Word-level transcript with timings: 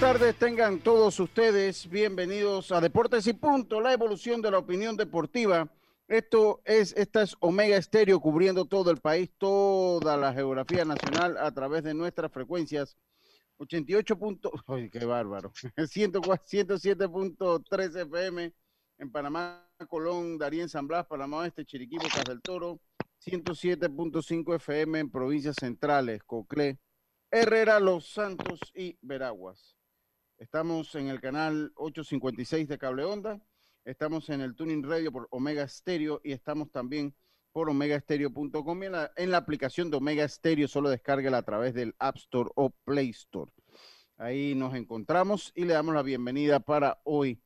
Tardes, 0.00 0.36
tengan 0.36 0.78
todos 0.78 1.18
ustedes 1.18 1.90
bienvenidos 1.90 2.70
a 2.70 2.80
Deportes 2.80 3.26
y 3.26 3.32
Punto, 3.32 3.80
la 3.80 3.92
evolución 3.92 4.40
de 4.40 4.52
la 4.52 4.58
opinión 4.58 4.96
deportiva. 4.96 5.68
Esto 6.06 6.60
es, 6.64 6.96
esta 6.96 7.22
es 7.22 7.34
Omega 7.40 7.76
Estéreo 7.76 8.20
cubriendo 8.20 8.66
todo 8.66 8.92
el 8.92 8.98
país, 8.98 9.28
toda 9.38 10.16
la 10.16 10.32
geografía 10.32 10.84
nacional 10.84 11.36
a 11.36 11.50
través 11.50 11.82
de 11.82 11.94
nuestras 11.94 12.30
frecuencias. 12.30 12.96
88. 13.56 14.16
¡Ay, 14.68 14.88
qué 14.88 15.04
bárbaro! 15.04 15.50
107.3 15.76 18.00
FM 18.02 18.54
en 18.98 19.10
Panamá, 19.10 19.68
Colón, 19.88 20.38
Darien, 20.38 20.68
San 20.68 20.86
Blas, 20.86 21.06
Panamá 21.06 21.44
Este, 21.44 21.64
Chiriquí, 21.64 21.96
Bocas 21.96 22.22
del 22.24 22.40
Toro. 22.40 22.78
107.5 23.26 24.54
FM 24.54 25.00
en 25.00 25.10
provincias 25.10 25.56
centrales, 25.58 26.22
Coclé, 26.22 26.78
Herrera, 27.32 27.80
Los 27.80 28.12
Santos 28.12 28.60
y 28.76 28.96
Veraguas. 29.02 29.77
Estamos 30.38 30.94
en 30.94 31.08
el 31.08 31.20
canal 31.20 31.72
856 31.74 32.68
de 32.68 32.78
Cable 32.78 33.04
Onda. 33.04 33.40
Estamos 33.84 34.30
en 34.30 34.40
el 34.40 34.54
Tuning 34.54 34.84
Radio 34.84 35.10
por 35.10 35.26
Omega 35.32 35.66
Stereo 35.66 36.20
y 36.22 36.30
estamos 36.30 36.70
también 36.70 37.12
por 37.50 37.68
omegastereo.com 37.68 38.82
en 38.84 38.92
la, 39.32 39.36
aplicación 39.36 39.90
de 39.90 39.96
Omega 39.96 40.28
Stereo. 40.28 40.68
Solo 40.68 40.90
descárguela 40.90 41.38
a 41.38 41.42
través 41.42 41.74
del 41.74 41.96
App 41.98 42.18
Store 42.18 42.50
o 42.54 42.70
Play 42.70 43.10
Store. 43.10 43.50
Ahí 44.16 44.54
nos 44.54 44.76
encontramos 44.76 45.50
y 45.56 45.64
le 45.64 45.74
damos 45.74 45.92
la 45.92 46.02
bienvenida 46.02 46.60
para 46.60 47.00
hoy, 47.02 47.42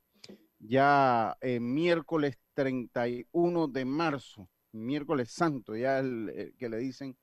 ya 0.59 1.39
eh, 1.41 1.61
miércoles 1.61 2.39
31 2.53 3.69
de 3.69 3.85
marzo, 3.87 4.51
miércoles 4.73 5.31
santo, 5.31 5.75
ya 5.75 5.99
el, 5.99 6.55
que 6.59 6.69
le 6.69 6.77
dicen 6.77 7.17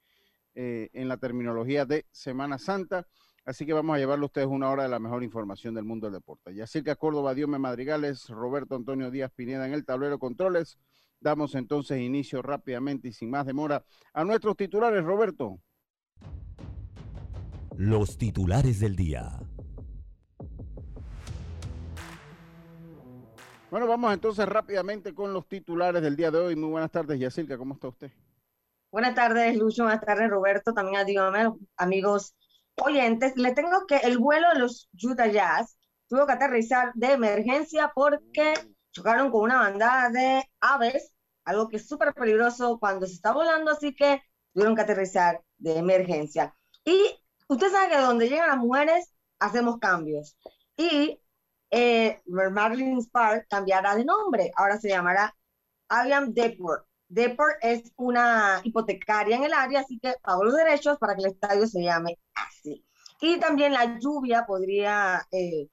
eh, 0.56 0.90
en 0.94 1.08
la 1.08 1.18
terminología 1.18 1.86
de 1.86 2.08
Semana 2.12 2.58
Santa. 2.58 3.06
Así 3.50 3.66
que 3.66 3.74
vamos 3.74 3.96
a 3.96 3.98
llevarle 3.98 4.26
a 4.26 4.28
ustedes 4.28 4.46
una 4.46 4.70
hora 4.70 4.84
de 4.84 4.90
la 4.90 5.00
mejor 5.00 5.24
información 5.24 5.74
del 5.74 5.84
mundo 5.84 6.06
del 6.06 6.14
deporte. 6.14 6.54
Yacirca 6.54 6.96
Córdoba, 6.96 7.34
Diome 7.34 7.58
Madrigales, 7.58 8.30
Roberto 8.30 8.76
Antonio 8.76 9.10
Díaz 9.10 9.32
Pineda 9.32 9.66
en 9.66 9.74
el 9.74 9.86
tablero 9.86 10.20
controles. 10.20 10.78
Damos 11.20 11.56
entonces 11.56 12.00
inicio 12.00 12.44
rápidamente 12.44 13.08
y 13.08 13.12
sin 13.12 13.32
más 13.32 13.48
demora 13.48 13.84
a 14.14 14.24
nuestros 14.24 14.56
titulares, 14.56 15.04
Roberto. 15.04 15.60
Los 17.76 18.20
titulares 18.20 18.80
del 18.82 18.96
día. 18.96 19.40
Bueno, 23.72 23.88
vamos 23.88 24.14
entonces 24.14 24.48
rápidamente 24.48 25.16
con 25.16 25.34
los 25.34 25.48
titulares 25.48 26.04
del 26.04 26.16
día 26.16 26.30
de 26.30 26.38
hoy. 26.38 26.56
Muy 26.56 26.70
buenas 26.70 26.92
tardes, 26.92 27.20
Yacirca, 27.20 27.58
¿cómo 27.58 27.74
está 27.74 27.88
usted? 27.88 28.12
Buenas 28.92 29.16
tardes, 29.16 29.58
Lucho. 29.58 29.86
Buenas 29.86 30.06
tardes, 30.06 30.30
Roberto. 30.30 30.72
También 30.72 30.98
a 30.98 31.04
Diome, 31.04 31.52
amigos 31.78 32.36
oyentes, 32.86 33.36
le 33.36 33.54
tengo 33.54 33.86
que 33.88 33.98
el 33.98 34.18
vuelo 34.18 34.48
de 34.54 34.60
los 34.60 34.90
Utah 35.02 35.28
Jazz 35.28 35.78
tuvo 36.08 36.26
que 36.26 36.34
aterrizar 36.34 36.92
de 36.96 37.14
emergencia 37.14 37.92
porque 37.94 38.54
chocaron 38.92 39.32
con 39.32 39.44
una 39.44 39.60
bandada 39.60 40.10
de 40.10 40.44
aves, 40.60 41.14
algo 41.46 41.70
que 41.70 41.78
es 41.78 41.88
súper 41.88 42.14
peligroso 42.14 42.80
cuando 42.80 43.06
se 43.06 43.14
está 43.14 43.32
volando, 43.32 43.72
así 43.72 43.96
que 43.96 44.22
tuvieron 44.54 44.76
que 44.76 44.82
aterrizar 44.82 45.42
de 45.58 45.78
emergencia. 45.78 46.56
Y 46.84 47.16
usted 47.48 47.72
sabe 47.72 47.90
que 47.90 48.02
donde 48.02 48.30
llegan 48.30 48.50
las 48.50 48.58
mujeres 48.58 49.14
hacemos 49.40 49.78
cambios. 49.80 50.38
Y 50.76 51.22
eh, 51.72 52.22
Marlins 52.26 53.10
Park 53.10 53.46
cambiará 53.50 53.96
de 53.96 54.06
nombre, 54.06 54.52
ahora 54.56 54.78
se 54.80 54.90
llamará 54.90 55.36
Aviam 55.88 56.34
Deport. 56.34 56.89
Deport 57.10 57.58
es 57.62 57.92
una 57.98 58.62
hipotecaria 58.64 59.36
en 59.36 59.44
el 59.44 59.54
área, 59.54 59.82
así 59.82 60.00
que 60.00 60.14
pago 60.22 60.44
los 60.44 60.56
derechos 60.56 60.98
para 61.00 61.16
que 61.16 61.22
el 61.22 61.32
estadio 61.32 61.68
se 61.68 61.82
llame 61.82 62.18
así. 62.36 62.86
Y 63.20 63.40
también 63.40 63.74
la 63.74 64.00
lluvia 64.00 64.46
podría 64.46 65.28
eh, 65.32 65.68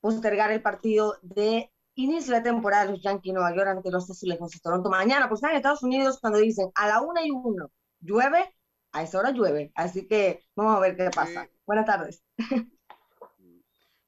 postergar 0.00 0.50
el 0.50 0.60
partido 0.60 1.16
de 1.22 1.72
inicio 1.94 2.34
de 2.34 2.40
temporada 2.40 2.86
de 2.86 2.92
los 2.92 3.02
Yankees 3.02 3.32
Nueva 3.32 3.54
York 3.54 3.68
ante 3.68 3.90
los 3.90 4.10
Azulejos 4.10 4.50
de 4.50 4.60
Toronto 4.60 4.90
mañana. 4.90 5.28
Pues 5.28 5.42
en 5.44 5.50
Estados 5.50 5.82
Unidos 5.82 6.18
cuando 6.20 6.40
dicen 6.40 6.70
a 6.74 6.88
la 6.88 7.00
una 7.00 7.24
y 7.24 7.30
uno 7.30 7.70
llueve, 8.00 8.54
a 8.92 9.02
esa 9.02 9.18
hora 9.18 9.30
llueve. 9.30 9.70
Así 9.76 10.06
que 10.08 10.44
vamos 10.56 10.76
a 10.76 10.80
ver 10.80 10.96
qué 10.96 11.10
pasa. 11.10 11.48
Buenas 11.66 11.86
tardes. 11.86 12.22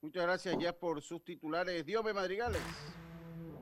Muchas 0.01 0.25
gracias 0.25 0.59
ya 0.59 0.73
por 0.77 1.01
sus 1.01 1.23
titulares. 1.25 1.87
Diome 1.87 2.13
Madrigales. 2.13 2.61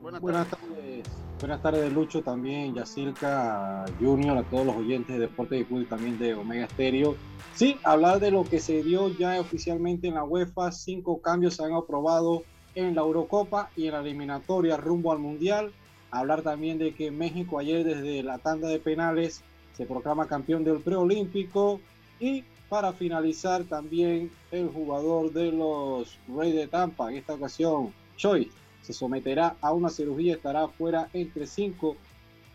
Buenas, 0.01 0.49
tardes. 0.49 1.05
Buenas 1.39 1.61
tardes, 1.61 1.93
Lucho, 1.93 2.23
también, 2.23 2.73
Yacirca 2.73 3.85
Junior, 3.99 4.35
a 4.35 4.43
todos 4.43 4.65
los 4.65 4.75
oyentes 4.75 5.15
de 5.15 5.27
Deporte 5.27 5.55
de 5.55 5.65
Fútbol 5.65 5.83
y 5.83 5.85
también 5.85 6.17
de 6.17 6.33
Omega 6.33 6.67
Stereo. 6.67 7.15
Sí, 7.53 7.77
hablar 7.83 8.19
de 8.19 8.31
lo 8.31 8.43
que 8.43 8.59
se 8.59 8.81
dio 8.81 9.09
ya 9.09 9.39
oficialmente 9.39 10.07
en 10.07 10.15
la 10.15 10.23
UEFA. 10.23 10.71
Cinco 10.71 11.21
cambios 11.21 11.55
se 11.55 11.63
han 11.63 11.73
aprobado 11.73 12.41
en 12.73 12.95
la 12.95 13.01
Eurocopa 13.01 13.69
y 13.75 13.85
en 13.85 13.93
la 13.93 13.99
eliminatoria 13.99 14.75
rumbo 14.75 15.11
al 15.11 15.19
Mundial. 15.19 15.71
Hablar 16.09 16.41
también 16.41 16.79
de 16.79 16.95
que 16.95 17.11
México 17.11 17.59
ayer 17.59 17.83
desde 17.83 18.23
la 18.23 18.39
tanda 18.39 18.69
de 18.69 18.79
penales 18.79 19.43
se 19.73 19.85
proclama 19.85 20.27
campeón 20.27 20.63
del 20.63 20.79
preolímpico. 20.79 21.79
Y 22.19 22.43
para 22.69 22.91
finalizar 22.93 23.65
también 23.65 24.31
el 24.51 24.67
jugador 24.69 25.31
de 25.31 25.51
los 25.51 26.17
Reyes 26.27 26.55
de 26.55 26.67
Tampa, 26.67 27.11
en 27.11 27.17
esta 27.17 27.35
ocasión, 27.35 27.93
Choi, 28.17 28.49
se 28.81 28.93
someterá 28.93 29.55
a 29.61 29.73
una 29.73 29.89
cirugía, 29.89 30.35
estará 30.35 30.67
fuera 30.67 31.09
entre 31.13 31.47
5 31.47 31.95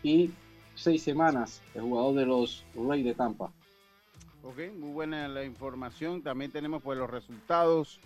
y 0.03 0.31
6 0.75 1.01
semanas, 1.01 1.61
el 1.73 1.81
jugador 1.81 2.15
de 2.15 2.25
los 2.25 2.65
Reyes 2.75 3.05
de 3.05 3.13
Tampa. 3.15 3.51
Ok, 4.43 4.59
muy 4.77 4.91
buena 4.91 5.27
la 5.27 5.43
información. 5.43 6.21
También 6.21 6.51
tenemos 6.51 6.81
pues 6.81 6.97
los 6.97 7.09
resultados 7.09 7.99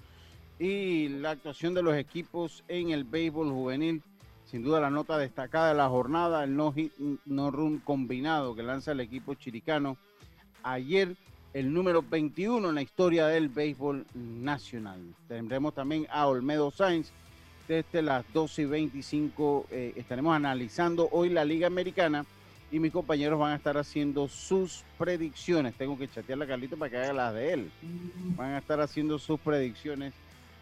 y 0.57 1.07
la 1.09 1.31
actuación 1.31 1.73
de 1.73 1.83
los 1.83 1.95
equipos 1.95 2.63
en 2.67 2.91
el 2.91 3.03
béisbol 3.03 3.49
juvenil. 3.51 4.01
Sin 4.45 4.63
duda 4.63 4.79
la 4.79 4.89
nota 4.89 5.17
destacada 5.17 5.69
de 5.69 5.75
la 5.75 5.87
jornada, 5.87 6.43
el 6.43 6.55
no, 6.55 6.73
no 7.25 7.51
run 7.51 7.79
combinado 7.79 8.55
que 8.55 8.63
lanza 8.63 8.91
el 8.91 8.99
equipo 8.99 9.33
chiricano. 9.35 9.97
Ayer 10.63 11.15
el 11.53 11.73
número 11.73 12.01
21 12.01 12.69
en 12.69 12.75
la 12.75 12.81
historia 12.81 13.27
del 13.27 13.49
béisbol 13.49 14.05
nacional. 14.13 14.99
Tendremos 15.27 15.73
también 15.73 16.07
a 16.09 16.27
Olmedo 16.27 16.71
Sainz, 16.71 17.11
desde 17.67 18.01
las 18.01 18.25
12 18.33 18.63
y 18.63 18.65
25 18.65 19.67
eh, 19.71 19.93
estaremos 19.95 20.35
analizando 20.35 21.07
hoy 21.11 21.29
la 21.29 21.45
Liga 21.45 21.67
Americana 21.67 22.25
y 22.71 22.79
mis 22.79 22.91
compañeros 22.91 23.39
van 23.39 23.51
a 23.51 23.55
estar 23.55 23.77
haciendo 23.77 24.27
sus 24.27 24.83
predicciones. 24.97 25.75
Tengo 25.75 25.97
que 25.97 26.07
chatearle 26.07 26.45
a 26.45 26.47
Carlito 26.47 26.77
para 26.77 26.89
que 26.89 26.97
haga 26.97 27.13
las 27.13 27.33
de 27.33 27.53
él. 27.53 27.71
Van 28.37 28.51
a 28.51 28.59
estar 28.59 28.79
haciendo 28.79 29.19
sus 29.19 29.39
predicciones 29.39 30.13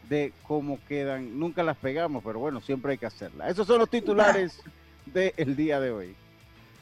de 0.10 0.34
cómo 0.44 0.80
quedan. 0.88 1.40
Nunca 1.40 1.62
las 1.62 1.78
pegamos, 1.78 2.24
pero 2.24 2.40
bueno, 2.40 2.62
siempre 2.62 2.94
hay 2.94 2.98
que 2.98 3.06
hacerlas. 3.06 3.52
Esos 3.52 3.68
son 3.68 3.80
los 3.80 3.90
titulares 3.90 4.60
del 5.06 5.56
día 5.56 5.80
de 5.80 5.92
hoy. 5.92 6.16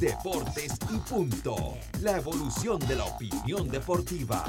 Deportes 0.00 0.72
y 0.92 0.96
punto. 1.08 1.54
La 2.00 2.16
evolución 2.16 2.80
de 2.80 2.96
la 2.96 3.04
opinión 3.04 3.68
deportiva. 3.68 4.44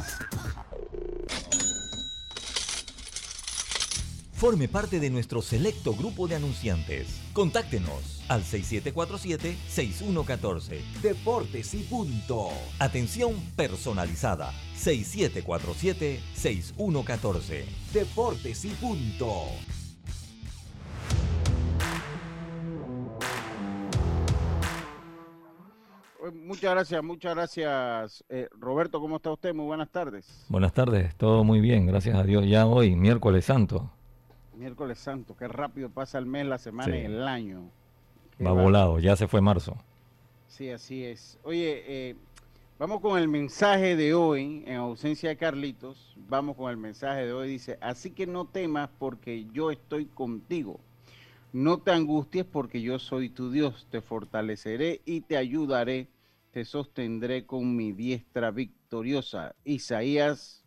Forme 4.33 4.67
parte 4.67 4.99
de 4.99 5.09
nuestro 5.09 5.41
selecto 5.41 5.95
grupo 5.95 6.27
de 6.27 6.35
anunciantes. 6.35 7.21
Contáctenos 7.33 8.21
al 8.27 8.43
6747-6114. 8.43 10.81
Deportes 11.01 11.73
y 11.73 11.83
punto. 11.83 12.49
Atención 12.79 13.33
personalizada. 13.55 14.51
6747-6114. 14.77 17.63
Deportes 17.93 18.65
y 18.65 18.71
punto. 18.71 19.45
Muchas 26.33 26.71
gracias, 26.71 27.03
muchas 27.03 27.35
gracias. 27.35 28.23
Eh, 28.29 28.47
Roberto, 28.59 28.99
¿cómo 28.99 29.17
está 29.17 29.31
usted? 29.31 29.53
Muy 29.53 29.65
buenas 29.65 29.89
tardes. 29.89 30.45
Buenas 30.49 30.73
tardes, 30.73 31.15
todo 31.15 31.43
muy 31.43 31.59
bien, 31.59 31.85
gracias 31.85 32.15
a 32.15 32.23
Dios. 32.23 32.45
Ya 32.47 32.65
hoy, 32.65 32.95
miércoles 32.95 33.45
santo, 33.45 33.91
Miércoles 34.55 34.99
Santo, 34.99 35.35
qué 35.37 35.49
rápido 35.49 35.89
pasa 35.89 36.17
el 36.17 36.25
mes, 36.25 36.45
la 36.45 36.57
semana 36.57 36.93
Sí. 36.93 36.99
y 36.99 37.05
el 37.05 37.27
año. 37.27 37.69
Va 38.43 38.53
volado, 38.53 38.99
ya 38.99 39.17
se 39.17 39.27
fue 39.27 39.41
marzo. 39.41 39.75
Sí, 40.47 40.69
así 40.69 41.03
es. 41.03 41.37
Oye, 41.43 41.83
eh, 41.85 42.15
vamos 42.79 43.01
con 43.01 43.19
el 43.19 43.27
mensaje 43.27 43.97
de 43.97 44.13
hoy, 44.13 44.63
en 44.65 44.77
ausencia 44.77 45.27
de 45.27 45.35
Carlitos, 45.35 46.15
vamos 46.29 46.55
con 46.55 46.71
el 46.71 46.77
mensaje 46.77 47.25
de 47.25 47.33
hoy. 47.33 47.49
Dice, 47.49 47.77
así 47.81 48.11
que 48.11 48.25
no 48.27 48.45
temas 48.45 48.89
porque 48.97 49.45
yo 49.51 49.71
estoy 49.71 50.05
contigo. 50.05 50.79
No 51.51 51.79
te 51.79 51.91
angusties 51.91 52.45
porque 52.45 52.81
yo 52.81 52.97
soy 52.97 53.29
tu 53.29 53.51
Dios. 53.51 53.87
Te 53.91 53.99
fortaleceré 53.99 55.01
y 55.05 55.19
te 55.21 55.35
ayudaré. 55.35 56.07
Te 56.55 56.63
sostendré 56.63 57.45
con 57.45 57.75
mi 57.75 57.91
diestra 57.91 58.49
victoriosa. 58.49 59.53
Isaías 59.65 60.63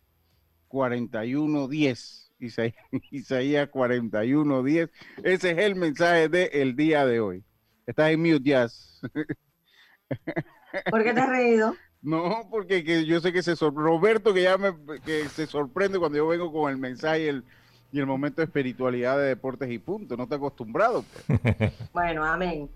41.10. 0.68 2.28
Isaías, 2.40 2.74
Isaías 3.10 3.70
41.10. 3.70 4.90
Ese 5.24 5.50
es 5.52 5.58
el 5.60 5.76
mensaje 5.76 6.28
del 6.28 6.76
día 6.76 7.06
de 7.06 7.20
hoy. 7.20 7.42
Estás 7.86 8.10
en 8.10 8.20
mute, 8.20 8.42
Jazz. 8.50 9.00
¿Por 10.90 11.02
qué 11.02 11.14
te 11.14 11.20
has 11.20 11.30
reído? 11.30 11.74
No, 12.02 12.46
porque 12.50 12.84
que 12.84 13.06
yo 13.06 13.18
sé 13.20 13.32
que 13.32 13.42
se 13.42 13.56
sor- 13.56 13.72
Roberto 13.74 14.34
que 14.34 14.42
ya 14.42 14.58
me 14.58 14.74
que 15.06 15.26
se 15.30 15.46
sorprende 15.46 15.98
cuando 15.98 16.18
yo 16.18 16.28
vengo 16.28 16.52
con 16.52 16.70
el 16.70 16.76
mensaje 16.76 17.24
y 17.24 17.28
el, 17.28 17.44
y 17.92 17.98
el 17.98 18.04
momento 18.04 18.42
de 18.42 18.44
espiritualidad 18.44 19.16
de 19.16 19.24
deportes 19.24 19.70
y 19.70 19.78
punto. 19.78 20.18
No 20.18 20.24
está 20.24 20.36
acostumbrado. 20.36 21.02
pues. 21.26 21.72
Bueno, 21.94 22.22
amén. 22.26 22.68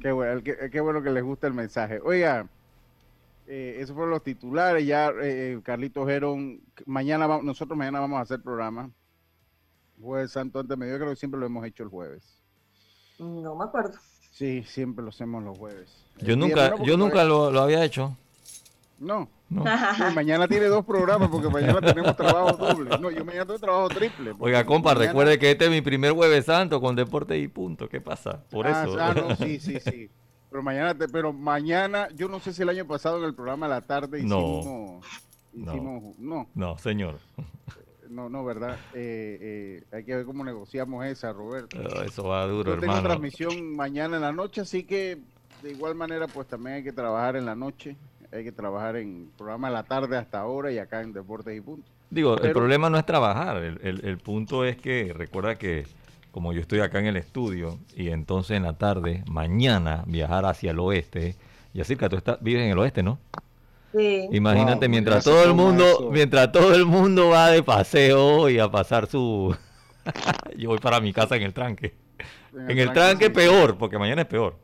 Qué 0.00 0.12
bueno, 0.12 0.42
qué, 0.42 0.70
qué 0.70 0.80
bueno 0.80 1.02
que 1.02 1.10
les 1.10 1.22
gusta 1.22 1.46
el 1.46 1.52
mensaje. 1.54 2.00
Oiga, 2.02 2.46
eh, 3.46 3.76
esos 3.80 3.94
fueron 3.94 4.10
los 4.12 4.22
titulares. 4.22 4.86
Ya 4.86 5.12
eh, 5.22 5.60
Carlitos 5.62 6.06
Gerón, 6.08 6.60
mañana 6.86 7.26
va- 7.26 7.42
nosotros 7.42 7.76
mañana 7.76 8.00
vamos 8.00 8.18
a 8.18 8.22
hacer 8.22 8.40
programa. 8.40 8.90
Jueves 10.00 10.30
Santo 10.32 10.60
antes 10.60 10.70
de 10.70 10.76
mediodía, 10.76 10.98
creo 11.00 11.10
que 11.10 11.16
siempre 11.16 11.38
lo 11.38 11.46
hemos 11.46 11.66
hecho 11.66 11.82
el 11.82 11.90
jueves. 11.90 12.22
No 13.18 13.54
me 13.54 13.64
acuerdo. 13.64 13.98
Sí, 14.30 14.62
siempre 14.62 15.02
lo 15.04 15.10
hacemos 15.10 15.42
los 15.44 15.58
jueves. 15.58 16.06
Yo 16.20 16.32
El 16.32 16.38
nunca, 16.38 16.70
no, 16.70 16.84
yo 16.84 16.96
nunca 16.96 17.24
lo 17.24 17.60
había 17.60 17.84
hecho. 17.84 18.16
No. 18.98 19.28
No. 19.50 19.64
Sí, 19.64 20.02
mañana 20.14 20.46
tiene 20.46 20.66
dos 20.66 20.84
programas 20.84 21.28
porque 21.28 21.48
mañana 21.48 21.80
tenemos 21.80 22.16
trabajo 22.16 22.56
doble. 22.56 22.96
No, 23.00 23.10
yo 23.10 23.24
mañana 23.24 23.44
tengo 23.46 23.58
trabajo 23.58 23.88
triple. 23.88 24.32
Oiga, 24.38 24.64
compa, 24.64 24.90
mañana- 24.94 25.06
recuerde 25.08 25.38
que 25.40 25.50
este 25.50 25.64
es 25.64 25.70
mi 25.72 25.80
primer 25.80 26.12
jueves 26.12 26.44
santo 26.46 26.80
con 26.80 26.94
deporte 26.94 27.36
y 27.36 27.48
punto. 27.48 27.88
¿Qué 27.88 28.00
pasa? 28.00 28.44
Por 28.48 28.68
Ah, 28.68 28.84
eso. 28.84 28.96
ah, 29.00 29.12
no, 29.14 29.34
sí, 29.34 29.58
sí, 29.60 29.80
sí. 29.80 30.08
Pero 30.50 30.62
mañana, 30.62 30.94
te- 30.96 31.08
pero 31.08 31.32
mañana, 31.32 32.08
yo 32.14 32.28
no 32.28 32.38
sé 32.38 32.52
si 32.52 32.62
el 32.62 32.68
año 32.68 32.86
pasado 32.86 33.18
en 33.18 33.24
el 33.24 33.34
programa 33.34 33.66
de 33.66 33.70
la 33.74 33.80
tarde 33.80 34.18
hicimos, 34.18 34.64
No. 34.64 35.00
hicimos, 35.52 36.18
no, 36.18 36.46
No, 36.54 36.78
señor. 36.78 37.18
no, 38.08 38.28
no, 38.28 38.44
¿verdad? 38.44 38.76
Eh, 38.94 39.38
eh, 39.40 39.84
hay 39.92 40.04
que 40.04 40.14
ver 40.14 40.24
cómo 40.26 40.44
negociamos 40.44 41.04
esa, 41.06 41.32
Roberto. 41.32 41.76
Eh, 41.80 42.06
Eso 42.06 42.24
va 42.24 42.46
duro, 42.46 42.74
Yo 42.74 42.80
tengo 42.80 43.00
transmisión 43.02 43.74
mañana 43.76 44.14
en 44.16 44.22
la 44.22 44.32
noche, 44.32 44.60
así 44.60 44.84
que 44.84 45.18
de 45.62 45.72
igual 45.72 45.94
manera, 45.96 46.26
pues 46.28 46.46
también 46.46 46.76
hay 46.76 46.82
que 46.84 46.92
trabajar 46.92 47.34
en 47.36 47.46
la 47.46 47.54
noche, 47.56 47.96
hay 48.32 48.44
que 48.44 48.52
trabajar 48.52 48.96
en 48.96 49.30
programa 49.36 49.68
de 49.68 49.74
la 49.74 49.82
tarde 49.84 50.16
hasta 50.16 50.40
ahora 50.40 50.72
y 50.72 50.78
acá 50.78 51.00
en 51.02 51.12
Deportes 51.12 51.56
y 51.56 51.60
Punto. 51.60 51.90
Digo, 52.10 52.36
el 52.38 52.52
problema 52.52 52.90
no 52.90 52.98
es 52.98 53.06
trabajar, 53.06 53.58
el, 53.58 53.78
el- 53.82 54.04
el 54.04 54.18
punto 54.18 54.64
es 54.64 54.76
que 54.76 55.12
recuerda 55.14 55.56
que 55.56 55.86
como 56.32 56.52
yo 56.52 56.60
estoy 56.60 56.80
acá 56.80 56.98
en 57.00 57.06
el 57.06 57.16
estudio 57.16 57.78
y 57.94 58.08
entonces 58.10 58.56
en 58.56 58.64
la 58.64 58.74
tarde, 58.78 59.22
mañana 59.26 60.04
viajar 60.06 60.44
hacia 60.46 60.70
el 60.72 60.78
oeste, 60.80 61.36
y 61.72 61.80
así 61.80 61.96
que 61.96 62.08
tú 62.08 62.16
estás, 62.16 62.38
vives 62.40 62.62
en 62.64 62.70
el 62.70 62.78
oeste, 62.78 63.02
¿no? 63.02 63.18
Sí. 63.92 64.28
Imagínate 64.30 64.86
Wow, 64.86 64.90
mientras 64.90 65.24
todo 65.24 65.44
el 65.44 65.54
mundo, 65.54 65.84
eso. 65.84 66.10
mientras 66.10 66.52
todo 66.52 66.74
el 66.74 66.86
mundo 66.86 67.28
va 67.30 67.48
de 67.50 67.62
paseo 67.62 68.48
y 68.48 68.58
a 68.58 68.70
pasar 68.70 69.06
su 69.08 69.56
yo 70.56 70.70
voy 70.70 70.78
para 70.78 71.00
mi 71.00 71.12
casa 71.12 71.36
en 71.36 71.42
el 71.42 71.52
tranque. 71.54 71.94
En 72.52 72.78
el 72.78 72.92
tranque 72.92 73.26
sí. 73.26 73.30
peor, 73.30 73.78
porque 73.78 73.98
mañana 73.98 74.22
es 74.22 74.28
peor. 74.28 74.56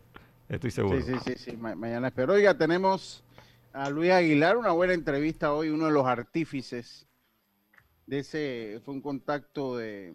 Estoy 0.49 0.71
seguro. 0.71 0.99
Sí, 1.01 1.03
sí, 1.03 1.19
sí, 1.25 1.35
sí, 1.37 1.57
ma- 1.57 1.75
mañana 1.75 2.09
espero. 2.09 2.35
Oiga, 2.35 2.57
tenemos 2.57 3.25
a 3.77 3.91
Luis 3.91 4.11
Aguilar, 4.11 4.57
una 4.57 4.73
buena 4.73 4.95
entrevista 4.95 5.53
hoy, 5.53 5.69
uno 5.69 5.85
de 5.87 5.93
los 5.93 6.07
artífices 6.07 7.07
de 8.07 8.21
ese, 8.21 8.81
fue 8.83 8.95
un 8.95 9.03
contacto 9.03 9.77
de, 9.77 10.15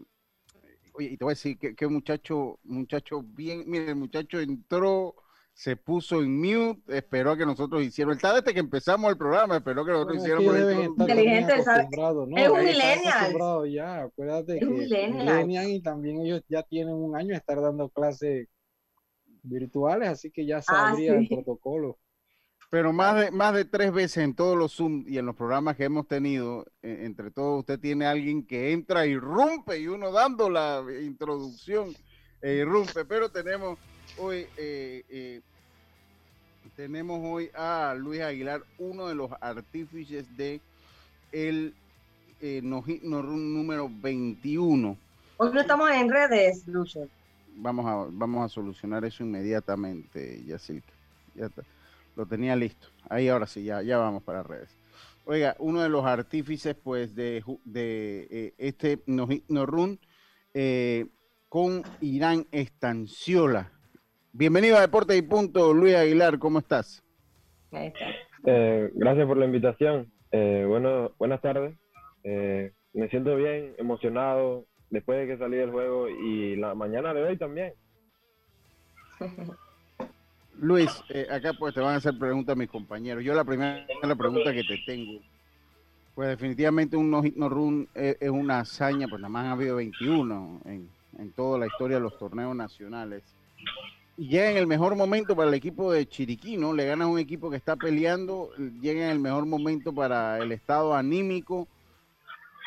oye, 0.93 1.09
y 1.11 1.17
te 1.17 1.23
voy 1.23 1.31
a 1.33 1.35
decir 1.35 1.59
que, 1.59 1.75
que 1.75 1.87
muchacho, 1.87 2.59
muchacho 2.63 3.21
bien, 3.21 3.63
mire, 3.67 3.89
el 3.89 3.95
muchacho 3.95 4.39
entró, 4.39 5.13
se 5.53 5.75
puso 5.75 6.23
en 6.23 6.39
mute, 6.41 6.97
esperó 6.97 7.31
a 7.31 7.37
que 7.37 7.45
nosotros 7.45 7.83
hiciéramos, 7.83 8.15
está 8.15 8.33
desde 8.33 8.51
que 8.51 8.59
empezamos 8.61 9.11
el 9.11 9.17
programa, 9.17 9.57
esperó 9.57 9.85
que 9.85 9.91
nosotros 9.91 10.17
Bueno, 10.17 10.57
hiciéramos. 10.57 10.97
Inteligente, 10.97 11.53
¿no? 12.27 12.37
Es 12.37 12.49
un 12.49 12.63
millennial. 12.63 13.71
ya, 13.71 14.01
acuérdate 14.01 14.53
Es 14.55 14.59
que 14.61 14.65
un 14.65 14.77
millennial. 14.79 15.69
y 15.69 15.81
también 15.81 16.21
ellos 16.21 16.41
ya 16.49 16.63
tienen 16.63 16.95
un 16.95 17.15
año 17.15 17.29
de 17.29 17.35
estar 17.35 17.61
dando 17.61 17.89
clases 17.89 18.47
virtuales, 19.43 20.09
así 20.09 20.31
que 20.31 20.47
ya 20.47 20.57
Ah, 20.57 20.61
sabría 20.63 21.13
el 21.13 21.27
protocolo. 21.27 21.99
Pero 22.71 22.93
más 22.93 23.15
de, 23.19 23.31
más 23.31 23.53
de 23.53 23.65
tres 23.65 23.91
veces 23.91 24.23
en 24.23 24.33
todos 24.33 24.57
los 24.57 24.73
Zoom 24.73 25.03
y 25.05 25.17
en 25.17 25.25
los 25.25 25.35
programas 25.35 25.75
que 25.75 25.83
hemos 25.83 26.07
tenido, 26.07 26.65
eh, 26.81 27.01
entre 27.01 27.29
todos, 27.29 27.59
usted 27.59 27.77
tiene 27.77 28.05
alguien 28.05 28.43
que 28.43 28.71
entra 28.71 29.05
y 29.05 29.17
rompe 29.17 29.77
y 29.77 29.87
uno 29.87 30.09
dando 30.13 30.49
la 30.49 30.81
introducción 31.03 31.93
e 32.41 32.53
irrumpe. 32.55 33.03
Pero 33.03 33.27
tenemos 33.29 33.77
hoy, 34.17 34.47
eh, 34.57 35.03
eh, 35.09 35.41
tenemos 36.77 37.19
hoy 37.21 37.51
a 37.53 37.93
Luis 37.97 38.21
Aguilar, 38.21 38.63
uno 38.79 39.07
de 39.07 39.15
los 39.15 39.29
artífices 39.41 40.25
de 40.37 40.61
el 41.33 41.73
eh, 42.39 42.61
Noji- 42.63 43.01
Norrun 43.03 43.53
número 43.53 43.89
21. 43.91 44.97
Hoy 45.35 45.49
no 45.53 45.59
estamos 45.59 45.91
en 45.91 46.09
redes, 46.09 46.65
Lucho. 46.67 47.01
Vamos 47.57 47.85
a, 47.85 48.07
vamos 48.13 48.45
a 48.45 48.47
solucionar 48.47 49.03
eso 49.03 49.23
inmediatamente, 49.25 50.41
Yacilca. 50.45 50.93
Ya 51.35 51.47
está. 51.47 51.63
Lo 52.15 52.25
tenía 52.25 52.55
listo. 52.55 52.87
Ahí 53.09 53.27
ahora 53.27 53.47
sí, 53.47 53.63
ya, 53.63 53.81
ya 53.81 53.97
vamos 53.97 54.23
para 54.23 54.43
redes. 54.43 54.77
Oiga, 55.25 55.55
uno 55.59 55.81
de 55.81 55.89
los 55.89 56.05
artífices, 56.05 56.75
pues, 56.75 57.15
de, 57.15 57.43
de 57.63 58.27
eh, 58.29 58.53
este 58.57 58.99
Noji- 59.05 59.43
Norrun 59.47 59.99
eh, 60.53 61.05
con 61.47 61.83
Irán 62.01 62.47
Estanciola. 62.51 63.71
Bienvenido 64.33 64.77
a 64.77 64.81
Deportes 64.81 65.17
y 65.17 65.21
Punto, 65.21 65.73
Luis 65.73 65.95
Aguilar, 65.95 66.39
¿cómo 66.39 66.59
estás? 66.59 67.03
Ahí 67.71 67.87
está. 67.87 68.05
Eh, 68.45 68.89
gracias 68.95 69.27
por 69.27 69.37
la 69.37 69.45
invitación. 69.45 70.11
Eh, 70.31 70.65
bueno, 70.67 71.11
buenas 71.19 71.41
tardes. 71.41 71.77
Eh, 72.23 72.71
me 72.93 73.07
siento 73.09 73.35
bien, 73.35 73.73
emocionado 73.77 74.65
después 74.89 75.19
de 75.19 75.27
que 75.27 75.37
salí 75.37 75.57
del 75.57 75.71
juego 75.71 76.09
y 76.09 76.55
la 76.55 76.73
mañana 76.75 77.13
de 77.13 77.23
hoy 77.23 77.37
también. 77.37 77.73
Luis, 80.59 80.89
eh, 81.09 81.27
acá 81.29 81.53
pues 81.53 81.73
te 81.73 81.79
van 81.79 81.93
a 81.93 81.97
hacer 81.97 82.17
preguntas 82.17 82.55
mis 82.55 82.69
compañeros. 82.69 83.23
Yo 83.23 83.33
la 83.33 83.43
primera 83.43 83.85
la 84.03 84.15
pregunta 84.15 84.53
que 84.53 84.63
te 84.63 84.77
tengo, 84.85 85.19
pues 86.13 86.29
definitivamente 86.29 86.97
un 86.97 87.09
no 87.09 87.23
hit 87.23 87.35
no 87.35 87.49
run 87.49 87.87
es, 87.95 88.17
es 88.19 88.29
una 88.29 88.59
hazaña, 88.59 89.07
pues 89.07 89.21
nada 89.21 89.29
más 89.29 89.45
han 89.45 89.51
habido 89.51 89.77
21 89.77 90.61
en, 90.65 90.89
en 91.17 91.31
toda 91.31 91.57
la 91.57 91.67
historia 91.67 91.97
de 91.97 92.03
los 92.03 92.17
torneos 92.17 92.55
nacionales. 92.55 93.23
Y 94.17 94.27
llega 94.27 94.51
en 94.51 94.57
el 94.57 94.67
mejor 94.67 94.95
momento 94.95 95.35
para 95.35 95.49
el 95.49 95.55
equipo 95.55 95.91
de 95.91 96.07
Chiriquí, 96.07 96.57
¿no? 96.57 96.73
Le 96.73 96.85
ganas 96.85 97.07
a 97.07 97.11
un 97.11 97.17
equipo 97.17 97.49
que 97.49 97.57
está 97.57 97.75
peleando, 97.75 98.51
llega 98.81 99.05
en 99.05 99.11
el 99.11 99.19
mejor 99.19 99.45
momento 99.45 99.93
para 99.93 100.37
el 100.39 100.51
estado 100.51 100.93
anímico. 100.93 101.67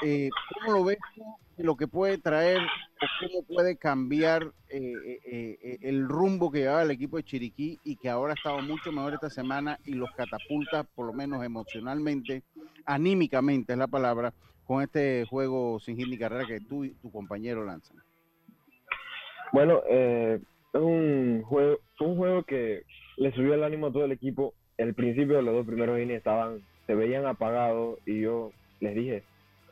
Eh, 0.04 0.28
¿Cómo 0.52 0.78
lo 0.78 0.84
ves 0.84 0.98
tú? 1.14 1.24
Lo 1.56 1.76
que 1.76 1.86
puede 1.86 2.18
traer 2.18 2.58
o 2.58 3.06
cómo 3.20 3.42
puede 3.46 3.76
cambiar 3.76 4.52
eh, 4.68 4.92
eh, 5.24 5.58
eh, 5.62 5.78
el 5.82 6.08
rumbo 6.08 6.50
que 6.50 6.60
llevaba 6.60 6.82
el 6.82 6.90
equipo 6.90 7.16
de 7.16 7.22
Chiriquí 7.22 7.78
y 7.84 7.96
que 7.96 8.10
ahora 8.10 8.32
ha 8.32 8.34
estado 8.34 8.60
mucho 8.60 8.90
mejor 8.92 9.14
esta 9.14 9.30
semana 9.30 9.78
y 9.84 9.94
los 9.94 10.10
catapulta, 10.12 10.82
por 10.82 11.06
lo 11.06 11.12
menos 11.12 11.44
emocionalmente, 11.44 12.42
anímicamente 12.84 13.72
es 13.72 13.78
la 13.78 13.86
palabra, 13.86 14.34
con 14.66 14.82
este 14.82 15.24
juego 15.26 15.78
sin 15.78 15.96
hit 15.96 16.08
ni 16.08 16.18
carrera 16.18 16.46
que 16.46 16.60
tú 16.60 16.84
y 16.84 16.90
tu 16.90 17.10
compañero 17.12 17.64
lanzan. 17.64 17.96
Bueno, 19.52 19.80
eh, 19.88 20.40
es 20.72 20.80
un 20.80 21.42
juego, 21.44 21.78
fue 21.96 22.08
un 22.08 22.16
juego 22.16 22.42
que 22.42 22.82
le 23.16 23.32
subió 23.32 23.54
el 23.54 23.62
ánimo 23.62 23.86
a 23.86 23.92
todo 23.92 24.04
el 24.04 24.12
equipo. 24.12 24.54
El 24.76 24.94
principio 24.94 25.36
de 25.36 25.42
los 25.42 25.54
dos 25.54 25.66
primeros 25.66 26.00
innings 26.00 26.18
estaban, 26.18 26.60
se 26.86 26.94
veían 26.96 27.26
apagados 27.26 28.00
y 28.04 28.22
yo 28.22 28.50
les 28.80 28.96
dije, 28.96 29.22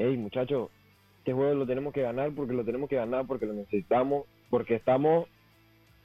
hey 0.05 0.17
muchachos, 0.17 0.71
este 1.19 1.33
juego 1.33 1.55
lo 1.55 1.67
tenemos 1.67 1.93
que 1.93 2.03
ganar 2.03 2.33
porque 2.35 2.55
lo 2.55 2.65
tenemos 2.65 2.89
que 2.89 2.97
ganar 2.97 3.27
porque 3.27 3.47
lo 3.47 3.53
necesitamos, 3.53 4.27
porque 4.51 4.75
estamos, 4.75 5.29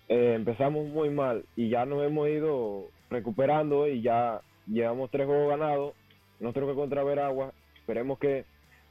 eh, 0.08 0.34
empezamos 0.36 0.88
muy 0.88 1.10
mal 1.10 1.46
y 1.56 1.70
ya 1.70 1.86
nos 1.86 2.04
hemos 2.04 2.30
ido 2.30 2.90
recuperando 3.10 3.88
y 3.88 4.02
ya 4.04 4.42
llevamos 4.68 5.10
tres 5.10 5.26
juegos 5.26 5.50
ganados, 5.50 5.94
no 6.40 6.54
creo 6.54 6.68
que 6.68 6.76
contra 6.76 7.04
Veragua, 7.04 7.54
esperemos 7.76 8.20
que 8.20 8.46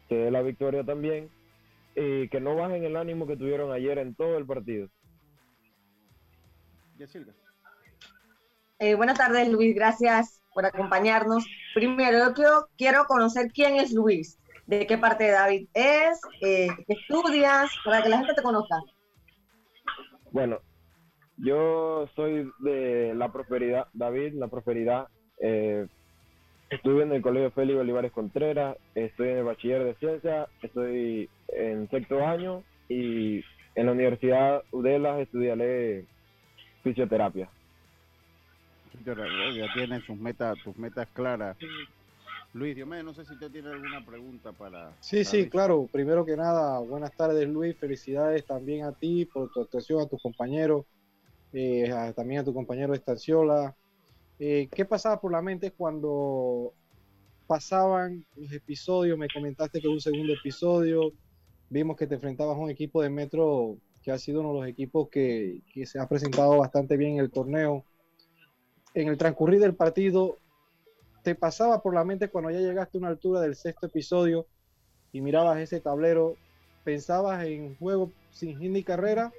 se 0.08 0.16
dé 0.16 0.30
la 0.30 0.42
victoria 0.42 0.82
también 0.82 1.30
y 1.94 2.28
que 2.28 2.40
no 2.40 2.56
bajen 2.56 2.82
el 2.82 2.96
ánimo 2.96 3.26
que 3.26 3.36
tuvieron 3.36 3.72
ayer 3.72 3.98
en 3.98 4.14
todo 4.14 4.36
el 4.38 4.46
partido. 4.46 4.88
Eh, 8.78 8.94
buenas 8.94 9.18
tardes, 9.18 9.48
Luis. 9.48 9.74
Gracias 9.74 10.42
por 10.52 10.66
acompañarnos. 10.66 11.46
Primero, 11.74 12.18
yo 12.18 12.34
quiero, 12.34 12.68
quiero 12.76 13.04
conocer 13.04 13.52
quién 13.52 13.76
es 13.76 13.92
Luis, 13.92 14.38
de 14.66 14.86
qué 14.86 14.98
parte 14.98 15.24
de 15.24 15.30
David 15.30 15.68
es, 15.74 16.20
eh, 16.40 16.68
qué 16.86 16.94
estudias, 16.94 17.70
para 17.84 18.02
que 18.02 18.08
la 18.08 18.18
gente 18.18 18.34
te 18.34 18.42
conozca. 18.42 18.76
Bueno, 20.32 20.60
yo 21.38 22.08
soy 22.16 22.50
de 22.60 23.14
la 23.14 23.32
prosperidad, 23.32 23.86
David, 23.92 24.34
la 24.34 24.48
prosperidad. 24.48 25.08
Eh, 25.40 25.86
estuve 26.70 27.04
en 27.04 27.12
el 27.12 27.22
Colegio 27.22 27.50
Félix 27.52 27.78
Olivares 27.78 28.12
Contreras, 28.12 28.76
estoy 28.94 29.28
en 29.30 29.38
el 29.38 29.44
bachiller 29.44 29.84
de 29.84 29.94
ciencia, 29.94 30.48
estoy 30.62 31.30
en 31.48 31.88
sexto 31.90 32.24
año 32.26 32.64
y 32.88 33.42
en 33.76 33.86
la 33.86 33.92
Universidad 33.92 34.62
UDELA 34.72 35.20
estudiaré 35.20 36.06
fisioterapia. 36.82 37.48
Ya 39.04 39.72
tienen 39.74 40.00
sus 40.02 40.16
metas, 40.16 40.56
tus 40.64 40.76
metas 40.76 41.06
claras. 41.12 41.56
Luis 42.56 42.74
Diomedes, 42.74 43.04
no 43.04 43.12
sé 43.12 43.22
si 43.26 43.34
usted 43.34 43.50
tiene 43.50 43.68
alguna 43.68 44.04
pregunta 44.04 44.50
para. 44.50 44.90
Sí, 45.02 45.24
sí, 45.24 45.46
claro. 45.50 45.86
Primero 45.92 46.24
que 46.24 46.36
nada, 46.36 46.78
buenas 46.78 47.14
tardes, 47.14 47.46
Luis. 47.46 47.76
Felicidades 47.78 48.46
también 48.46 48.84
a 48.84 48.92
ti 48.92 49.26
por 49.26 49.52
tu 49.52 49.60
actuación, 49.60 50.00
a 50.00 50.06
tus 50.08 50.22
compañeros, 50.22 50.86
eh, 51.52 51.92
a- 51.92 52.14
también 52.14 52.40
a 52.40 52.44
tu 52.44 52.54
compañero 52.54 52.94
Estanciola. 52.94 53.76
Eh, 54.38 54.68
¿Qué 54.74 54.86
pasaba 54.86 55.20
por 55.20 55.32
la 55.32 55.42
mente 55.42 55.72
cuando 55.72 56.72
pasaban 57.46 58.24
los 58.36 58.50
episodios? 58.52 59.18
Me 59.18 59.28
comentaste 59.28 59.78
que 59.80 59.88
un 59.88 60.00
segundo 60.00 60.32
episodio, 60.32 61.12
vimos 61.68 61.94
que 61.98 62.06
te 62.06 62.14
enfrentabas 62.14 62.56
a 62.56 62.60
un 62.60 62.70
equipo 62.70 63.02
de 63.02 63.10
Metro 63.10 63.76
que 64.02 64.12
ha 64.12 64.18
sido 64.18 64.40
uno 64.40 64.54
de 64.54 64.60
los 64.60 64.68
equipos 64.68 65.10
que, 65.10 65.60
que 65.74 65.84
se 65.84 65.98
ha 65.98 66.08
presentado 66.08 66.56
bastante 66.56 66.96
bien 66.96 67.14
en 67.14 67.18
el 67.20 67.30
torneo. 67.30 67.84
En 68.94 69.08
el 69.08 69.18
transcurrir 69.18 69.60
del 69.60 69.74
partido, 69.74 70.38
¿te 71.26 71.34
pasaba 71.34 71.82
por 71.82 71.92
la 71.92 72.04
mente 72.04 72.28
cuando 72.28 72.52
ya 72.52 72.60
llegaste 72.60 72.98
a 72.98 73.00
una 73.00 73.08
altura 73.08 73.40
del 73.40 73.56
sexto 73.56 73.86
episodio 73.86 74.46
y 75.10 75.20
mirabas 75.20 75.58
ese 75.58 75.80
tablero, 75.80 76.36
pensabas 76.84 77.44
en 77.44 77.74
juego 77.78 78.12
sin 78.30 78.56
hit 78.56 78.70
ni 78.70 78.84
carrera, 78.84 79.32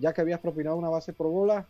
ya 0.00 0.12
que 0.12 0.22
habías 0.22 0.40
propinado 0.40 0.74
una 0.74 0.88
base 0.88 1.12
por 1.12 1.28
bola? 1.28 1.68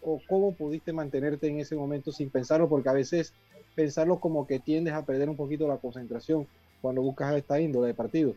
¿O 0.00 0.18
cómo 0.26 0.54
pudiste 0.54 0.94
mantenerte 0.94 1.46
en 1.46 1.60
ese 1.60 1.76
momento 1.76 2.10
sin 2.10 2.30
pensarlo? 2.30 2.70
Porque 2.70 2.88
a 2.88 2.94
veces 2.94 3.34
pensarlo 3.74 4.18
como 4.18 4.46
que 4.46 4.60
tiendes 4.60 4.94
a 4.94 5.04
perder 5.04 5.28
un 5.28 5.36
poquito 5.36 5.68
la 5.68 5.76
concentración 5.76 6.46
cuando 6.80 7.02
buscas 7.02 7.36
esta 7.36 7.60
índole 7.60 7.88
de 7.88 7.94
partido. 7.94 8.34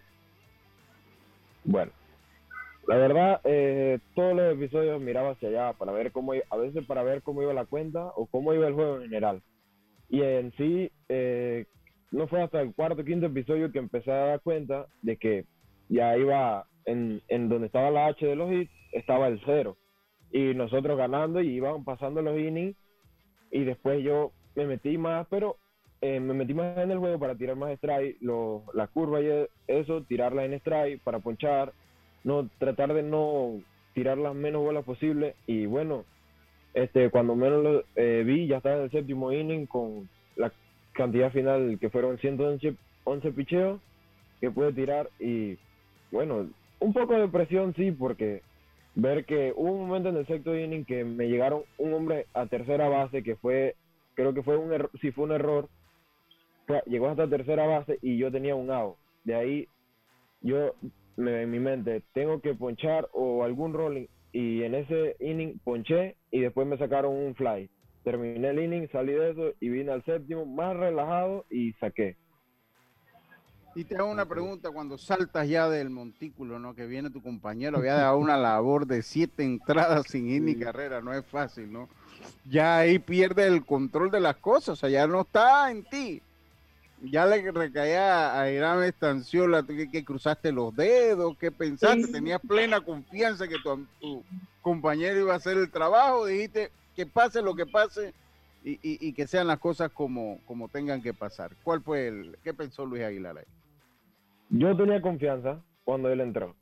Bueno, 1.64 1.94
la 2.86 2.98
verdad, 2.98 3.40
eh, 3.46 4.00
todos 4.14 4.36
los 4.36 4.54
episodios 4.56 5.00
miraba 5.00 5.30
hacia 5.30 5.48
allá 5.48 5.72
para 5.72 5.94
ver 5.94 6.12
cómo, 6.12 6.34
a 6.34 6.58
veces 6.58 6.86
para 6.86 7.02
ver 7.04 7.22
cómo 7.22 7.44
iba 7.44 7.54
la 7.54 7.64
cuenta 7.64 8.08
o 8.18 8.26
cómo 8.26 8.54
iba 8.54 8.68
el 8.68 8.74
juego 8.74 8.98
en 8.98 9.04
general. 9.04 9.42
Y 10.10 10.22
en 10.22 10.52
sí, 10.58 10.92
eh, 11.08 11.66
no 12.12 12.28
fue 12.28 12.42
hasta 12.42 12.62
el 12.62 12.74
cuarto 12.74 13.06
quinto 13.06 13.28
episodio 13.28 13.72
que 13.72 13.80
empecé 13.80 14.12
a 14.12 14.26
dar 14.26 14.42
cuenta 14.42 14.88
de 15.02 15.18
que 15.18 15.46
ya 15.88 16.18
iba 16.18 16.66
en, 16.86 17.22
en 17.28 17.50
donde 17.50 17.68
estaba 17.68 17.92
la 17.92 18.08
H 18.08 18.26
de 18.26 18.36
los 18.36 18.52
hits, 18.52 18.72
estaba 18.92 19.28
el 19.28 19.40
cero. 19.46 19.78
Y 20.32 20.54
nosotros 20.54 20.98
ganando 20.98 21.42
y 21.42 21.50
iban 21.50 21.84
pasando 21.84 22.22
los 22.22 22.38
innings. 22.38 22.76
Y 23.52 23.64
después 23.64 24.04
yo 24.04 24.32
me 24.56 24.66
metí 24.66 24.98
más, 24.98 25.28
pero 25.30 25.58
eh, 26.02 26.20
me 26.20 26.34
metí 26.34 26.54
más 26.54 26.78
en 26.78 26.92
el 26.92 27.00
juego 27.00 27.20
para 27.20 27.36
tirar 27.36 27.56
más 27.56 27.72
strike, 27.72 28.18
la 28.74 28.88
curva 28.88 29.22
y 29.22 29.48
eso, 29.68 30.04
tirarla 30.04 30.46
en 30.46 30.54
strike 30.54 31.02
para 31.04 31.20
ponchar, 31.20 31.74
no 32.24 32.50
tratar 32.58 32.94
de 32.94 33.04
no 33.04 33.60
tirar 33.94 34.18
las 34.18 34.34
menos 34.34 34.62
bolas 34.62 34.86
posible. 34.86 35.36
Y 35.46 35.66
bueno, 35.66 36.06
este 36.84 37.10
cuando 37.12 37.36
menos 37.36 37.64
lo 37.64 37.84
eh, 37.96 38.24
vi, 38.26 38.48
ya 38.48 38.58
estaba 38.58 38.78
en 38.78 38.84
el 38.84 38.92
séptimo 38.92 39.32
inning 39.34 39.68
con 39.68 40.10
la 40.36 40.54
cantidad 40.94 41.32
final 41.32 41.78
que 41.80 41.90
fueron 41.90 42.18
111 42.20 42.76
11 43.06 43.32
picheos 43.34 43.82
que 44.42 44.52
pude 44.52 44.74
tirar 44.74 45.10
y 45.20 45.58
bueno, 46.12 46.50
un 46.80 46.94
poco 46.94 47.14
de 47.16 47.28
presión 47.28 47.74
sí, 47.76 47.92
porque 47.92 48.44
ver 48.96 49.26
que 49.26 49.54
hubo 49.56 49.72
un 49.72 49.88
momento 49.88 50.10
en 50.10 50.18
el 50.18 50.28
sexto 50.28 50.58
inning 50.58 50.86
que 50.86 51.04
me 51.04 51.28
llegaron 51.28 51.64
un 51.78 51.94
hombre 51.94 52.28
a 52.34 52.48
tercera 52.48 52.90
base 52.90 53.24
que 53.24 53.36
fue, 53.38 53.76
creo 54.16 54.34
que 54.34 54.44
fue 54.44 54.58
un 54.58 54.74
error, 54.74 54.92
sí 55.02 55.12
fue 55.12 55.26
un 55.26 55.32
error, 55.34 55.70
llegó 56.86 57.10
hasta 57.10 57.30
tercera 57.30 57.66
base 57.68 58.00
y 58.02 58.18
yo 58.18 58.32
tenía 58.32 58.56
un 58.56 58.72
out. 58.72 58.98
De 59.24 59.36
ahí 59.36 59.68
yo 60.42 60.76
me- 61.18 61.44
en 61.44 61.52
mi 61.52 61.60
mente 61.60 62.04
tengo 62.14 62.42
que 62.42 62.56
ponchar 62.56 63.10
o 63.14 63.44
algún 63.44 63.74
rolling 63.74 64.08
y 64.32 64.64
en 64.64 64.76
ese 64.76 65.16
inning 65.20 65.60
ponché 65.64 66.16
y 66.32 66.42
después 66.42 66.68
me 66.68 66.78
sacaron 66.78 67.16
un 67.16 67.36
fly. 67.36 67.70
Terminé 68.04 68.50
el 68.50 68.60
inning, 68.60 68.90
salí 68.92 69.14
de 69.14 69.32
eso 69.32 69.54
y 69.60 69.70
vine 69.70 69.92
al 69.92 70.04
séptimo 70.04 70.46
más 70.46 70.76
relajado 70.76 71.46
y 71.50 71.74
saqué. 71.74 72.18
Y 73.76 73.84
te 73.84 73.96
hago 73.96 74.10
una 74.10 74.26
pregunta, 74.26 74.72
cuando 74.72 74.98
saltas 74.98 75.48
ya 75.48 75.70
del 75.70 75.90
montículo, 75.90 76.60
¿no? 76.60 76.74
Que 76.74 76.88
viene 76.88 77.12
tu 77.12 77.22
compañero, 77.22 77.78
había 77.78 77.94
dado 77.94 78.18
una 78.18 78.36
labor 78.36 78.88
de 78.88 79.04
siete 79.04 79.44
entradas 79.44 80.08
sin 80.08 80.28
ir 80.28 80.42
ni 80.42 80.56
carrera, 80.56 81.02
no 81.02 81.14
es 81.14 81.26
fácil, 81.26 81.72
¿no? 81.72 81.88
Ya 82.46 82.80
ahí 82.80 83.00
pierde 83.00 83.46
el 83.46 83.66
control 83.66 84.10
de 84.12 84.20
las 84.20 84.38
cosas, 84.38 84.70
o 84.70 84.76
sea, 84.76 84.90
ya 84.90 85.08
no 85.08 85.22
está 85.22 85.70
en 85.72 85.84
ti. 85.84 86.22
Ya 87.02 87.26
le 87.26 87.52
recaía 87.52 88.40
a 88.40 88.52
Irán 88.52 88.84
Estanciola, 88.84 89.66
que, 89.66 89.90
que 89.90 90.04
cruzaste 90.04 90.52
los 90.52 90.76
dedos, 90.76 91.38
que 91.38 91.52
pensaste, 91.52 92.02
Sí, 92.02 92.06
sí. 92.08 92.12
tenías 92.12 92.42
plena 92.42 92.82
confianza 92.82 93.48
que 93.48 93.58
tu, 93.60 93.88
tu 94.00 94.26
compañero 94.62 95.20
iba 95.20 95.34
a 95.34 95.38
hacer 95.38 95.58
el 95.58 95.72
trabajo, 95.72 96.26
dijiste 96.26 96.72
que 96.96 97.06
pase 97.06 97.42
lo 97.42 97.56
que 97.56 97.66
pase 97.66 98.14
y, 98.64 98.72
y- 98.74 99.08
y 99.08 99.14
que 99.14 99.28
sean 99.28 99.48
las 99.48 99.60
cosas 99.60 99.92
como, 99.92 100.40
como 100.46 100.68
tengan 100.68 101.02
que 101.02 101.14
pasar. 101.14 101.52
¿Cuál 101.64 101.82
fue 101.82 102.08
el, 102.10 102.38
qué 102.44 102.54
pensó 102.54 102.86
Luis 102.86 103.04
Aguilar 103.04 103.38
ahí? 103.38 103.46
Yo 104.50 104.76
tenía 104.76 105.02
confianza 105.02 105.64
cuando 105.86 106.10
él 106.10 106.20
entró. 106.20 106.56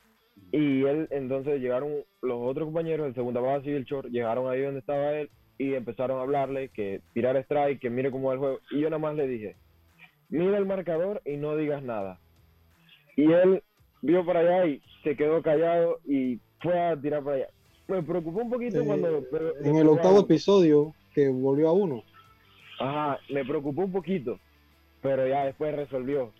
Y 0.51 0.83
él, 0.85 1.07
entonces 1.09 1.59
llegaron 1.59 1.91
los 2.21 2.37
otros 2.39 2.67
compañeros, 2.67 3.07
el 3.07 3.15
segunda 3.15 3.41
base 3.41 3.71
y 3.71 3.73
el 3.73 3.85
short, 3.85 4.07
llegaron 4.09 4.49
ahí 4.51 4.61
donde 4.61 4.79
estaba 4.79 5.13
él 5.13 5.31
y 5.57 5.73
empezaron 5.73 6.19
a 6.19 6.21
hablarle 6.21 6.69
que 6.69 7.01
tirar 7.13 7.35
strike, 7.37 7.79
que 7.79 7.89
mire 7.89 8.11
cómo 8.11 8.27
va 8.27 8.33
el 8.33 8.39
juego. 8.39 8.59
Y 8.69 8.81
yo 8.81 8.89
nada 8.91 8.99
más 8.99 9.15
le 9.15 9.27
dije, 9.27 9.55
mira 10.29 10.57
el 10.57 10.65
marcador 10.65 11.21
y 11.25 11.37
no 11.37 11.55
digas 11.55 11.83
nada. 11.83 12.19
Y 13.15 13.31
él 13.31 13.63
vio 14.01 14.25
para 14.25 14.39
allá 14.41 14.65
y 14.65 14.81
se 15.03 15.15
quedó 15.15 15.41
callado 15.41 15.99
y 16.05 16.39
fue 16.61 16.79
a 16.79 16.95
tirar 16.99 17.23
para 17.23 17.35
allá. 17.37 17.47
Me 17.87 18.03
preocupó 18.03 18.41
un 18.41 18.49
poquito 18.49 18.81
Eh, 18.81 18.85
cuando... 18.85 19.23
pero- 19.31 19.53
En 19.63 19.75
el 19.75 19.87
octavo 19.87 20.19
episodio 20.19 20.93
que 21.13 21.29
volvió 21.29 21.69
a 21.69 21.73
uno. 21.73 22.03
Ajá, 22.79 23.19
me 23.29 23.43
preocupó 23.43 23.81
un 23.83 23.91
poquito, 23.91 24.39
pero 25.01 25.27
ya 25.27 25.45
después 25.45 25.75
resolvió. 25.75 26.31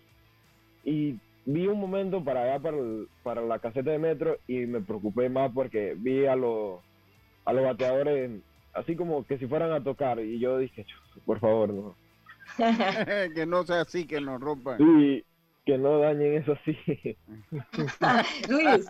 Y 0.84 1.18
vi 1.46 1.66
un 1.66 1.80
momento 1.80 2.22
para 2.22 2.42
allá, 2.42 2.60
para, 2.60 2.76
el- 2.76 3.08
para 3.22 3.40
la 3.42 3.58
caseta 3.58 3.90
de 3.90 3.98
metro, 3.98 4.36
y 4.46 4.66
me 4.66 4.80
preocupé 4.80 5.28
más 5.28 5.50
porque 5.52 5.94
vi 5.96 6.26
a 6.26 6.36
los, 6.36 6.80
a 7.44 7.52
los 7.52 7.64
bateadores 7.64 8.30
así 8.74 8.94
como 8.94 9.26
que 9.26 9.38
si 9.38 9.46
fueran 9.48 9.72
a 9.72 9.82
tocar, 9.82 10.20
y 10.20 10.38
yo 10.38 10.58
dije, 10.58 10.84
"Chus, 10.84 11.22
por 11.24 11.40
favor, 11.40 11.70
no. 11.72 11.96
que 13.34 13.46
no 13.46 13.64
sea 13.64 13.82
así, 13.82 14.06
que 14.06 14.20
nos 14.20 14.40
rompan. 14.40 14.78
Y 14.80 15.24
que 15.64 15.78
no 15.78 15.98
dañen 15.98 16.34
eso 16.34 16.52
así. 16.52 16.76
Luis. 18.48 18.86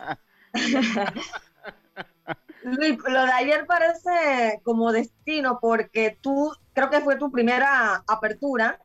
Luis, 2.63 2.99
lo 3.09 3.27
de 3.27 3.33
ayer 3.33 3.67
parece 3.67 4.61
como 4.63 4.93
destino 4.93 5.59
porque 5.61 6.17
tú, 6.21 6.53
creo 6.73 6.91
que 6.91 7.01
fue 7.01 7.17
tu 7.17 7.31
primera 7.31 8.03
apertura. 8.07 8.79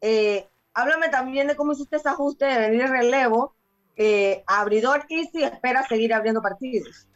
Eh, 0.00 0.46
háblame 0.74 1.08
también 1.08 1.46
de 1.46 1.56
cómo 1.56 1.72
hiciste 1.72 1.96
ese 1.96 2.08
ajuste 2.08 2.46
de 2.46 2.58
venir 2.58 2.82
de 2.82 2.88
relevo, 2.88 3.54
eh, 3.96 4.42
abridor 4.46 5.04
y 5.08 5.24
si 5.24 5.42
esperas 5.42 5.88
seguir 5.88 6.14
abriendo 6.14 6.42
partidos. 6.42 7.08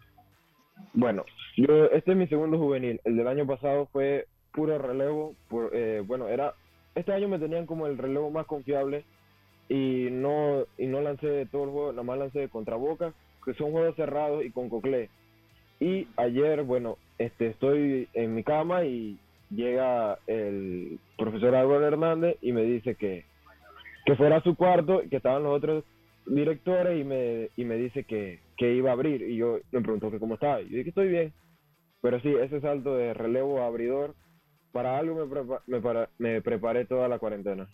Bueno, 0.92 1.24
yo 1.56 1.86
este 1.86 2.12
es 2.12 2.16
mi 2.16 2.26
segundo 2.26 2.58
juvenil. 2.58 3.00
El 3.04 3.16
del 3.16 3.28
año 3.28 3.46
pasado 3.46 3.86
fue 3.92 4.26
puro 4.52 4.78
relevo. 4.78 5.34
Por, 5.48 5.70
eh, 5.74 6.02
bueno, 6.04 6.28
era 6.28 6.54
este 6.94 7.12
año 7.12 7.28
me 7.28 7.38
tenían 7.38 7.66
como 7.66 7.87
el 7.87 7.99
relevo 7.99 8.30
más 8.30 8.47
confiable 8.47 9.04
y 9.68 10.09
no 10.11 10.64
y 10.76 10.87
no 10.87 11.00
lancé 11.00 11.47
todo 11.47 11.64
el 11.64 11.70
juego, 11.70 11.92
nada 11.92 12.02
más 12.02 12.18
lancé 12.18 12.49
contra 12.49 12.76
Boca, 12.76 13.12
que 13.44 13.54
son 13.54 13.73
juegos 13.73 13.97
cerrados 13.97 14.44
y 14.44 14.50
con 14.50 14.68
Coclé. 14.68 15.09
Y 15.78 16.09
ayer, 16.16 16.62
bueno, 16.62 16.99
este, 17.18 17.49
estoy 17.49 18.09
en 18.12 18.35
mi 18.35 18.44
cama 18.44 18.85
y 18.85 19.18
llega 19.50 20.18
el 20.26 20.99
profesor 21.16 21.54
Álvaro 21.54 21.87
Hernández 21.87 22.37
y 22.42 22.52
me 22.52 22.62
dice 22.62 22.97
que, 22.97 23.25
que 24.04 24.16
fuera 24.16 24.37
a 24.37 24.42
su 24.42 24.56
cuarto, 24.56 25.02
que 25.09 25.16
estaban 25.16 25.42
los 25.42 25.56
otros 25.56 25.85
directores 26.26 27.00
y 27.00 27.04
me, 27.04 27.49
y 27.56 27.64
me 27.64 27.76
dice 27.76 28.04
que, 28.04 28.40
que 28.56 28.75
iba 28.75 28.90
a 28.90 28.92
abrir. 28.92 29.23
Y 29.23 29.37
yo 29.37 29.59
me 29.73 29.80
preguntó 29.80 30.11
que 30.11 30.18
cómo 30.18 30.35
estaba. 30.35 30.61
Y 30.61 30.64
yo 30.64 30.70
dije 30.70 30.85
que 30.85 30.88
estoy 30.90 31.09
bien. 31.09 31.32
Pero 32.02 32.20
sí, 32.20 32.28
ese 32.28 32.61
salto 32.61 32.94
de 32.97 33.14
relevo 33.14 33.61
a 33.61 33.66
abridor, 33.66 34.14
para 34.72 34.98
algo 34.98 35.14
me, 35.14 35.24
prepa- 35.34 35.62
me, 35.66 35.80
para- 35.80 36.08
me 36.18 36.40
preparé 36.42 36.84
toda 36.84 37.08
la 37.08 37.18
cuarentena. 37.18 37.68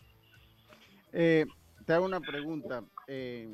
Eh, 1.12 1.46
te 1.84 1.92
hago 1.92 2.04
una 2.06 2.20
pregunta. 2.20 2.82
eh, 3.06 3.48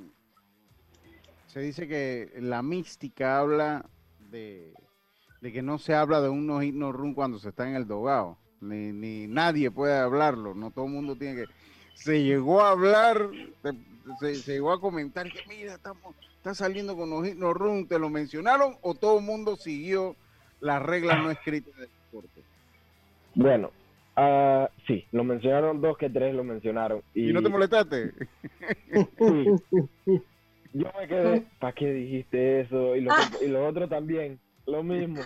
se 1.46 1.60
dice 1.60 1.86
que 1.86 2.32
la 2.40 2.62
mística 2.62 3.38
habla 3.38 3.84
de, 4.30 4.72
de 5.40 5.52
que 5.52 5.60
no 5.62 5.78
se 5.78 5.94
habla 5.94 6.20
de 6.22 6.30
un 6.30 6.46
no 6.46 6.62
no 6.62 6.92
run 6.92 7.12
cuando 7.14 7.38
se 7.38 7.50
está 7.50 7.68
en 7.68 7.74
el 7.76 7.86
dogado. 7.86 8.38
Ni, 8.60 8.92
ni 8.92 9.26
nadie 9.26 9.70
puede 9.70 9.98
hablarlo. 9.98 10.54
No 10.54 10.70
todo 10.70 10.86
el 10.86 10.92
mundo 10.92 11.16
tiene 11.16 11.36
que. 11.44 11.52
Se 11.94 12.22
llegó 12.24 12.62
a 12.62 12.70
hablar, 12.70 13.28
se, 14.20 14.36
se- 14.42 14.52
llegó 14.52 14.72
a 14.72 14.80
comentar 14.80 15.30
que 15.30 15.40
mira, 15.46 15.74
estamos, 15.74 16.14
está 16.36 16.54
saliendo 16.54 16.96
con 16.96 17.22
hit 17.24 17.34
no 17.36 17.52
run. 17.52 17.86
¿Te 17.86 17.98
lo 17.98 18.08
mencionaron 18.08 18.76
o 18.80 18.94
todo 18.94 19.18
el 19.18 19.24
mundo 19.24 19.56
siguió 19.56 20.16
las 20.60 20.80
reglas 20.80 21.18
no 21.18 21.30
escritas 21.30 21.74
del 21.76 21.90
deporte? 22.06 22.42
Bueno, 23.34 23.70
ah, 24.16 24.68
sí, 24.86 25.04
lo 25.12 25.24
mencionaron 25.24 25.80
dos 25.80 25.96
que 25.96 26.10
tres 26.10 26.34
lo 26.34 26.44
mencionaron. 26.44 27.02
¿Y, 27.14 27.30
Y, 27.30 27.32
no 27.32 27.42
te 27.42 27.48
molestaste? 27.48 28.12
Sí. 29.18 30.20
Yo 30.74 30.86
me 30.98 31.06
quedé, 31.06 31.44
¿para 31.58 31.72
qué 31.74 31.92
dijiste 31.92 32.60
eso? 32.62 32.96
Y 32.96 33.02
los, 33.02 33.14
otros- 33.14 33.42
y 33.42 33.48
los 33.48 33.68
otros 33.70 33.90
también, 33.90 34.38
lo 34.66 34.82
mismo. 34.82 35.20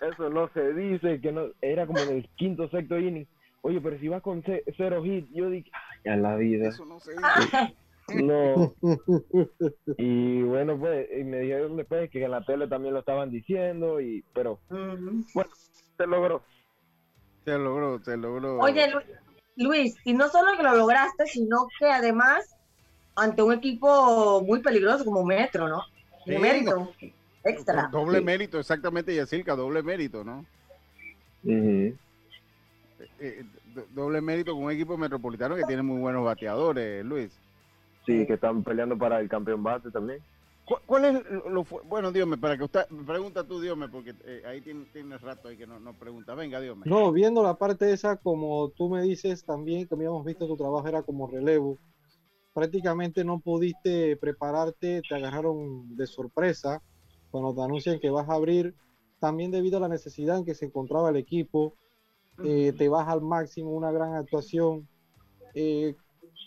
Eso 0.00 0.28
no 0.30 0.48
se 0.48 0.72
dice, 0.74 1.20
que 1.20 1.32
no, 1.32 1.46
era 1.60 1.86
como 1.86 2.00
en 2.00 2.10
el 2.10 2.28
quinto, 2.36 2.68
sexto 2.68 2.98
inning. 2.98 3.26
Oye, 3.62 3.80
pero 3.80 3.98
si 3.98 4.08
vas 4.08 4.22
con 4.22 4.42
ce- 4.42 4.62
cero 4.76 5.02
hit, 5.04 5.26
yo 5.32 5.50
dije, 5.50 5.70
ay, 5.72 6.12
a 6.12 6.16
la 6.16 6.36
vida. 6.36 6.68
Eso 6.68 6.84
no 6.84 6.98
se 7.00 7.12
dice. 7.12 7.74
No. 8.24 8.74
Y 9.98 10.42
bueno, 10.42 10.78
pues, 10.78 11.08
y 11.18 11.24
me 11.24 11.40
dijeron 11.40 11.76
después 11.76 12.08
que 12.10 12.24
en 12.24 12.30
la 12.30 12.40
tele 12.44 12.66
también 12.66 12.94
lo 12.94 13.00
estaban 13.00 13.30
diciendo, 13.30 14.00
y 14.00 14.24
pero 14.32 14.58
bueno, 14.70 15.50
se 15.96 16.06
logró. 16.06 16.42
Se 17.48 17.58
logró, 17.58 17.98
se 18.04 18.16
logró. 18.18 18.58
Oye, 18.58 18.90
Lu- 18.90 19.00
Luis, 19.56 19.96
y 20.04 20.12
no 20.12 20.28
solo 20.28 20.54
que 20.56 20.62
lo 20.62 20.76
lograste, 20.76 21.26
sino 21.26 21.66
que 21.78 21.86
además 21.86 22.44
ante 23.16 23.42
un 23.42 23.54
equipo 23.54 24.42
muy 24.42 24.60
peligroso 24.60 25.02
como 25.04 25.24
Metro, 25.24 25.66
¿no? 25.66 25.80
Sí, 26.26 26.32
De 26.32 26.38
mérito 26.38 26.92
extra. 27.42 27.88
Doble 27.90 28.18
Sí. 28.18 28.24
mérito, 28.24 28.58
exactamente, 28.60 29.14
Yacirca, 29.14 29.56
doble 29.56 29.82
mérito, 29.82 30.22
¿no? 30.24 30.44
Eh, 33.18 33.44
do- 33.74 33.86
doble 33.94 34.20
mérito 34.20 34.52
con 34.54 34.64
un 34.64 34.70
equipo 34.72 34.98
metropolitano 34.98 35.56
que 35.56 35.64
tiene 35.64 35.80
muy 35.82 35.98
buenos 36.00 36.24
bateadores, 36.26 37.02
Luis. 37.04 37.32
Sí, 38.04 38.26
que 38.26 38.34
están 38.34 38.62
peleando 38.62 38.98
para 38.98 39.20
el 39.20 39.28
campeón 39.30 39.62
bate 39.62 39.90
también. 39.90 40.20
¿Cu- 40.68 40.80
¿Cuál 40.86 41.04
es 41.06 41.14
lo, 41.50 41.64
bueno, 41.84 42.12
Dios 42.12 42.28
para 42.38 42.56
que 42.58 42.64
usted 42.64 42.86
pregunta 43.06 43.42
tú, 43.46 43.60
Dios 43.60 43.76
porque 43.90 44.14
eh, 44.24 44.42
ahí 44.46 44.60
tiene- 44.60 44.84
tienes 44.92 45.20
rato 45.20 45.48
ahí 45.48 45.56
que 45.56 45.66
no, 45.66 45.80
no 45.80 45.94
pregunta. 45.94 46.34
Venga, 46.34 46.60
Dios 46.60 46.76
No, 46.84 47.10
viendo 47.12 47.42
la 47.42 47.54
parte 47.54 47.90
esa, 47.92 48.16
como 48.16 48.70
tú 48.70 48.88
me 48.90 49.02
dices 49.02 49.44
también, 49.44 49.86
que 49.88 49.94
habíamos 49.94 50.24
visto 50.24 50.46
tu 50.46 50.56
trabajo 50.56 50.86
era 50.86 51.02
como 51.02 51.26
relevo, 51.26 51.78
prácticamente 52.54 53.24
no 53.24 53.40
pudiste 53.40 54.16
prepararte, 54.16 55.02
te 55.08 55.14
agarraron 55.14 55.96
de 55.96 56.06
sorpresa 56.06 56.82
cuando 57.30 57.54
te 57.54 57.62
anuncian 57.62 58.00
que 58.00 58.10
vas 58.10 58.28
a 58.28 58.34
abrir, 58.34 58.74
también 59.20 59.50
debido 59.50 59.78
a 59.78 59.80
la 59.80 59.88
necesidad 59.88 60.38
en 60.38 60.44
que 60.44 60.54
se 60.54 60.66
encontraba 60.66 61.10
el 61.10 61.16
equipo, 61.16 61.74
eh, 62.44 62.72
te 62.76 62.88
vas 62.88 63.08
al 63.08 63.20
máximo, 63.22 63.70
una 63.70 63.90
gran 63.92 64.14
actuación. 64.14 64.88
Eh, 65.54 65.94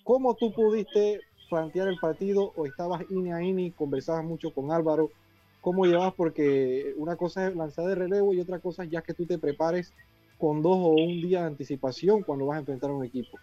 ¿Cómo 0.03 0.35
tú 0.35 0.51
pudiste 0.53 1.21
plantear 1.51 1.89
el 1.89 1.99
partido 1.99 2.53
o 2.55 2.65
estabas 2.65 3.03
in 3.11 3.33
a 3.33 3.43
in 3.43 3.71
conversabas 3.71 4.23
mucho 4.23 4.53
con 4.53 4.71
Álvaro? 4.71 5.11
¿Cómo 5.59 5.85
llevas? 5.85 6.13
Porque 6.13 6.93
una 6.95 7.17
cosa 7.17 7.47
es 7.47 7.55
lanzar 7.55 7.85
de 7.85 7.95
relevo 7.95 8.33
y 8.33 8.39
otra 8.39 8.59
cosa 8.59 8.83
es 8.83 8.89
ya 8.89 9.01
que 9.01 9.13
tú 9.13 9.25
te 9.25 9.37
prepares 9.37 9.93
con 10.39 10.61
dos 10.61 10.77
o 10.77 10.91
un 10.91 11.21
día 11.21 11.41
de 11.41 11.47
anticipación 11.47 12.23
cuando 12.23 12.47
vas 12.47 12.55
a 12.55 12.59
enfrentar 12.61 12.89
a 12.89 12.93
un 12.93 13.05
equipo. 13.05 13.37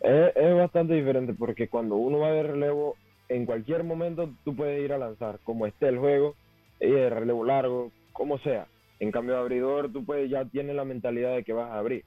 Es, 0.00 0.56
bastante 0.56 0.94
diferente 0.94 1.34
porque 1.34 1.68
cuando 1.68 1.96
uno 1.96 2.18
va 2.20 2.30
de 2.30 2.42
relevo, 2.42 2.96
en 3.28 3.44
cualquier 3.44 3.84
momento 3.84 4.30
tú 4.44 4.56
puedes 4.56 4.82
ir 4.82 4.92
a 4.92 4.98
lanzar, 4.98 5.38
como 5.44 5.66
esté 5.66 5.88
el 5.88 5.98
juego, 5.98 6.34
y 6.80 6.90
de 6.90 7.10
relevo 7.10 7.44
largo, 7.44 7.92
como 8.12 8.38
sea. 8.38 8.66
En 8.98 9.12
cambio, 9.12 9.36
abridor, 9.36 9.92
tú 9.92 10.04
puedes, 10.04 10.30
ya 10.30 10.46
tienes 10.46 10.74
la 10.74 10.84
mentalidad 10.84 11.34
de 11.34 11.44
que 11.44 11.52
vas 11.52 11.70
a 11.70 11.78
abrir. 11.78 12.04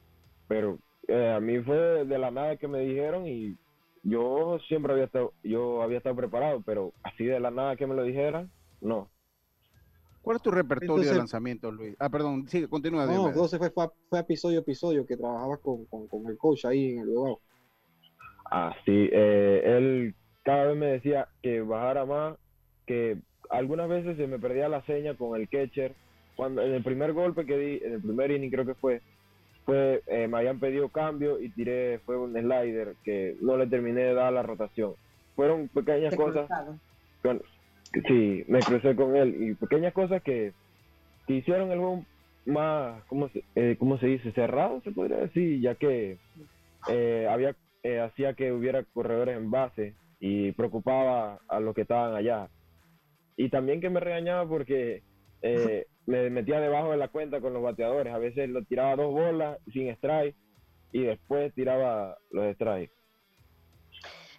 Pero 0.48 0.80
eh, 1.08 1.34
a 1.36 1.40
mí 1.40 1.60
fue 1.60 2.06
de 2.06 2.18
la 2.18 2.32
nada 2.32 2.58
que 2.58 2.68
me 2.68 2.80
dijeron 2.80 3.28
y 3.28 3.56
yo 4.04 4.58
siempre 4.68 4.94
había 4.94 5.06
estado, 5.06 5.34
yo 5.44 5.82
había 5.82 5.98
estado 5.98 6.16
preparado, 6.16 6.62
pero 6.66 6.94
así 7.04 7.26
de 7.26 7.40
la 7.40 7.52
nada 7.52 7.76
que 7.76 7.88
me 7.88 7.96
lo 7.96 8.04
dijeran, 8.04 8.50
no. 8.82 9.10
¿Cuál 10.22 10.38
es 10.38 10.44
tu 10.44 10.52
repertorio 10.52 10.94
Entonces- 10.94 11.12
de 11.14 11.18
lanzamiento, 11.18 11.72
Luis? 11.72 11.96
Ah, 12.00 12.10
perdón, 12.10 12.48
sigue, 12.48 12.68
continúa, 12.68 13.06
No, 13.06 13.12
Diomedes. 13.12 13.36
entonces 13.36 13.58
fue, 13.60 13.70
fue, 13.72 13.88
fue 14.10 14.20
episodio 14.20 14.60
a 14.60 14.62
episodio 14.62 15.06
que 15.06 15.18
trabajabas 15.18 15.60
con, 15.60 15.86
con, 15.86 16.08
con 16.08 16.28
el 16.28 16.38
coach 16.38 16.66
ahí 16.66 16.92
en 16.94 17.00
el 17.00 17.06
lugar. 17.08 17.36
Así, 18.52 19.10
eh, 19.12 19.62
él 19.66 20.16
cada 20.44 20.66
vez 20.68 20.78
me 20.78 20.86
decía 20.88 21.28
que 21.42 21.62
bajara 21.62 22.06
más, 22.06 22.38
que 22.86 23.18
algunas 23.50 23.88
veces 23.88 24.18
se 24.18 24.28
me 24.28 24.40
perdía 24.40 24.68
la 24.70 24.84
seña 24.86 25.16
con 25.16 25.40
el 25.40 25.48
catcher. 25.50 25.96
Cuando 26.36 26.62
en 26.62 26.74
el 26.74 26.84
primer 26.84 27.14
golpe 27.14 27.46
que 27.46 27.58
di, 27.58 27.78
en 27.84 27.94
el 27.94 28.02
primer 28.02 28.32
inning 28.32 28.50
creo 28.50 28.66
que 28.66 28.76
fue, 28.76 29.02
eh, 29.76 30.28
me 30.30 30.40
habían 30.40 30.60
pedido 30.60 30.90
cambio 30.92 31.40
y 31.42 31.54
tiré, 31.54 32.00
fue 32.06 32.18
un 32.18 32.34
slider 32.34 32.98
que 33.04 33.38
no 33.42 33.58
le 33.58 33.68
terminé 33.68 34.04
de 34.04 34.14
dar 34.16 34.34
la 34.34 34.44
rotación. 34.44 34.96
Fueron 35.36 35.70
pequeñas 35.70 36.12
Te 36.12 36.18
cosas, 36.18 36.50
con- 37.24 37.42
sí, 38.08 38.46
me 38.48 38.66
crucé 38.66 38.96
con 38.96 39.16
él 39.16 39.36
y 39.52 39.56
pequeñas 39.56 39.94
cosas 39.94 40.24
que, 40.24 40.54
que 41.28 41.36
hicieron 41.36 41.72
el 41.72 41.80
juego 41.80 42.06
más, 42.46 43.06
¿cómo 43.08 43.30
se, 43.30 43.46
eh, 43.56 43.78
¿cómo 43.80 44.00
se 44.00 44.08
dice? 44.08 44.34
Cerrado, 44.34 44.82
se 44.84 44.92
podría 44.92 45.18
decir, 45.20 45.62
ya 45.62 45.76
que 45.76 46.22
eh, 46.88 47.28
había 47.30 47.56
eh, 47.84 48.00
hacía 48.02 48.36
que 48.36 48.52
hubiera 48.54 48.86
corredores 48.94 49.38
en 49.38 49.52
base 49.52 49.98
y 50.20 50.52
preocupaba 50.54 51.42
a 51.48 51.60
los 51.62 51.76
que 51.76 51.82
estaban 51.84 52.16
allá. 52.16 52.50
Y 53.38 53.50
también 53.50 53.82
que 53.82 53.90
me 53.90 54.00
regañaba 54.02 54.48
porque 54.50 55.04
eh, 55.42 55.88
me 56.10 56.30
metía 56.32 56.60
debajo 56.60 56.90
de 56.92 56.98
la 56.98 57.08
cuenta 57.10 57.40
con 57.40 57.54
los 57.54 57.62
bateadores. 57.62 58.12
A 58.14 58.18
veces 58.18 58.50
lo 58.50 58.64
tiraba 58.64 58.96
dos 58.96 59.12
bolas 59.14 59.60
sin 59.72 59.90
strike 59.90 60.36
y 60.92 61.04
después 61.04 61.54
tiraba 61.54 62.18
los 62.32 62.56
strikes. 62.56 62.92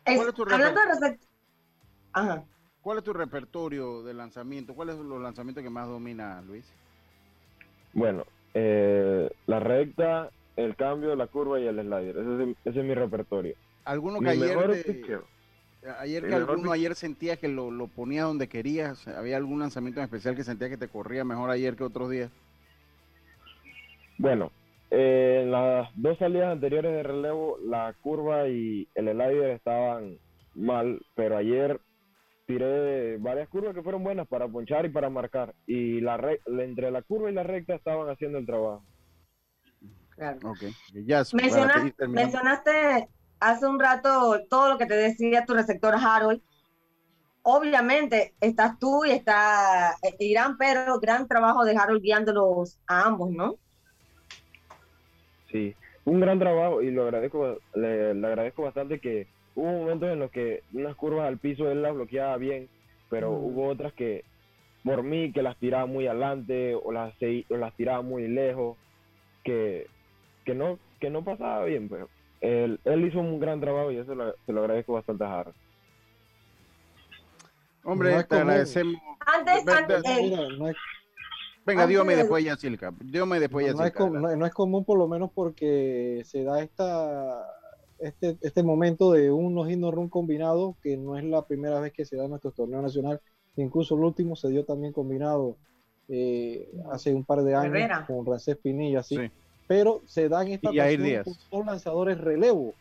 Es- 0.05 0.17
¿Cuál 0.17 0.29
es 0.29 0.35
tu 0.35 0.43
hablando 0.43 0.67
de 0.69 0.75
reper- 0.75 0.91
respect- 0.91 1.27
Ajá. 2.13 2.45
¿Cuál 2.81 2.99
es 2.99 3.05
tu 3.05 3.13
repertorio 3.13 4.03
de 4.03 4.15
lanzamiento? 4.15 4.75
¿Cuáles 4.75 4.97
son 4.97 5.09
los 5.09 5.21
lanzamientos 5.23 5.63
que 5.63 5.71
más 5.71 5.87
domina, 5.87 6.43
Luis? 6.43 6.67
Bueno, 7.93 8.25
eh, 8.55 9.31
la 9.47 9.61
recta, 9.61 10.31
el 10.57 10.75
cambio, 10.75 11.15
la 11.15 11.29
curva 11.29 11.61
y 11.61 11.67
el 11.69 11.79
slider. 11.81 12.17
Ese 12.17 12.51
es, 12.51 12.57
ese 12.65 12.81
es 12.81 12.85
mi 12.85 12.95
repertorio. 12.95 13.55
¿Alguno 13.85 14.19
que 14.19 14.25
Mi 14.25 14.31
ayer, 14.31 14.57
mejor 14.57 14.73
te- 14.73 14.85
picheo. 14.95 15.25
Ayer 15.99 16.27
que 16.27 16.35
alguno 16.35 16.73
ayer 16.73 16.95
sentía 16.95 17.37
que 17.37 17.49
lo, 17.49 17.71
lo 17.71 17.89
ponía 17.89 18.25
donde 18.25 18.49
querías? 18.49 19.07
¿Había 19.09 19.37
algún 19.37 19.61
lanzamiento 19.61 20.01
en 20.01 20.05
especial 20.05 20.37
que 20.37 20.45
sentía 20.45 20.69
que 20.69 20.77
te 20.77 20.89
corría 20.89 21.25
mejor 21.25 21.51
ayer 21.51 21.77
que 21.77 21.85
otros 21.85 22.11
días? 22.11 22.31
Bueno, 24.19 24.53
eh, 24.91 25.41
en 25.45 25.51
las 25.51 25.89
dos 25.95 26.19
salidas 26.19 26.53
anteriores 26.53 26.93
de 26.93 27.03
relevo, 27.03 27.59
la 27.65 27.95
curva 28.03 28.49
y 28.49 28.89
el 28.95 29.07
slider 29.09 29.51
estaban 29.51 30.19
mal, 30.55 31.01
pero 31.15 31.37
ayer 31.39 31.81
tiré 32.47 33.17
varias 33.19 33.49
curvas 33.49 33.75
que 33.75 33.83
fueron 33.83 34.03
buenas 34.03 34.27
para 34.29 34.49
ponchar 34.49 34.85
y 34.85 34.91
para 34.91 35.09
marcar. 35.09 35.55
Y 35.67 36.01
la 36.01 36.17
re- 36.17 36.41
entre 36.47 36.91
la 36.91 37.03
curva 37.03 37.31
y 37.31 37.35
la 37.35 37.45
recta 37.45 37.75
estaban 37.77 38.09
haciendo 38.11 38.39
el 38.39 38.47
trabajo. 38.47 38.85
Claro. 40.17 40.39
Ok. 40.51 40.65
Ya, 41.07 41.23
mencionaste 42.09 43.09
hace 43.41 43.67
un 43.67 43.81
rato 43.81 44.41
todo 44.49 44.71
lo 44.71 44.79
que 44.79 44.87
te 44.87 44.95
decía 44.95 45.45
tu 45.47 45.55
receptor 45.55 45.95
Harold. 45.97 46.43
Obviamente 47.43 48.35
estás 48.41 48.79
tú 48.79 49.05
y 49.05 49.11
está 49.13 49.93
eh, 50.03 50.17
Irán, 50.21 50.57
pero 50.59 50.99
gran 51.01 51.27
trabajo 51.29 51.65
de 51.65 51.77
Harold 51.77 52.03
guiándolos 52.03 52.81
a 52.87 53.05
ambos, 53.07 53.31
¿no? 53.33 53.57
Sí, 55.51 55.77
un 56.05 56.21
gran 56.21 56.39
trabajo 56.39 56.83
y 56.83 56.91
lo 56.93 57.05
agradezco, 57.05 57.59
le, 57.75 58.15
le 58.15 58.27
agradezco 58.27 58.63
bastante 58.63 59.01
que 59.01 59.29
hubo 59.55 59.67
momentos 59.73 60.09
en 60.11 60.21
los 60.21 60.31
que 60.31 60.63
unas 60.73 60.97
curvas 60.97 61.27
al 61.29 61.41
piso 61.41 61.71
él 61.71 61.83
las 61.83 61.95
bloqueaba 61.95 62.37
bien, 62.37 62.71
pero 63.09 63.33
Mm. 63.33 63.37
hubo 63.37 63.67
otras 63.69 63.93
que 63.95 64.27
por 64.85 65.03
mí 65.05 65.33
que 65.33 65.43
las 65.43 65.59
tiraba 65.59 65.87
muy 65.87 66.07
adelante 66.09 66.75
o 66.77 66.93
las, 66.93 67.15
o 67.51 67.57
las 67.57 67.77
tiraba 67.77 68.03
muy 68.03 68.29
lejos, 68.29 68.79
que, 69.45 69.91
que 70.45 70.55
no 70.55 70.81
que 71.01 71.11
no 71.11 71.25
pasaba 71.25 71.65
bien, 71.67 71.89
pero 71.89 72.11
él, 72.41 72.81
él 72.85 73.05
hizo 73.07 73.21
un 73.21 73.39
gran 73.41 73.61
trabajo 73.61 73.91
y 73.93 73.97
eso 73.99 74.15
lo- 74.15 74.35
se 74.47 74.53
lo 74.53 74.61
agradezco 74.61 74.95
bastante 74.95 75.25
a. 75.25 75.55
Hombre, 77.85 78.13
No 78.15 78.19
te 78.23 78.27
común. 78.29 78.43
agradecemos. 78.43 79.01
Antes, 79.21 79.69
antes, 79.69 80.03
ve- 80.03 80.23
Mira, 80.23 80.49
no 80.59 80.69
es, 80.69 80.77
Venga, 81.67 81.83
Antes 81.83 81.89
dígame 81.95 82.13
de- 82.13 82.19
después, 82.21 82.45
Yacilca. 82.45 82.93
Dígame 83.01 83.39
después, 83.41 83.67
no, 83.67 83.73
no 83.73 83.79
es 83.85 83.93
Yacilca. 83.93 83.99
com- 83.99 84.21
no- 84.21 84.37
no 84.37 84.47
es 84.47 84.53
común 84.53 84.85
por 84.85 84.99
lo 84.99 85.07
menos 85.09 85.31
porque 85.35 86.23
se 86.25 86.43
da 86.43 86.63
esta 86.63 87.47
este, 87.99 88.39
este 88.41 88.63
momento 88.63 89.13
de 89.13 89.31
un 89.31 89.55
no 89.55 89.91
run 89.91 90.09
combinado 90.09 90.75
que 90.83 90.97
no 90.97 91.19
es 91.19 91.25
la 91.25 91.45
primera 91.47 91.81
vez 91.81 91.93
que 91.93 92.07
se 92.07 92.17
da 92.17 92.25
en 92.25 92.31
nuestro 92.31 92.51
torneo 92.51 92.81
nacional 92.81 93.21
incluso 93.57 93.95
el 93.95 94.01
último 94.05 94.37
se 94.37 94.49
dio 94.49 94.65
también 94.65 94.95
combinado 94.95 95.59
eh, 96.09 96.67
hace 96.91 97.13
un 97.13 97.25
par 97.27 97.43
de 97.43 97.55
años 97.55 97.67
Herrera. 97.75 98.07
con 98.07 98.25
Rancés 98.25 98.57
Pinilla 98.57 99.03
sí. 99.03 99.17
Sí. 99.17 99.31
Pero 99.71 100.03
se 100.05 100.29
dan 100.29 100.49
esta 100.49 100.71
ocasión 100.71 101.23
con 101.23 101.35
dos 101.53 101.65
lanzadores 101.65 102.19
relevo. 102.19 102.75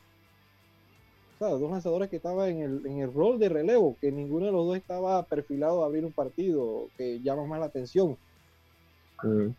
O 1.36 1.38
sea, 1.38 1.50
dos 1.50 1.70
lanzadores 1.70 2.10
que 2.10 2.16
estaban 2.16 2.50
en 2.50 2.62
el, 2.64 2.88
en 2.88 2.98
el 3.02 3.14
rol 3.14 3.38
de 3.38 3.48
relevo, 3.48 3.96
que 4.02 4.12
ninguno 4.12 4.48
de 4.48 4.52
los 4.52 4.66
dos 4.66 4.76
estaba 4.76 5.22
perfilado 5.22 5.84
a 5.84 5.86
abrir 5.86 6.04
un 6.04 6.12
partido, 6.12 6.88
que 6.98 7.20
llama 7.22 7.46
más 7.46 7.60
la 7.60 7.68
atención. 7.68 8.18
Mm, 9.22 9.50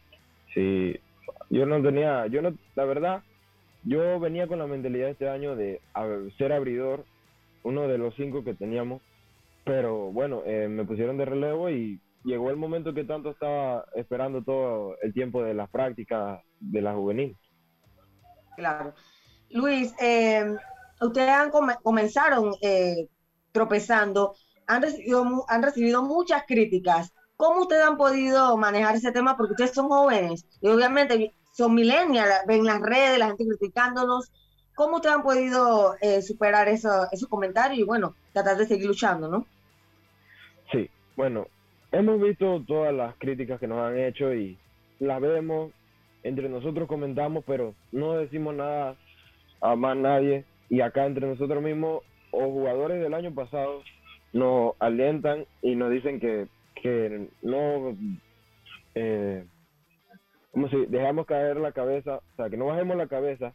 Sí, 0.53 0.97
yo 1.51 1.67
no 1.67 1.81
tenía, 1.81 2.27
yo 2.27 2.43
no, 2.43 2.53
la 2.75 2.85
verdad, 2.85 3.23
yo 3.85 4.19
venía 4.19 4.49
con 4.49 4.59
la 4.59 4.67
mentalidad 4.67 5.11
este 5.11 5.29
año 5.29 5.55
de 5.55 5.81
ser 6.37 6.53
abridor, 6.53 7.05
uno 7.63 7.87
de 7.87 7.97
los 7.97 8.13
cinco 8.17 8.43
que 8.43 8.55
teníamos, 8.55 9.01
pero 9.65 10.11
bueno, 10.11 10.43
eh, 10.47 10.67
me 10.67 10.85
pusieron 10.85 11.17
de 11.17 11.27
relevo 11.27 11.71
y 11.71 12.01
llegó 12.25 12.51
el 12.51 12.57
momento 12.57 12.93
que 12.93 13.05
tanto 13.05 13.31
estaba 13.31 13.85
esperando 13.95 14.43
todo 14.43 14.97
el 15.01 15.15
tiempo 15.15 15.45
de 15.45 15.55
las 15.55 15.71
prácticas 15.71 16.41
de 16.61 16.83
la 16.83 16.95
juvenil. 16.95 17.37
Claro. 18.57 18.95
Luis, 19.51 19.93
eh, 20.01 20.55
ustedes 21.01 21.31
han 21.31 21.51
come- 21.51 21.77
comenzaron 21.83 22.53
eh, 22.63 23.09
tropezando, 23.53 24.35
han 24.67 24.83
recibido, 24.83 25.45
han 25.49 25.63
recibido 25.63 26.03
muchas 26.03 26.45
críticas. 26.47 27.13
¿Cómo 27.37 27.63
ustedes 27.63 27.85
han 27.85 27.97
podido 27.97 28.57
manejar 28.57 28.95
ese 28.97 29.13
tema? 29.13 29.37
Porque 29.37 29.53
ustedes 29.53 29.73
son 29.73 29.89
jóvenes 29.89 30.47
y 30.61 30.69
obviamente 30.69 31.33
son 31.53 31.75
millennials, 31.75 32.45
ven 32.47 32.65
las 32.65 32.81
redes, 32.81 33.19
la 33.19 33.29
gente 33.29 33.47
criticándonos. 33.47 34.31
¿Cómo 34.75 34.97
ustedes 34.97 35.17
han 35.17 35.23
podido 35.23 35.97
eh, 36.01 36.23
superar 36.23 36.69
eso- 36.69 37.09
esos 37.11 37.29
comentarios 37.29 37.79
y 37.81 37.85
bueno, 37.85 38.15
tratar 38.33 38.57
de 38.57 38.67
seguir 38.67 38.87
luchando, 38.87 39.29
no? 39.29 39.47
Sí, 40.71 40.89
bueno, 41.17 41.47
hemos 41.91 42.21
visto 42.21 42.63
todas 42.67 42.95
las 42.95 43.17
críticas 43.17 43.59
que 43.59 43.67
nos 43.67 43.79
han 43.79 43.99
hecho 43.99 44.33
y 44.33 44.59
las 45.01 45.21
vemos, 45.21 45.73
entre 46.23 46.49
nosotros 46.49 46.89
comentamos, 46.89 47.45
pero 47.47 47.75
no 47.93 48.15
decimos 48.15 48.55
nada 48.55 48.97
a 49.61 49.77
más 49.77 49.97
nadie. 49.97 50.45
Y 50.69 50.81
acá 50.81 51.07
entre 51.07 51.27
nosotros 51.27 51.63
mismos, 51.63 52.03
los 52.33 52.45
jugadores 52.45 53.03
del 53.03 53.15
año 53.15 53.35
pasado 53.35 53.83
nos 54.33 54.75
alientan 54.79 55.47
y 55.63 55.75
nos 55.75 55.91
dicen 55.91 56.21
que, 56.21 56.47
que 56.81 57.29
no, 57.43 57.97
eh, 58.95 59.45
como 60.53 60.69
si 60.69 60.87
dejamos 60.87 61.27
caer 61.27 61.57
la 61.57 61.73
cabeza, 61.73 62.19
o 62.19 62.37
sea, 62.37 62.49
que 62.49 62.57
no 62.57 62.67
bajemos 62.67 62.97
la 62.97 63.09
cabeza, 63.09 63.55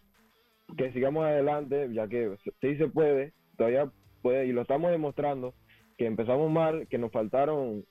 que 0.77 0.91
sigamos 0.91 1.25
adelante, 1.25 1.89
ya 1.93 2.07
que 2.07 2.35
sí 2.61 2.75
se 2.75 2.87
puede, 2.87 3.31
todavía 3.57 3.89
puede, 4.21 4.47
y 4.47 4.51
lo 4.51 4.63
estamos 4.63 4.91
demostrando 4.91 5.53
que 5.97 6.05
empezamos 6.05 6.51
mal, 6.51 6.87
que 6.87 6.97
nos 6.97 7.11
faltaron 7.11 7.85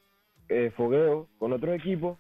eh, 0.49 0.71
fogueos 0.77 1.29
con 1.39 1.53
otros 1.53 1.75
equipos 1.75 2.19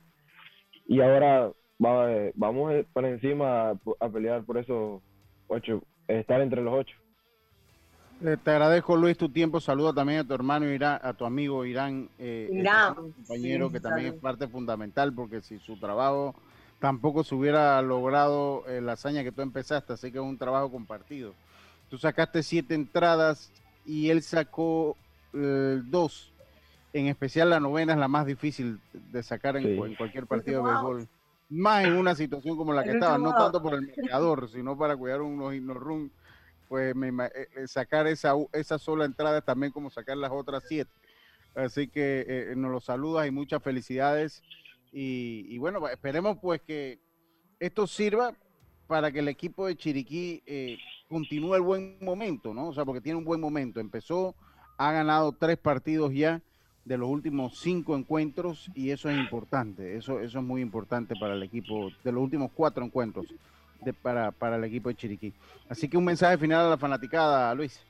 y 0.87 1.01
ahora 1.01 1.51
va- 1.85 2.13
eh, 2.13 2.33
vamos 2.35 2.73
eh, 2.73 2.87
para 2.93 3.09
encima 3.09 3.71
a, 3.71 3.75
a 4.01 4.09
pelear 4.09 4.45
por 4.45 4.59
esos 4.59 5.03
ocho, 5.49 5.83
estar 6.09 6.41
entre 6.41 6.63
los 6.63 6.75
ocho. 6.75 6.97
Eh, 8.25 8.37
te 8.43 8.51
agradezco, 8.53 8.97
Luis, 8.97 9.19
tu 9.19 9.29
tiempo. 9.29 9.61
Saluda 9.61 9.93
también 9.93 10.21
a 10.21 10.25
tu 10.25 10.35
hermano 10.35 10.67
Irán, 10.71 11.01
a 11.03 11.13
tu 11.13 11.25
amigo 11.25 11.65
Irán, 11.65 12.09
eh, 12.19 12.47
este 12.49 12.61
Irán, 12.61 12.95
compañero 13.13 13.67
sí, 13.67 13.73
que 13.75 13.81
también 13.81 14.15
es 14.15 14.21
parte 14.21 14.49
fundamental, 14.49 15.13
porque 15.13 15.43
si 15.43 15.59
su 15.59 15.77
trabajo 15.77 16.35
tampoco 16.79 17.25
se 17.25 17.35
hubiera 17.35 17.81
logrado 17.83 18.65
eh, 18.69 18.81
la 18.81 18.93
hazaña 18.93 19.23
que 19.25 19.33
tú 19.33 19.43
empezaste, 19.43 19.93
así 19.95 20.13
que 20.13 20.19
es 20.19 20.25
un 20.25 20.39
trabajo 20.39 20.71
compartido. 20.71 21.33
Tú 21.91 21.99
sacaste 21.99 22.43
siete 22.43 22.75
entradas 22.75 23.51
y 23.85 24.11
él 24.11 24.23
sacó 24.23 24.97
eh, 25.33 25.81
dos. 25.85 26.33
En 26.93 27.09
especial 27.09 27.51
la 27.51 27.59
novena 27.61 27.93
es 27.93 27.99
la 27.99 28.09
más 28.09 28.25
difícil 28.27 28.79
de 28.93 29.23
sacar 29.23 29.57
en, 29.57 29.65
Sí. 29.65 29.77
cu- 29.77 29.87
en 29.87 29.95
cualquier 29.97 30.27
partido 30.27 30.63
de 30.63 30.71
béisbol. 30.71 31.09
Más 31.55 31.85
en 31.85 31.95
una 31.95 32.15
situación 32.15 32.57
como 32.57 32.73
la 32.73 32.83
que 32.83 32.93
estaba, 32.93 33.19
no 33.19 33.35
tanto 33.35 33.63
por 33.63 33.75
el 33.75 33.83
marcador, 33.97 34.49
sino 34.49 34.77
para 34.77 34.97
cuidar 34.97 35.23
unos 35.23 35.55
no 35.61 35.75
run 35.75 36.13
pues 36.69 36.97
me 36.97 37.09
eh, 37.27 37.49
eh, 37.57 37.69
sacar 37.69 38.07
esa, 38.07 38.33
esa 38.53 38.79
sola 38.79 39.05
entrada 39.05 39.39
es 39.39 39.45
también 39.45 39.71
como 39.71 39.91
sacar 39.91 40.17
las 40.17 40.33
otras 40.33 40.65
siete. 40.67 40.91
Así 41.55 41.89
que 41.89 42.25
eh, 42.27 42.55
nos 42.57 42.71
lo 42.71 42.81
saludas 42.81 43.29
y 43.29 43.31
muchas 43.31 43.63
felicidades. 43.63 44.43
Y, 44.91 45.47
y 45.49 45.59
bueno, 45.59 45.87
esperemos 45.89 46.39
pues 46.41 46.61
que 46.63 47.01
esto 47.61 47.87
sirva 47.87 48.35
para 48.87 49.11
que 49.13 49.21
el 49.21 49.29
equipo 49.29 49.67
de 49.67 49.77
Chiriquí 49.77 50.43
eh, 50.47 50.79
continúe 51.09 51.55
el 51.55 51.63
buen 51.63 51.99
momento, 52.01 52.53
¿no? 52.53 52.69
O 52.69 52.75
sea, 52.75 52.85
porque 52.85 53.01
tiene 53.01 53.19
un 53.19 53.25
buen 53.25 53.41
momento. 53.41 53.81
Empezó, 53.81 54.35
ha 54.77 54.93
ganado 54.93 55.33
tres 55.33 55.59
partidos 55.59 56.13
ya 56.13 56.43
de 56.85 56.99
los 56.99 57.09
últimos 57.09 57.59
cinco 57.59 57.97
encuentros 57.97 58.71
y 58.75 58.91
eso 58.91 59.09
es 59.09 59.17
importante. 59.17 59.97
Eso, 59.97 60.21
eso 60.21 60.39
es 60.39 60.45
muy 60.45 60.61
importante 60.61 61.15
para 61.19 61.35
el 61.35 61.43
equipo, 61.43 61.91
de 62.03 62.13
los 62.13 62.23
últimos 62.23 62.51
cuatro 62.55 62.85
encuentros 62.85 63.27
de, 63.81 63.93
para, 63.93 64.33
para 64.33 64.57
el 64.57 64.65
equipo 64.65 64.89
de 64.89 64.95
Chiriquí. 64.95 65.33
Así 65.69 65.89
que 65.89 65.97
un 65.97 66.05
mensaje 66.05 66.39
final 66.39 66.67
a 66.67 66.71
la 66.71 66.79
fanaticada, 66.79 67.55
Luis. 67.55 67.85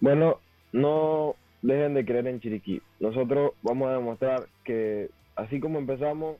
Bueno, 0.00 0.38
no 0.72 1.34
dejen 1.62 1.94
de 1.94 2.04
creer 2.04 2.26
en 2.26 2.40
Chiriquí. 2.40 2.80
Nosotros 3.00 3.52
vamos 3.62 3.88
a 3.88 3.92
demostrar 3.92 4.46
que 4.64 5.10
así 5.38 5.60
como 5.60 5.78
empezamos, 5.78 6.36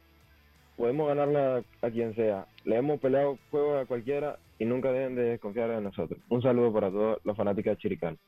podemos 0.76 1.08
ganarle 1.08 1.64
a, 1.82 1.90
quien 1.90 2.14
sea. 2.14 2.46
Le 2.64 2.76
hemos 2.76 3.00
peleado 3.00 3.38
juegos 3.50 3.82
a 3.82 3.86
cualquiera 3.86 4.38
y 4.58 4.64
nunca 4.64 4.92
dejen 4.92 5.16
de 5.16 5.22
desconfiar 5.22 5.70
en 5.70 5.84
nosotros. 5.84 6.20
Un 6.28 6.42
saludo 6.42 6.72
para 6.72 6.90
todos 6.90 7.18
los 7.24 7.36
fanáticos 7.36 7.72
de 7.72 7.76
Chiricán. 7.78 8.18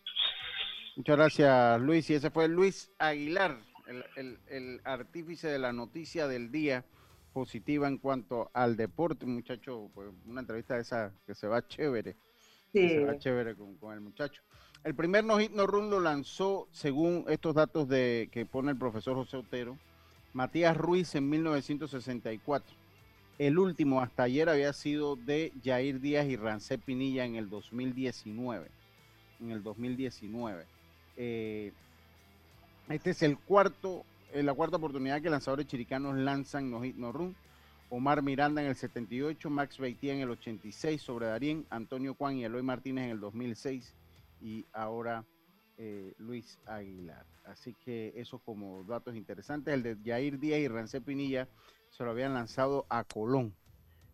Muchas 1.01 1.17
gracias, 1.17 1.81
Luis. 1.81 2.11
Y 2.11 2.15
ese 2.17 2.29
fue 2.29 2.47
Luis 2.47 2.91
Aguilar, 2.99 3.59
el, 3.87 4.05
el- 4.17 4.39
el 4.49 4.81
artífice 4.85 5.49
de 5.49 5.59
la 5.59 5.73
noticia 5.73 6.29
del 6.29 6.53
día 6.53 6.85
positiva 7.33 7.89
en 7.89 7.97
cuanto 7.97 8.51
al 8.53 8.77
deporte. 8.77 9.25
Muchacho, 9.25 9.91
pues 9.95 10.11
una 10.27 10.43
entrevista 10.43 10.75
de 10.75 10.83
esa 10.83 11.15
que 11.27 11.35
se 11.35 11.47
va 11.47 11.67
chévere. 11.67 12.17
que 12.71 12.81
se 12.91 13.05
va 13.07 13.19
chévere 13.19 13.57
con, 13.57 13.77
con 13.77 13.95
el 13.95 14.03
muchacho. 14.03 14.43
El 14.85 14.95
primer 14.95 15.25
no 15.25 15.39
hit 15.39 15.53
no 15.53 15.67
run 15.67 15.89
lo 15.89 16.01
lanzó, 16.01 16.69
según 16.71 17.25
estos 17.31 17.55
datos 17.55 17.89
de 17.89 18.29
que 18.31 18.45
pone 18.45 18.73
el 18.73 18.77
profesor 18.77 19.15
José 19.15 19.39
Otero, 19.39 19.79
Matías 20.35 20.77
Ruiz 20.77 21.15
en 21.15 21.31
1964. 21.31 22.77
El 23.39 23.59
último 23.59 24.03
hasta 24.03 24.25
ayer 24.25 24.51
había 24.51 24.75
sido 24.75 25.17
de 25.17 25.51
Jair 25.65 25.99
Díaz 25.99 26.27
y 26.27 26.37
Rancé 26.37 26.77
Pinilla 26.77 27.25
en 27.25 27.37
el 27.37 27.49
2019. 27.49 28.71
En 29.41 29.51
el 29.51 29.63
2019. 29.63 30.67
Eh, 31.23 31.75
este 32.89 33.11
es 33.11 33.23
el 33.23 33.37
cuarto, 33.37 34.07
eh, 34.33 34.43
la 34.43 34.55
cuarta 34.55 34.79
oportunidad 34.79 35.21
que 35.21 35.29
lanzadores 35.29 35.67
chiricanos 35.67 36.17
lanzan 36.17 36.71
no 36.71 36.81
hit 36.83 36.97
no 36.97 37.13
run. 37.13 37.37
Omar 37.91 38.23
Miranda 38.23 38.63
en 38.63 38.69
el 38.69 38.75
78, 38.75 39.51
Max 39.51 39.77
Beitía 39.77 40.15
en 40.15 40.21
el 40.21 40.31
86 40.31 41.03
sobre 41.03 41.27
Darien, 41.27 41.67
Antonio 41.69 42.15
Juan 42.15 42.39
y 42.39 42.45
Eloy 42.45 42.63
Martínez 42.63 43.05
en 43.05 43.11
el 43.11 43.21
2006 43.21 43.95
y 44.41 44.65
ahora 44.73 45.27
eh, 45.77 46.15
Luis 46.17 46.59
Aguilar. 46.65 47.27
Así 47.45 47.75
que 47.85 48.15
eso 48.17 48.39
como 48.39 48.83
datos 48.85 49.15
interesantes. 49.15 49.75
El 49.75 49.83
de 49.83 49.99
Jair 50.03 50.39
Díaz 50.39 50.61
y 50.61 50.69
Rancé 50.69 51.03
Pinilla 51.03 51.49
se 51.91 52.03
lo 52.03 52.13
habían 52.13 52.33
lanzado 52.33 52.87
a 52.89 53.05
Colón. 53.05 53.53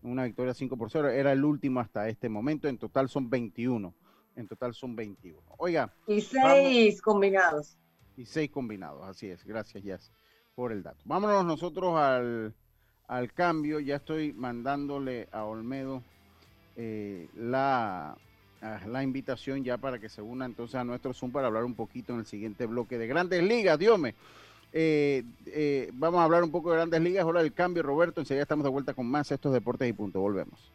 Una 0.02 0.24
victoria 0.24 0.54
5 0.54 0.76
por 0.76 0.90
0. 0.90 1.10
Era 1.10 1.30
el 1.30 1.44
último 1.44 1.78
hasta 1.78 2.08
este 2.08 2.28
momento. 2.28 2.66
En 2.66 2.78
total 2.78 3.08
son 3.08 3.30
21. 3.30 3.94
En 4.36 4.46
total 4.46 4.74
son 4.74 4.94
21. 4.94 5.40
Oiga, 5.58 5.92
Y 6.06 6.20
seis 6.20 7.00
combinados. 7.02 7.76
y 8.16 8.26
seis 8.26 8.50
combinados. 8.50 9.02
Así 9.08 9.28
es. 9.28 9.44
Gracias, 9.44 9.82
Jazz, 9.82 10.12
por 10.54 10.72
el 10.72 10.82
dato. 10.82 10.98
Vámonos 11.04 11.44
nosotros 11.44 11.96
al, 11.96 12.54
al 13.08 13.32
cambio. 13.32 13.80
Ya 13.80 13.96
estoy 13.96 14.32
mandándole 14.34 15.28
a 15.32 15.44
Olmedo 15.44 16.02
eh, 16.76 17.28
la, 17.34 18.16
a 18.60 18.86
la 18.86 19.02
invitación 19.02 19.64
ya 19.64 19.78
para 19.78 19.98
que 19.98 20.08
se 20.10 20.20
una 20.20 20.44
entonces 20.44 20.74
a 20.76 20.84
nuestro 20.84 21.14
Zoom 21.14 21.32
para 21.32 21.46
hablar 21.46 21.64
un 21.64 21.74
poquito 21.74 22.12
en 22.12 22.20
el 22.20 22.26
siguiente 22.26 22.66
bloque 22.66 22.98
de 22.98 23.06
Grandes 23.06 23.42
Ligas. 23.42 23.78
Dios 23.78 23.98
Eh, 24.72 25.22
eh, 25.46 25.90
vamos 25.94 26.20
a 26.20 26.24
hablar 26.24 26.42
un 26.44 26.50
poco 26.50 26.70
de 26.70 26.76
Grandes 26.76 27.00
Ligas. 27.00 27.24
Ahora 27.24 27.40
el 27.40 27.54
cambio, 27.54 27.82
Roberto. 27.82 28.20
Enseguida 28.20 28.42
estamos 28.42 28.64
de 28.64 28.70
vuelta 28.70 28.92
con 28.92 29.06
más 29.06 29.32
estos 29.32 29.52
deportes 29.54 29.88
y 29.88 29.94
punto. 29.94 30.20
Volvemos. 30.20 30.72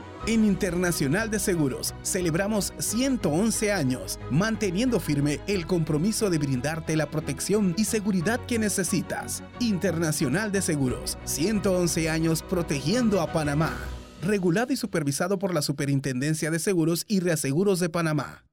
En 0.27 0.45
Internacional 0.45 1.31
de 1.31 1.39
Seguros 1.39 1.95
celebramos 2.03 2.73
111 2.77 3.71
años, 3.71 4.19
manteniendo 4.29 4.99
firme 4.99 5.39
el 5.47 5.65
compromiso 5.65 6.29
de 6.29 6.37
brindarte 6.37 6.95
la 6.95 7.09
protección 7.09 7.73
y 7.75 7.85
seguridad 7.85 8.39
que 8.45 8.59
necesitas. 8.59 9.43
Internacional 9.59 10.51
de 10.51 10.61
Seguros, 10.61 11.17
111 11.23 12.07
años 12.11 12.43
protegiendo 12.43 13.19
a 13.19 13.33
Panamá. 13.33 13.75
Regulado 14.21 14.71
y 14.71 14.75
supervisado 14.75 15.39
por 15.39 15.55
la 15.55 15.63
Superintendencia 15.63 16.51
de 16.51 16.59
Seguros 16.59 17.03
y 17.07 17.19
Reaseguros 17.19 17.79
de 17.79 17.89
Panamá. 17.89 18.45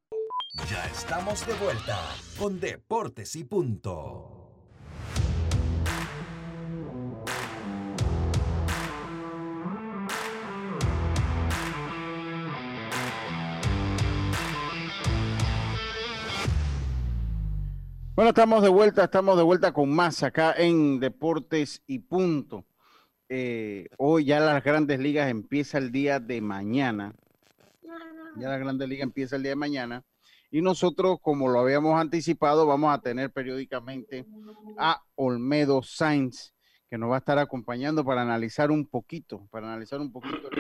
Ya 0.71 0.87
estamos 0.87 1.47
de 1.47 1.53
vuelta 1.53 1.99
con 2.39 2.59
Deportes 2.61 3.37
y 3.37 3.45
Punto. 3.45 4.48
Bueno, 18.19 18.31
estamos 18.31 18.65
de 18.65 18.69
vuelta, 18.69 19.05
estamos 19.05 19.37
de 19.37 19.45
vuelta 19.45 19.73
con 19.73 19.95
más 19.95 20.25
acá 20.25 20.53
en 20.59 20.99
Deportes 20.99 21.85
y 21.87 22.01
Punto. 22.01 22.65
Eh, 23.29 23.91
hoy 23.97 24.25
ya 24.25 24.41
las 24.41 24.65
grandes 24.65 24.99
ligas 24.99 25.31
empieza 25.31 25.79
el 25.79 25.93
día 25.93 26.19
de 26.19 26.41
mañana. 26.41 27.15
Ya 28.35 28.49
la 28.49 28.59
grandes 28.59 28.89
ligas 28.89 29.05
empieza 29.05 29.37
el 29.37 29.45
día 29.45 29.53
de 29.53 29.55
mañana. 29.55 30.05
Y 30.51 30.63
nosotros, 30.63 31.19
como 31.23 31.47
lo 31.47 31.61
habíamos 31.61 31.95
anticipado, 31.95 32.67
vamos 32.67 32.93
a 32.93 33.01
tener 33.01 33.31
periódicamente 33.31 34.27
a 34.77 35.01
Olmedo 35.15 35.85
Sainz, 35.85 36.55
que 36.91 36.99
nos 36.99 37.13
va 37.13 37.15
a 37.15 37.19
estar 37.21 37.39
acompañando 37.39 38.05
para 38.05 38.23
analizar 38.23 38.73
un 38.73 38.85
poquito, 38.85 39.47
para 39.53 39.69
analizar 39.69 40.01
un 40.01 40.11
poquito 40.11 40.51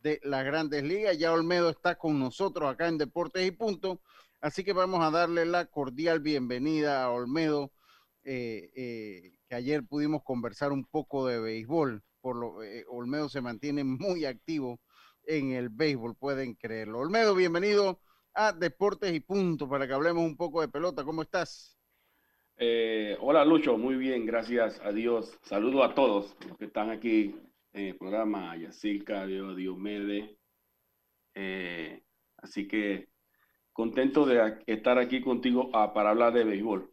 de 0.00 0.18
las 0.24 0.44
grandes 0.44 0.82
ligas. 0.82 1.16
Ya 1.16 1.32
Olmedo 1.32 1.70
está 1.70 1.94
con 1.94 2.18
nosotros 2.18 2.68
acá 2.68 2.88
en 2.88 2.98
Deportes 2.98 3.46
y 3.46 3.52
Punto. 3.52 4.00
Así 4.40 4.64
que 4.64 4.72
vamos 4.72 5.00
a 5.02 5.10
darle 5.10 5.46
la 5.46 5.66
cordial 5.66 6.20
bienvenida 6.20 7.02
a 7.02 7.10
Olmedo, 7.10 7.72
eh, 8.24 8.70
eh, 8.76 9.32
que 9.48 9.54
ayer 9.54 9.84
pudimos 9.84 10.22
conversar 10.22 10.72
un 10.72 10.84
poco 10.84 11.26
de 11.26 11.40
béisbol. 11.40 12.02
Por 12.20 12.36
lo, 12.36 12.62
eh, 12.62 12.84
Olmedo 12.88 13.28
se 13.28 13.40
mantiene 13.40 13.84
muy 13.84 14.24
activo 14.24 14.80
en 15.24 15.52
el 15.52 15.70
béisbol, 15.70 16.16
pueden 16.16 16.54
creerlo. 16.54 17.00
Olmedo, 17.00 17.34
bienvenido 17.34 18.00
a 18.34 18.52
Deportes 18.52 19.14
y 19.14 19.20
Punto 19.20 19.68
para 19.68 19.86
que 19.86 19.94
hablemos 19.94 20.24
un 20.24 20.36
poco 20.36 20.60
de 20.60 20.68
pelota. 20.68 21.04
¿Cómo 21.04 21.22
estás? 21.22 21.78
Hola 23.20 23.44
Lucho, 23.44 23.76
muy 23.76 23.96
bien, 23.96 24.24
gracias 24.24 24.80
a 24.82 24.92
Dios. 24.92 25.38
Saludo 25.42 25.84
a 25.84 25.94
todos 25.94 26.36
los 26.46 26.56
que 26.56 26.66
están 26.66 26.90
aquí 26.90 27.34
en 27.72 27.86
el 27.88 27.96
programa, 27.96 28.52
a 28.52 28.56
Yacirca, 28.56 29.26
Diomedes. 29.26 30.30
Eh, 31.34 32.02
así 32.38 32.66
que 32.66 33.08
contento 33.76 34.24
de 34.24 34.56
estar 34.66 34.98
aquí 34.98 35.20
contigo 35.20 35.68
ah, 35.74 35.92
para 35.92 36.08
hablar 36.08 36.32
de 36.32 36.44
béisbol, 36.44 36.90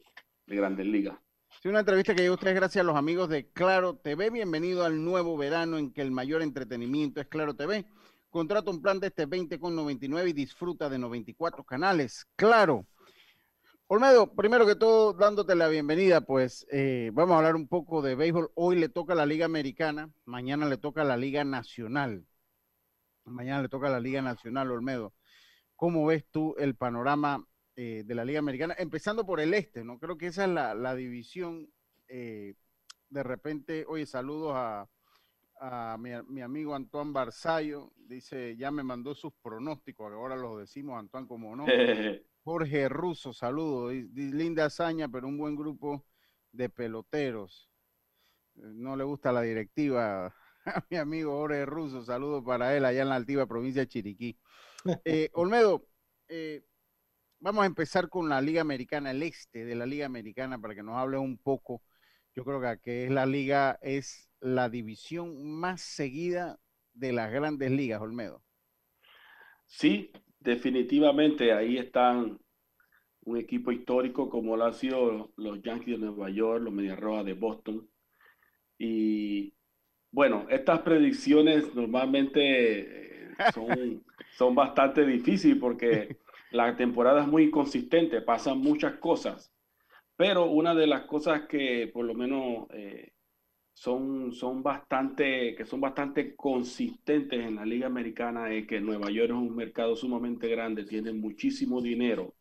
de 0.47 0.55
Grandes 0.57 0.85
Ligas. 0.85 1.17
Sí, 1.61 1.69
una 1.69 1.79
entrevista 1.79 2.13
que 2.13 2.29
ustedes 2.29 2.55
gracias 2.55 2.83
a 2.83 2.85
los 2.85 2.97
amigos 2.97 3.29
de 3.29 3.49
Claro 3.51 3.95
TV. 3.95 4.29
Bienvenido 4.29 4.83
al 4.83 5.01
nuevo 5.01 5.37
verano 5.37 5.77
en 5.77 5.93
que 5.93 6.01
el 6.01 6.11
mayor 6.11 6.41
entretenimiento 6.41 7.21
es 7.21 7.27
Claro 7.27 7.55
TV. 7.55 7.85
Contrata 8.29 8.69
un 8.69 8.81
plan 8.81 8.99
de 8.99 9.07
este 9.07 9.25
20 9.25 9.59
con 9.59 9.77
99 9.77 10.31
y 10.31 10.33
disfruta 10.33 10.89
de 10.89 10.99
94 10.99 11.63
canales. 11.63 12.27
Claro. 12.35 12.85
Olmedo, 13.87 14.33
primero 14.33 14.65
que 14.65 14.75
todo, 14.75 15.13
dándote 15.13 15.55
la 15.55 15.69
bienvenida, 15.69 16.19
pues 16.19 16.67
eh, 16.69 17.11
vamos 17.13 17.35
a 17.35 17.37
hablar 17.37 17.55
un 17.55 17.69
poco 17.69 18.01
de 18.01 18.15
béisbol. 18.15 18.51
Hoy 18.55 18.77
le 18.77 18.89
toca 18.89 19.15
la 19.15 19.25
Liga 19.25 19.45
Americana, 19.45 20.09
mañana 20.25 20.65
le 20.65 20.77
toca 20.77 21.05
la 21.05 21.15
Liga 21.15 21.45
Nacional. 21.45 22.25
Mañana 23.23 23.61
le 23.61 23.69
toca 23.69 23.87
la 23.87 24.01
Liga 24.01 24.21
Nacional, 24.21 24.69
Olmedo. 24.69 25.13
¿Cómo 25.75 26.05
ves 26.05 26.25
tú 26.31 26.55
el 26.57 26.75
panorama 26.75 27.45
eh, 27.75 28.03
de 28.05 28.15
la 28.15 28.25
Liga 28.25 28.39
Americana? 28.39 28.75
Empezando 28.77 29.25
por 29.25 29.39
el 29.39 29.53
este, 29.53 29.83
¿no? 29.83 29.99
Creo 29.99 30.17
que 30.17 30.27
esa 30.27 30.45
es 30.45 30.49
la, 30.49 30.73
la 30.73 30.95
división. 30.95 31.69
Eh, 32.07 32.55
de 33.09 33.23
repente, 33.23 33.85
oye, 33.87 34.05
saludos 34.05 34.53
a, 34.55 34.89
a 35.59 35.97
mi, 35.97 36.11
mi, 36.27 36.41
amigo 36.41 36.75
Antoine 36.75 37.11
Barzallo. 37.11 37.91
Dice, 37.95 38.55
ya 38.57 38.71
me 38.71 38.83
mandó 38.83 39.15
sus 39.15 39.33
pronósticos, 39.41 40.11
ahora 40.11 40.35
los 40.35 40.59
decimos, 40.59 40.99
Antoine, 40.99 41.27
como 41.27 41.55
no. 41.55 41.65
Jorge 42.43 42.89
Russo, 42.89 43.33
saludos. 43.33 43.93
Linda 44.13 44.65
hazaña, 44.65 45.07
pero 45.07 45.27
un 45.27 45.37
buen 45.37 45.55
grupo 45.55 46.05
de 46.51 46.69
peloteros. 46.69 47.69
No 48.55 48.95
le 48.95 49.03
gusta 49.03 49.31
la 49.31 49.41
directiva 49.41 50.27
a 50.65 50.85
mi 50.89 50.97
amigo 50.97 51.31
Jorge 51.31 51.65
Russo, 51.65 52.03
saludos 52.03 52.43
para 52.45 52.75
él 52.75 52.85
allá 52.85 53.01
en 53.01 53.09
la 53.09 53.15
altiva 53.15 53.45
provincia 53.45 53.81
de 53.81 53.87
Chiriquí. 53.87 54.37
Eh, 55.05 55.29
Olmedo, 55.33 55.85
eh, 56.27 56.63
vamos 57.39 57.63
a 57.63 57.67
empezar 57.67 58.09
con 58.09 58.29
la 58.29 58.41
Liga 58.41 58.61
Americana, 58.61 59.11
el 59.11 59.23
este 59.23 59.65
de 59.65 59.75
la 59.75 59.85
Liga 59.85 60.05
Americana, 60.05 60.59
para 60.59 60.75
que 60.75 60.83
nos 60.83 60.95
hable 60.95 61.17
un 61.17 61.37
poco. 61.37 61.81
Yo 62.35 62.43
creo 62.43 62.61
que, 62.81 63.05
es 63.05 63.11
la 63.11 63.25
liga, 63.25 63.77
es 63.81 64.29
la 64.39 64.69
división 64.69 65.43
más 65.43 65.81
seguida 65.81 66.59
de 66.93 67.13
las 67.13 67.31
grandes 67.31 67.71
ligas, 67.71 68.01
Olmedo. 68.01 68.43
Sí, 69.65 70.11
definitivamente 70.39 71.53
ahí 71.53 71.77
están 71.77 72.39
un 73.25 73.37
equipo 73.37 73.71
histórico 73.71 74.29
como 74.29 74.57
lo 74.57 74.65
han 74.65 74.73
sido 74.73 75.31
los 75.37 75.61
Yankees 75.61 75.99
de 75.99 76.05
Nueva 76.05 76.29
York, 76.29 76.63
los 76.63 76.73
Medias 76.73 76.99
Rojas 76.99 77.25
de 77.25 77.33
Boston. 77.33 77.89
Y 78.77 79.53
bueno, 80.11 80.45
estas 80.49 80.81
predicciones 80.81 81.73
normalmente 81.73 83.22
son 83.53 84.03
son 84.35 84.55
bastante 84.55 85.05
difíciles 85.05 85.57
porque 85.57 86.17
la 86.51 86.75
temporada 86.75 87.21
es 87.21 87.27
muy 87.27 87.49
consistente, 87.49 88.21
pasan 88.21 88.59
muchas 88.59 88.95
cosas, 88.95 89.53
pero 90.15 90.45
una 90.45 90.75
de 90.75 90.87
las 90.87 91.01
cosas 91.03 91.47
que 91.47 91.89
por 91.93 92.05
lo 92.05 92.13
menos 92.13 92.67
eh, 92.71 93.13
son, 93.73 94.31
son, 94.33 94.61
bastante, 94.61 95.55
que 95.55 95.65
son 95.65 95.81
bastante 95.81 96.35
consistentes 96.35 97.39
en 97.39 97.55
la 97.55 97.65
Liga 97.65 97.87
Americana 97.87 98.51
es 98.51 98.67
que 98.67 98.79
Nueva 98.79 99.09
York 99.09 99.29
es 99.29 99.35
un 99.35 99.55
mercado 99.55 99.95
sumamente 99.95 100.47
grande, 100.47 100.85
tiene 100.85 101.13
muchísimo 101.13 101.81
dinero 101.81 102.35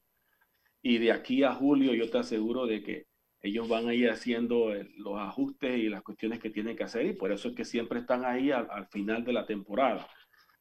y 0.83 0.98
de 0.98 1.12
aquí 1.12 1.44
a 1.44 1.52
julio 1.55 1.94
yo 1.94 2.11
te 2.11 2.18
aseguro 2.18 2.66
de 2.66 2.83
que 2.83 3.07
ellos 3.40 3.68
van 3.68 3.88
a 3.88 3.94
ir 3.94 4.09
haciendo 4.09 4.72
los 4.98 5.18
ajustes 5.18 5.78
y 5.78 5.88
las 5.88 6.02
cuestiones 6.02 6.38
que 6.38 6.50
tienen 6.50 6.76
que 6.76 6.85
hacer 6.85 7.07
y 7.07 7.12
por 7.14 7.33
eso 7.33 7.48
es 7.48 7.55
que 7.55 7.64
siempre 7.64 8.00
están 8.00 8.24
ahí 8.24 8.50
al, 8.50 8.68
al 8.70 8.87
final 8.87 9.24
de 9.24 9.33
la 9.33 9.46
temporada. 9.46 10.07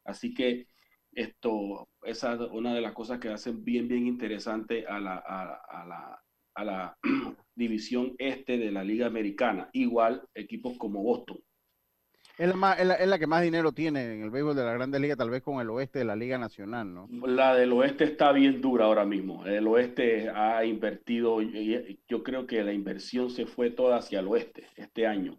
Así 0.04 0.34
que 0.34 0.66
esto, 1.12 1.88
esa 2.02 2.34
es 2.34 2.40
una 2.52 2.74
de 2.74 2.80
las 2.80 2.92
cosas 2.92 3.18
que 3.18 3.28
hacen 3.28 3.64
bien, 3.64 3.88
bien 3.88 4.06
interesante 4.06 4.86
a 4.86 4.98
la, 4.98 5.16
a, 5.16 5.54
a 5.68 5.86
la, 5.86 6.22
a 6.54 6.64
la 6.64 6.98
división 7.54 8.14
este 8.18 8.58
de 8.58 8.70
la 8.70 8.84
Liga 8.84 9.06
Americana. 9.06 9.68
Igual 9.72 10.22
equipos 10.34 10.76
como 10.78 11.02
Boston. 11.02 11.38
Es 12.38 12.48
la, 12.48 12.54
más, 12.54 12.80
es, 12.80 12.86
la, 12.86 12.94
es 12.94 13.08
la, 13.08 13.18
que 13.18 13.26
más 13.26 13.42
dinero 13.42 13.72
tiene 13.72 14.14
en 14.14 14.22
el 14.22 14.30
béisbol 14.30 14.56
de 14.56 14.64
la 14.64 14.72
Grande 14.72 14.98
Liga, 14.98 15.16
tal 15.16 15.28
vez 15.28 15.42
con 15.42 15.60
el 15.60 15.68
oeste 15.68 15.98
de 15.98 16.06
la 16.06 16.16
Liga 16.16 16.38
Nacional, 16.38 16.92
¿no? 16.92 17.06
La 17.26 17.54
del 17.54 17.72
oeste 17.72 18.04
está 18.04 18.32
bien 18.32 18.62
dura 18.62 18.86
ahora 18.86 19.04
mismo. 19.04 19.44
El 19.44 19.66
oeste 19.66 20.30
ha 20.30 20.64
invertido, 20.64 21.40
yo 21.42 22.22
creo 22.22 22.46
que 22.46 22.64
la 22.64 22.72
inversión 22.72 23.30
se 23.30 23.44
fue 23.44 23.70
toda 23.70 23.98
hacia 23.98 24.20
el 24.20 24.28
oeste 24.28 24.66
este 24.76 25.06
año. 25.06 25.38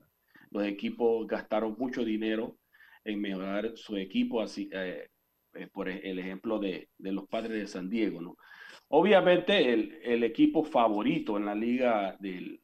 Los 0.52 0.66
equipos 0.66 1.26
gastaron 1.28 1.76
mucho 1.80 2.06
dinero 2.06 2.58
en 3.06 3.22
mejorar 3.22 3.72
su 3.76 3.98
equipo, 3.98 4.42
así, 4.42 4.70
eh, 4.72 5.10
eh, 5.54 5.68
por 5.72 5.90
el 5.90 6.20
ejemplo 6.20 6.60
de, 6.60 6.90
de, 6.98 7.12
los 7.12 7.28
padres 7.28 7.60
de 7.60 7.68
San 7.68 7.90
Diego, 7.90 8.22
¿no? 8.22 8.38
Obviamente 8.90 9.74
el, 9.74 10.00
el 10.04 10.24
equipo 10.24 10.64
favorito 10.64 11.38
en 11.38 11.46
la 11.46 11.56
liga 11.56 12.16
del, 12.20 12.62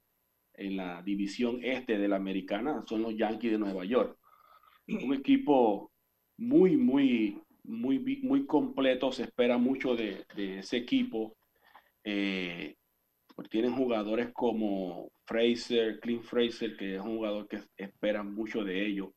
en 0.54 0.78
la 0.78 1.02
división 1.02 1.60
este 1.64 1.98
de 1.98 2.08
la 2.08 2.18
americana 2.18 2.84
son 2.88 3.02
los 3.02 3.16
Yankees 3.16 3.52
de 3.52 3.58
Nueva 3.58 3.86
York. 3.86 4.18
Un 4.88 5.14
equipo 5.14 5.92
muy, 6.38 6.78
muy 6.78 7.40
muy, 7.70 8.20
muy 8.24 8.46
completo, 8.46 9.12
se 9.12 9.24
espera 9.24 9.58
mucho 9.58 9.96
de, 9.96 10.26
ese 10.36 10.78
equipo. 10.78 11.38
Eh, 12.04 12.76
tienen 13.50 13.76
jugadores 13.76 14.32
como 14.34 15.12
Fraser, 15.26 16.00
Clint 16.00 16.24
Fraser, 16.24 16.76
que 16.76 16.96
es 16.96 17.02
un 17.02 17.18
jugador 17.18 17.48
que 17.48 17.62
espera 17.78 18.24
mucho 18.24 18.64
de 18.64 18.86
ellos. 18.86 19.10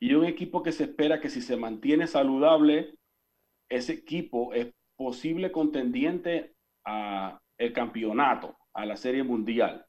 Y 0.00 0.14
un 0.14 0.24
equipo 0.24 0.62
que 0.62 0.72
se 0.72 0.84
espera 0.84 1.20
que 1.20 1.30
si 1.30 1.40
se 1.40 1.56
mantiene 1.56 2.06
saludable, 2.06 2.94
ese 3.68 3.94
equipo 3.94 4.52
es 4.52 4.72
posible 4.96 5.50
contendiente 5.52 6.54
a 6.84 7.40
el 7.58 7.72
campeonato, 7.72 8.56
a 8.74 8.86
la 8.86 8.96
serie 8.96 9.22
mundial. 9.22 9.86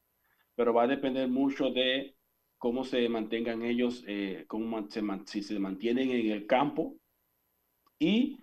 Pero 0.56 0.74
va 0.74 0.84
a 0.84 0.88
depender 0.88 1.28
mucho 1.28 1.70
de 1.72 2.16
cómo 2.58 2.84
se 2.84 3.08
mantengan 3.10 3.64
ellos, 3.64 4.04
eh, 4.08 4.46
cómo 4.48 4.90
se, 4.90 5.02
si 5.26 5.44
se 5.44 5.60
mantienen 5.60 6.12
en 6.12 6.32
el 6.32 6.48
campo. 6.48 6.96
Y 8.00 8.40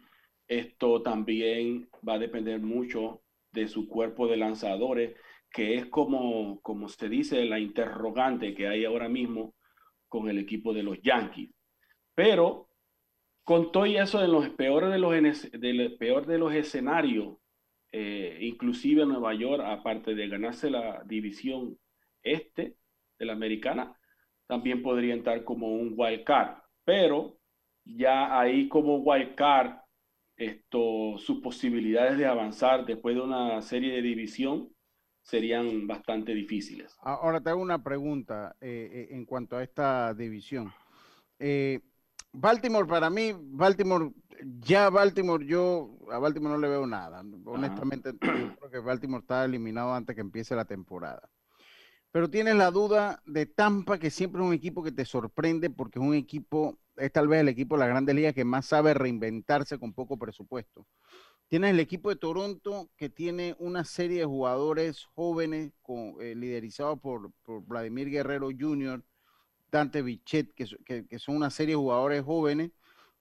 esto 0.47 1.03
también 1.03 1.89
va 2.07 2.15
a 2.15 2.19
depender 2.19 2.61
mucho 2.61 3.23
de 3.53 3.69
su 3.69 3.89
cuerpo 3.89 4.27
de 4.27 4.37
lanzadores, 4.37 5.17
que 5.51 5.77
es 5.77 5.87
como, 5.87 6.61
como 6.61 6.89
se 6.89 7.09
dice, 7.09 7.45
la 7.45 7.59
interrogante 7.59 8.55
que 8.55 8.69
hay 8.69 8.85
ahora 8.85 9.09
mismo 9.09 9.55
con 10.15 10.29
el 10.29 10.39
equipo 10.39 10.73
de 10.73 10.85
los 10.85 11.03
Yankees. 11.03 11.51
Pero 12.15 12.69
con 13.43 13.73
todo 13.73 13.85
eso 13.85 14.21
de 14.21 14.29
los 14.29 14.49
peores 14.51 14.93
de 14.93 14.99
los, 15.01 15.93
peor 15.99 16.25
de 16.25 16.39
los 16.39 16.55
escenarios, 16.55 17.37
eh, 17.91 18.39
inclusive 18.43 19.05
Nueva 19.07 19.35
York, 19.35 19.65
aparte 19.67 20.15
de 20.15 20.29
ganarse 20.29 20.71
la 20.71 21.03
división 21.05 21.77
este 22.23 22.77
de 23.19 23.27
la 23.27 23.33
americana, 23.33 23.99
también 24.47 24.85
podría 24.85 25.15
entrar 25.15 25.43
como 25.43 25.75
un 25.75 25.95
wild 25.97 26.23
card. 26.23 26.59
Pero 26.85 27.41
ya 27.85 28.39
ahí 28.39 28.69
como 28.69 28.99
wild 28.99 29.35
card, 29.35 29.79
esto, 30.37 31.19
sus 31.19 31.41
posibilidades 31.41 32.19
de 32.19 32.27
avanzar 32.27 32.87
después 32.87 33.17
de 33.17 33.23
una 33.23 33.61
serie 33.63 33.95
de 33.95 34.03
división 34.03 34.74
serían 35.25 35.87
bastante 35.87 36.35
difíciles. 36.35 36.95
Ahora 37.01 37.41
te 37.41 37.51
hago 37.51 37.61
una 37.61 37.83
pregunta 37.83 38.55
eh, 38.61 38.91
eh, 38.93 39.15
en 39.15 39.25
cuanto 39.25 39.57
a 39.57 39.63
esta 39.63 40.15
división. 40.15 40.73
Eh, 41.39 41.81
Baltimore, 42.33 42.87
para 42.87 43.11
mí, 43.11 43.33
Baltimore, 43.37 44.13
ya 44.61 44.91
Baltimore, 44.91 45.45
yo 45.47 45.97
a 46.11 46.19
Baltimore 46.19 46.55
no 46.55 46.61
le 46.61 46.69
veo 46.69 46.87
nada. 46.87 47.25
Honestamente, 47.47 48.13
creo 48.19 48.71
que 48.71 48.79
Baltimore 48.81 49.23
está 49.23 49.45
eliminado 49.45 49.95
antes 49.95 50.15
que 50.15 50.21
empiece 50.21 50.55
la 50.55 50.67
temporada. 50.67 51.31
Pero 52.11 52.31
tienes 52.31 52.55
la 52.57 52.71
duda 52.71 53.23
de 53.27 53.47
Tampa, 53.47 53.99
que 53.99 54.11
siempre 54.11 54.41
es 54.41 54.47
un 54.47 54.53
equipo 54.53 54.85
que 54.85 54.93
te 54.93 55.05
sorprende 55.05 55.71
porque 55.71 55.99
es 55.99 56.05
un 56.05 56.15
equipo, 56.15 56.79
es 56.97 57.11
tal 57.11 57.29
vez 57.29 57.41
el 57.41 57.49
equipo 57.49 57.75
de 57.75 57.81
la 57.81 57.87
Grandes 57.89 58.15
Ligas 58.15 58.35
que 58.35 58.45
más 58.45 58.67
sabe 58.67 58.95
reinventarse 58.95 59.79
con 59.79 59.95
poco 59.95 60.19
presupuesto. 60.19 60.87
Tienes 61.49 61.71
el 61.71 61.81
equipo 61.81 62.09
de 62.09 62.17
Toronto 62.17 62.91
que 62.97 63.09
tiene 63.09 63.55
una 63.59 63.85
serie 63.85 64.21
de 64.21 64.25
jugadores 64.25 65.05
jóvenes 65.15 65.73
eh, 66.21 66.35
liderizados 66.35 66.99
por, 67.01 67.33
Vladimir 67.67 68.11
Guerrero 68.11 68.49
Jr., 68.59 69.05
Dante 69.71 70.03
Bichet, 70.03 70.53
que, 70.55 71.19
son 71.19 71.37
una 71.37 71.51
serie 71.51 71.75
de 71.75 71.81
jugadores 71.81 72.23
jóvenes 72.25 72.71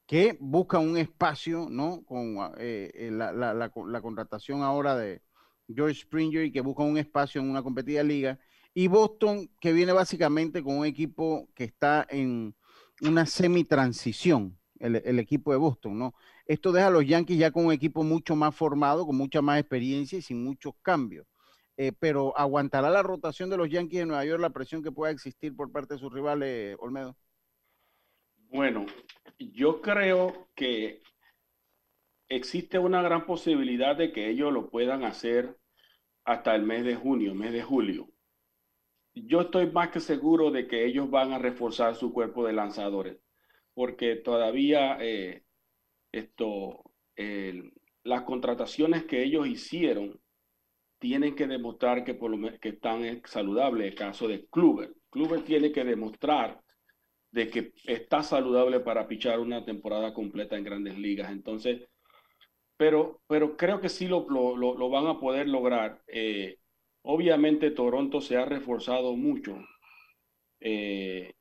que 0.06 0.38
buscan 0.40 0.88
un 0.88 0.98
espacio, 0.98 1.68
¿no? 1.70 2.04
Con 2.06 2.38
eh, 2.58 2.92
eh, 2.94 3.12
la, 3.12 4.02
contratación 4.02 4.62
ahora 4.62 4.96
de 4.96 5.22
George 5.68 6.02
Springer 6.02 6.46
y 6.46 6.52
que 6.52 6.62
buscan 6.62 6.88
un 6.88 6.98
espacio 6.98 7.42
en 7.42 7.50
una 7.50 7.64
competida 7.64 8.04
liga. 8.04 8.40
Y 8.74 8.88
Boston, 8.88 9.50
que 9.60 9.74
viene 9.74 9.94
básicamente 9.94 10.64
con 10.64 10.78
un 10.78 10.86
equipo 10.86 11.50
que 11.54 11.64
está 11.66 12.06
en 12.10 12.56
una 13.02 13.26
semi-transición, 13.26 14.58
el, 14.80 15.20
equipo 15.20 15.52
de 15.52 15.58
Boston, 15.58 15.98
¿no? 15.98 16.14
Esto 16.45 16.71
deja 16.71 16.88
a 16.88 16.91
los 16.91 17.06
Yankees 17.06 17.38
ya 17.38 17.51
con 17.51 17.65
un 17.65 17.73
equipo 17.73 18.03
mucho 18.03 18.36
más 18.36 18.56
formado, 18.56 19.06
con 19.06 19.15
mucha 19.15 19.41
más 19.41 19.60
experiencia 19.60 20.17
y 20.17 20.21
sin 20.21 20.43
muchos 20.43 20.73
cambios. 20.82 21.25
Eh, 21.77 21.91
pero 21.97 22.38
¿aguantará 22.38 22.89
la 22.89 23.01
rotación 23.01 23.49
de 23.49 23.58
los 23.58 23.69
Yankees 23.69 23.99
de 23.99 24.06
Nueva 24.06 24.25
York 24.25 24.41
la 24.41 24.51
presión 24.51 24.84
que 24.84 24.91
pueda 24.91 25.12
existir 25.12 25.56
por 25.56 25.71
parte 25.71 25.95
de 25.95 25.99
sus 25.99 26.13
rivales, 26.13 26.75
Olmedo? 26.79 27.15
Bueno, 28.49 28.86
yo 29.39 29.82
creo 29.82 30.49
que 30.53 31.01
existe 32.29 32.77
una 32.77 33.01
gran 33.01 33.25
posibilidad 33.25 33.95
de 33.95 34.12
que 34.12 34.29
ellos 34.29 34.53
lo 34.53 34.69
puedan 34.69 35.03
hacer 35.03 35.58
hasta 36.25 36.56
el 36.56 36.63
mes 36.63 36.84
de 36.84 36.95
junio, 36.95 37.34
mes 37.34 37.53
de 37.53 37.63
julio. 37.63 38.10
Yo 39.15 39.41
estoy 39.41 39.71
más 39.71 39.89
que 39.89 39.99
seguro 39.99 40.51
de 40.51 40.67
que 40.67 40.86
ellos 40.86 41.10
van 41.10 41.34
a 41.34 41.39
reforzar 41.39 41.95
su 41.95 42.13
cuerpo 42.13 42.45
de 42.45 42.53
lanzadores, 42.53 43.17
porque 43.73 44.15
todavía 44.15 44.97
eh, 44.99 45.42
esto, 46.13 46.84
las 48.04 48.21
contrataciones 48.21 49.04
que 49.04 49.23
ellos 49.23 49.47
hicieron 49.47 50.19
tienen 50.99 51.36
que 51.36 51.47
demostrar 51.47 52.06
que, 52.06 52.13
por 52.13 52.32
lo 52.32 52.58
que 52.60 52.69
están 52.69 53.21
saludables. 53.26 53.88
El 53.89 53.95
caso 53.95 54.30
de 54.30 54.45
Kluber. 54.47 54.93
Kluber 55.10 55.41
tiene 55.43 55.73
que 55.73 55.84
demostrar 55.84 56.62
de 57.32 57.49
que 57.49 57.73
está 57.86 58.23
saludable 58.23 58.80
para 58.80 59.08
pichar 59.08 59.39
una 59.39 59.65
temporada 59.65 60.13
completa 60.13 60.56
en 60.56 60.63
grandes 60.63 60.97
ligas. 60.97 61.30
Entonces, 61.32 61.89
pero, 62.78 63.21
pero 63.28 63.58
creo 63.58 63.82
que 63.82 63.89
sí 63.89 64.08
lo, 64.08 64.30
lo, 64.30 64.56
lo 64.56 64.89
van 64.89 65.08
a 65.08 65.19
poder 65.19 65.49
lograr. 65.49 66.02
Eh, 66.08 66.60
obviamente 67.02 67.71
Toronto 67.71 68.21
se 68.21 68.38
ha 68.38 68.45
reforzado 68.45 69.15
mucho. 69.15 69.58
Eh, 70.62 71.34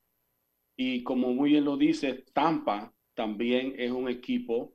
y 0.75 1.03
como 1.03 1.33
muy 1.33 1.51
bien 1.51 1.63
lo 1.63 1.77
dice, 1.77 2.25
Tampa 2.33 2.93
también 3.13 3.75
es 3.77 3.91
un 3.91 4.09
equipo 4.09 4.73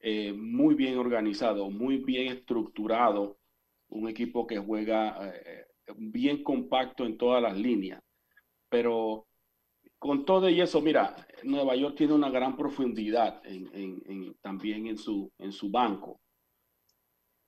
eh, 0.00 0.32
muy 0.32 0.74
bien 0.74 0.98
organizado, 0.98 1.70
muy 1.70 1.98
bien 1.98 2.32
estructurado 2.32 3.38
un 3.90 4.08
equipo 4.08 4.46
que 4.46 4.58
juega 4.58 5.32
eh, 5.34 5.66
bien 5.96 6.42
compacto 6.42 7.04
en 7.06 7.16
todas 7.16 7.42
las 7.42 7.56
líneas. 7.58 8.02
Pero 8.68 9.26
con 9.98 10.24
todo 10.24 10.48
y 10.48 10.60
eso, 10.60 10.80
mira, 10.80 11.16
Nueva 11.42 11.74
York 11.74 11.96
tiene 11.96 12.12
una 12.12 12.30
gran 12.30 12.56
profundidad 12.56 13.42
también 14.42 14.86
en 14.86 14.98
su, 14.98 15.32
en 15.38 15.52
su 15.52 15.70
banco. 15.70 16.20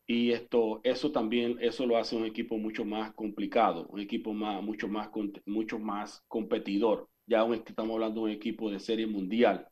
Y 0.07 0.33
esto, 0.33 0.81
eso 0.83 1.13
también, 1.13 1.57
eso 1.61 1.87
lo 1.87 1.97
hace 1.97 2.17
un 2.17 2.25
equipo 2.25 2.59
mucho 2.59 2.85
más 2.85 3.15
complicado, 3.15 3.87
un 3.91 4.01
equipo 4.01 4.33
más, 4.33 4.61
mucho 4.61 4.89
más, 4.89 5.09
mucho 5.47 5.79
más 5.79 6.25
competidor. 6.27 7.09
Ya 7.27 7.47
estamos 7.55 7.95
hablando 7.95 8.23
de 8.23 8.33
un 8.33 8.37
equipo 8.37 8.71
de 8.73 8.81
serie 8.81 9.07
mundial. 9.07 9.69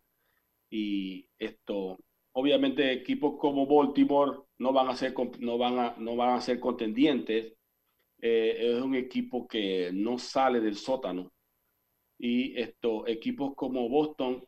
Y 0.70 1.26
esto, 1.38 1.98
obviamente 2.32 2.92
equipos 2.92 3.38
como 3.38 3.66
Baltimore 3.66 4.40
no 4.58 4.72
van 4.72 4.88
a 4.88 4.96
ser, 4.96 5.14
no 5.40 5.58
van 5.58 5.78
a, 5.78 5.94
no 5.98 6.16
van 6.16 6.34
a 6.36 6.40
ser 6.40 6.60
contendientes. 6.60 7.54
Eh, 8.20 8.56
es 8.76 8.82
un 8.82 8.94
equipo 8.94 9.46
que 9.46 9.90
no 9.92 10.18
sale 10.18 10.60
del 10.60 10.76
sótano. 10.76 11.32
Y 12.18 12.58
estos 12.58 13.06
equipos 13.08 13.54
como 13.54 13.88
Boston 13.88 14.44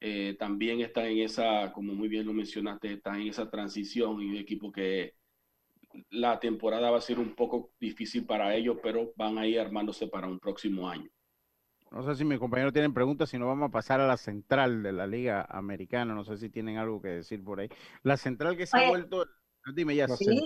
eh, 0.00 0.34
también 0.38 0.80
están 0.80 1.06
en 1.06 1.18
esa, 1.20 1.72
como 1.72 1.94
muy 1.94 2.08
bien 2.08 2.26
lo 2.26 2.32
mencionaste, 2.32 2.94
están 2.94 3.20
en 3.20 3.28
esa 3.28 3.48
transición 3.48 4.20
y 4.20 4.30
un 4.30 4.36
equipo 4.36 4.72
que 4.72 5.14
la 6.10 6.40
temporada 6.40 6.90
va 6.90 6.98
a 6.98 7.00
ser 7.00 7.18
un 7.20 7.34
poco 7.34 7.70
difícil 7.78 8.26
para 8.26 8.54
ellos, 8.56 8.78
pero 8.82 9.12
van 9.16 9.38
a 9.38 9.46
ir 9.46 9.60
armándose 9.60 10.08
para 10.08 10.26
un 10.26 10.40
próximo 10.40 10.88
año. 10.88 11.08
No 11.92 12.02
sé 12.02 12.16
si 12.16 12.24
mis 12.24 12.38
compañeros 12.38 12.72
tienen 12.72 12.94
preguntas, 12.94 13.28
si 13.28 13.38
no 13.38 13.46
vamos 13.46 13.68
a 13.68 13.72
pasar 13.72 14.00
a 14.00 14.06
la 14.06 14.16
central 14.16 14.82
de 14.82 14.92
la 14.92 15.06
Liga 15.06 15.46
Americana. 15.48 16.14
No 16.14 16.24
sé 16.24 16.38
si 16.38 16.48
tienen 16.48 16.78
algo 16.78 17.02
que 17.02 17.08
decir 17.08 17.44
por 17.44 17.60
ahí. 17.60 17.68
La 18.02 18.16
central 18.16 18.56
que 18.56 18.66
se 18.66 18.78
ha 18.78 18.88
vuelto. 18.88 19.26
Dime 19.74 19.94
ya. 19.94 20.08
sí. 20.08 20.42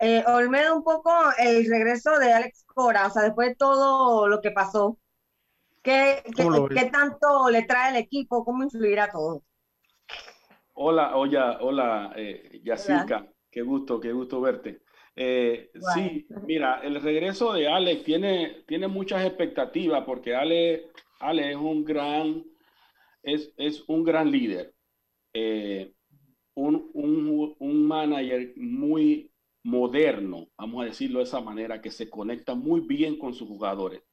Eh, 0.00 0.24
Olmedo, 0.26 0.76
un 0.76 0.84
poco 0.84 1.12
el 1.38 1.68
regreso 1.68 2.18
de 2.18 2.32
Alex 2.32 2.64
Cora, 2.64 3.06
o 3.06 3.10
sea, 3.10 3.22
después 3.22 3.48
de 3.48 3.54
todo 3.56 4.28
lo 4.28 4.40
que 4.40 4.52
pasó, 4.52 4.96
¿qué, 5.82 6.22
qué, 6.36 6.90
tanto 6.92 7.50
le 7.50 7.62
trae 7.62 7.90
el 7.90 7.96
equipo? 7.96 8.44
¿Cómo 8.44 8.62
influirá 8.62 9.10
todo? 9.10 9.42
Hola, 10.74 11.16
hola, 11.16 11.58
hola, 11.60 12.12
eh, 12.14 12.60
Yacirca, 12.62 13.26
qué 13.50 13.62
gusto, 13.62 13.98
qué 13.98 14.12
gusto 14.12 14.40
verte. 14.40 14.82
Eh, 15.20 15.72
sí, 15.94 16.28
mira, 16.46 16.80
el 16.84 17.02
regreso 17.02 17.52
de 17.52 17.66
Alex 17.66 18.04
tiene, 18.04 18.62
tiene 18.68 18.86
muchas 18.86 19.26
expectativas 19.26 20.04
porque 20.04 20.36
Ale, 20.36 20.92
Ale 21.18 21.50
es 21.50 21.56
un 21.56 21.84
gran, 21.84 22.44
es, 23.24 23.52
es 23.56 23.82
un 23.88 24.04
gran 24.04 24.30
líder, 24.30 24.72
eh, 25.34 25.92
un, 26.54 26.88
un, 26.94 27.56
un, 27.58 27.84
manager 27.84 28.52
muy 28.58 29.32
moderno, 29.64 30.50
vamos 30.56 30.82
a 30.82 30.86
decirlo 30.86 31.18
de 31.18 31.24
esa 31.24 31.40
manera, 31.40 31.80
que 31.82 31.90
se 31.90 32.08
conecta 32.08 32.54
muy 32.54 32.82
bien 32.82 33.18
con 33.18 33.34
sus 33.34 33.48
jugadores. 33.48 34.04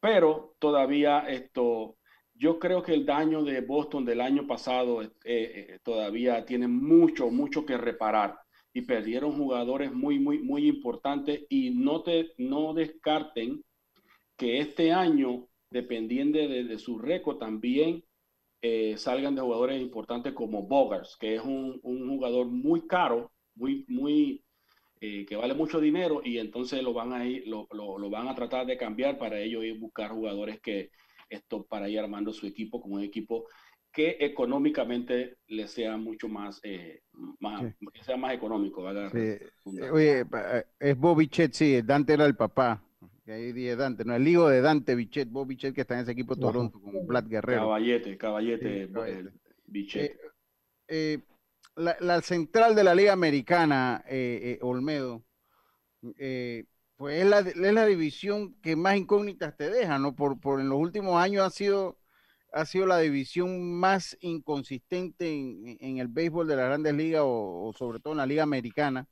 Pero 0.00 0.54
todavía 0.58 1.20
esto, 1.20 1.96
yo 2.34 2.58
creo 2.58 2.82
que 2.82 2.92
el 2.92 3.06
daño 3.06 3.42
de 3.42 3.62
Boston 3.62 4.04
del 4.04 4.20
año 4.20 4.46
pasado 4.46 5.00
eh, 5.24 5.78
todavía 5.82 6.44
tiene 6.44 6.68
mucho, 6.68 7.30
mucho 7.30 7.64
que 7.64 7.78
reparar 7.78 8.38
y 8.72 8.82
perdieron 8.82 9.32
jugadores 9.32 9.92
muy, 9.92 10.18
muy, 10.18 10.38
muy 10.38 10.68
importantes. 10.68 11.44
Y 11.48 11.70
no, 11.70 12.02
te, 12.02 12.32
no 12.38 12.72
descarten 12.74 13.64
que 14.36 14.60
este 14.60 14.92
año, 14.92 15.48
dependiendo 15.70 16.38
de, 16.38 16.78
su 16.78 16.98
récord, 16.98 17.38
también 17.38 18.04
eh, 18.62 18.94
salgan 18.96 19.34
de 19.34 19.42
jugadores 19.42 19.80
importantes 19.80 20.32
como 20.32 20.62
Bogars, 20.62 21.16
que 21.18 21.34
es 21.36 21.42
un, 21.42 21.80
jugador 21.82 22.46
muy 22.46 22.86
caro, 22.86 23.32
muy, 23.54 23.84
muy, 23.88 24.42
eh, 25.00 25.26
que 25.26 25.36
vale 25.36 25.54
mucho 25.54 25.80
dinero 25.80 26.22
y 26.24 26.38
entonces 26.38 26.82
lo 26.82 26.92
van 26.92 27.12
a 27.12 27.26
ir, 27.26 27.46
lo, 27.48 27.66
lo, 27.72 28.10
van 28.10 28.28
a 28.28 28.34
tratar 28.34 28.66
de 28.66 28.76
cambiar 28.76 29.18
para 29.18 29.40
ellos 29.40 29.64
ir 29.64 29.78
buscar 29.78 30.10
jugadores 30.10 30.60
que 30.60 30.90
esto 31.28 31.64
para 31.64 31.88
ir 31.88 31.98
armando 31.98 32.32
su 32.32 32.46
equipo 32.46 32.80
como 32.80 32.96
un 32.96 33.02
equipo 33.02 33.46
que 33.92 34.16
económicamente 34.20 35.38
le 35.48 35.66
sea 35.66 35.96
mucho 35.96 36.28
más, 36.28 36.60
eh, 36.62 37.02
más 37.40 37.74
que 37.92 38.04
sea 38.04 38.16
más 38.16 38.32
económico. 38.34 38.84
Sí. 39.10 39.80
Oye, 39.92 40.24
es 40.78 40.96
Bobby 40.96 41.28
Chet, 41.28 41.52
sí, 41.52 41.82
Dante 41.82 42.14
era 42.14 42.26
el 42.26 42.36
papá. 42.36 42.82
Que 43.24 43.32
ahí 43.32 43.52
dije 43.52 43.76
Dante, 43.76 44.04
no, 44.04 44.14
el 44.14 44.26
hijo 44.26 44.48
de 44.48 44.60
Dante 44.60 44.94
Bichet, 44.94 45.28
Bobby 45.28 45.56
Chet, 45.56 45.74
que 45.74 45.82
está 45.82 45.94
en 45.94 46.00
ese 46.00 46.12
equipo 46.12 46.34
de 46.34 46.40
Toronto, 46.40 46.80
como 46.80 47.04
Vlad 47.04 47.26
Guerrero. 47.26 47.62
Caballete, 47.62 48.16
caballete, 48.16 48.86
sí, 48.86 48.92
caballete. 48.92 49.30
Bichet. 49.66 50.12
Eh, 50.12 50.18
eh, 50.88 51.18
la, 51.76 51.96
la, 52.00 52.20
central 52.22 52.74
de 52.74 52.84
la 52.84 52.94
Liga 52.94 53.12
Americana, 53.12 54.04
eh, 54.08 54.58
Olmedo, 54.62 55.24
pues 56.00 57.22
es 57.22 57.26
la, 57.26 57.40
es 57.40 57.56
la 57.56 57.86
división 57.86 58.54
que 58.60 58.76
más 58.76 58.96
incógnitas 58.96 59.56
te 59.56 59.70
deja, 59.70 59.98
¿no? 59.98 60.14
Por, 60.14 60.40
por 60.40 60.60
en 60.60 60.68
los 60.68 60.78
últimos 60.78 61.16
años 61.16 61.46
ha 61.46 61.50
sido 61.50 61.99
ha 62.52 62.64
sido 62.66 62.86
la 62.86 62.98
división 62.98 63.72
más 63.72 64.16
inconsistente 64.20 65.32
en, 65.32 65.76
en 65.80 65.98
el 65.98 66.08
béisbol 66.08 66.46
de 66.46 66.56
las 66.56 66.66
grandes 66.66 66.94
ligas 66.94 67.22
o, 67.22 67.64
o, 67.64 67.72
sobre 67.72 68.00
todo 68.00 68.12
en 68.12 68.18
la 68.18 68.26
liga 68.26 68.42
americana, 68.42 69.06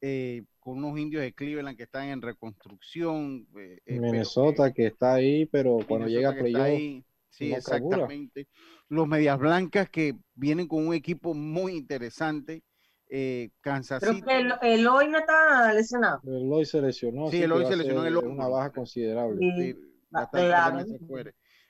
eh, 0.00 0.44
con 0.60 0.78
unos 0.78 0.98
indios 0.98 1.22
de 1.22 1.32
Cleveland 1.32 1.76
que 1.76 1.84
están 1.84 2.08
en 2.08 2.22
reconstrucción. 2.22 3.46
Eh, 3.56 3.98
Minnesota 3.98 4.68
que, 4.68 4.82
que, 4.82 4.86
está 4.88 5.14
ahí, 5.14 5.46
pero 5.46 5.78
cuando 5.86 6.08
llega 6.08 6.30
a 6.30 6.34
playoff. 6.34 7.04
Sí, 7.30 7.50
no 7.50 7.56
exactamente. 7.56 8.48
Los 8.88 9.06
Medias 9.06 9.38
Blancas 9.38 9.90
que 9.90 10.14
vienen 10.34 10.66
con 10.66 10.86
un 10.86 10.94
equipo 10.94 11.34
muy 11.34 11.72
interesante. 11.76 12.62
Eh, 13.08 13.50
Kansas 13.60 14.02
City. 14.02 14.20
Pero 14.26 14.58
el, 14.62 14.80
el, 14.80 14.86
hoy 14.88 15.08
no 15.08 15.18
está 15.18 15.72
lesionado. 15.72 16.20
El 16.24 16.52
hoy 16.52 16.64
se 16.64 16.80
lesionó. 16.82 17.30
Sí, 17.30 17.40
el 17.40 17.52
hoy 17.52 17.66
se 17.66 17.76
lesionó. 17.76 18.04
El 18.04 18.16
una 18.16 18.48
baja 18.48 18.70
considerable. 18.70 19.38
Sí, 19.38 19.76
bastante, 20.10 20.98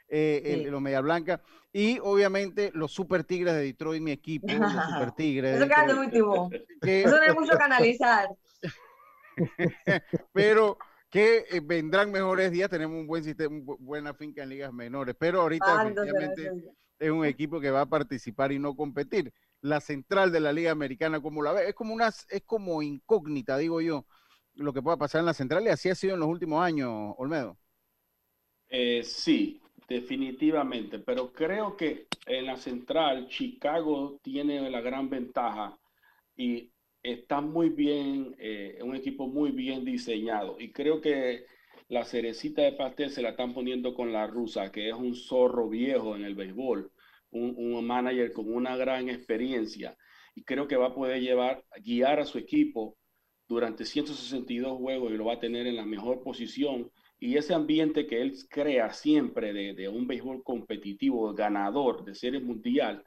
eh, 0.09 0.43
sí. 0.45 0.51
el, 0.53 0.71
los 0.71 0.81
Media 0.81 1.01
Blanca 1.01 1.41
y 1.73 1.99
obviamente 1.99 2.71
los 2.75 2.93
Super 2.93 3.25
Tigres 3.25 3.55
de 3.55 3.63
Detroit, 3.63 4.03
mi 4.03 4.11
equipo, 4.11 4.47
los 4.49 4.73
Super 4.73 5.13
Tigres. 5.17 5.57
Eso 5.57 5.69
queda 5.69 5.87
de 5.87 5.95
último. 5.95 6.51
Que... 6.81 7.03
Eso 7.03 7.17
no 7.17 7.23
hay 7.23 7.35
mucho 7.35 7.57
que 7.57 7.65
analizar. 7.65 8.29
pero 10.33 10.79
que 11.11 11.45
eh, 11.51 11.61
vendrán 11.63 12.11
mejores 12.11 12.51
días, 12.51 12.71
tenemos 12.71 12.99
un 12.99 13.07
buen 13.07 13.25
sistema, 13.25 13.55
una 13.55 13.77
buena 13.79 14.15
finca 14.15 14.43
en 14.43 14.49
ligas 14.49 14.73
menores, 14.73 15.15
pero 15.19 15.43
ahorita 15.43 15.85
definitivamente 15.85 16.73
es 16.99 17.11
un 17.11 17.25
equipo 17.25 17.61
que 17.61 17.71
va 17.71 17.83
a 17.83 17.87
participar 17.87 18.53
y 18.53 18.59
no 18.59 18.75
competir. 18.75 19.33
La 19.61 19.81
central 19.81 20.33
de 20.33 20.41
la 20.41 20.53
Liga 20.53 20.71
Americana, 20.71 21.21
como 21.21 21.43
la 21.43 21.53
ve, 21.53 21.69
es 21.69 21.75
como 21.75 21.95
una, 21.95 22.09
es 22.09 22.43
como 22.45 22.83
incógnita, 22.83 23.57
digo 23.59 23.81
yo, 23.81 24.07
lo 24.55 24.73
que 24.73 24.83
pueda 24.83 24.97
pasar 24.97 25.21
en 25.21 25.27
la 25.27 25.35
central, 25.35 25.65
y 25.65 25.69
así 25.69 25.89
ha 25.89 25.95
sido 25.95 26.15
en 26.15 26.21
los 26.21 26.29
últimos 26.29 26.63
años, 26.63 27.15
Olmedo. 27.19 27.59
Eh, 28.69 29.03
sí, 29.05 29.61
definitivamente, 29.89 30.99
pero 30.99 31.33
creo 31.33 31.77
que 31.77 32.07
en 32.27 32.47
la 32.47 32.57
central 32.57 33.29
Chicago 33.29 34.19
tiene 34.23 34.69
la 34.71 34.81
gran 34.81 35.09
ventaja 35.09 35.79
y 36.37 36.73
está 37.03 37.41
muy 37.41 37.71
bien, 37.71 38.35
eh, 38.39 38.79
un 38.83 38.97
equipo 38.97 39.29
muy 39.29 39.53
bien 39.53 39.85
diseñado. 39.85 40.57
Y 40.59 40.73
creo 40.73 41.01
que 41.01 41.45
la 41.89 42.05
cerecita 42.05 42.63
de 42.63 42.73
pastel 42.73 43.11
se 43.11 43.23
la 43.23 43.31
están 43.31 43.55
poniendo 43.55 43.95
con 43.95 44.13
la 44.13 44.27
rusa, 44.27 44.73
que 44.73 44.89
es 44.89 44.95
un 44.95 45.15
zorro 45.15 45.69
viejo 45.69 46.17
en 46.17 46.25
el 46.25 46.35
béisbol, 46.35 46.91
un, 47.31 47.55
un 47.57 47.87
manager 47.87 48.33
con 48.33 48.53
una 48.53 48.77
gran 48.77 49.09
experiencia. 49.09 49.97
Y 50.35 50.43
creo 50.43 50.67
que 50.67 50.77
va 50.77 50.89
a 50.89 50.95
poder 50.95 51.21
llevar, 51.23 51.65
guiar 51.83 52.21
a 52.21 52.27
su 52.27 52.39
equipo 52.39 52.97
durante 53.49 53.85
162 53.85 54.79
juegos 54.79 55.13
y 55.13 55.17
lo 55.17 55.27
va 55.27 55.35
a 55.35 55.41
tener 55.41 55.67
en 55.69 55.77
la 55.77 55.87
mejor 55.87 56.23
posición 56.23 56.91
y 57.19 57.37
ese 57.37 57.55
ambiente 57.55 58.07
que 58.07 58.21
él 58.21 58.35
crea 58.49 58.93
siempre 58.93 59.53
de, 59.53 59.75
de, 59.75 59.89
un 59.89 60.07
béisbol 60.07 60.43
competitivo, 60.43 61.33
ganador 61.33 62.05
de 62.05 62.15
serie 62.15 62.41
mundial, 62.41 63.03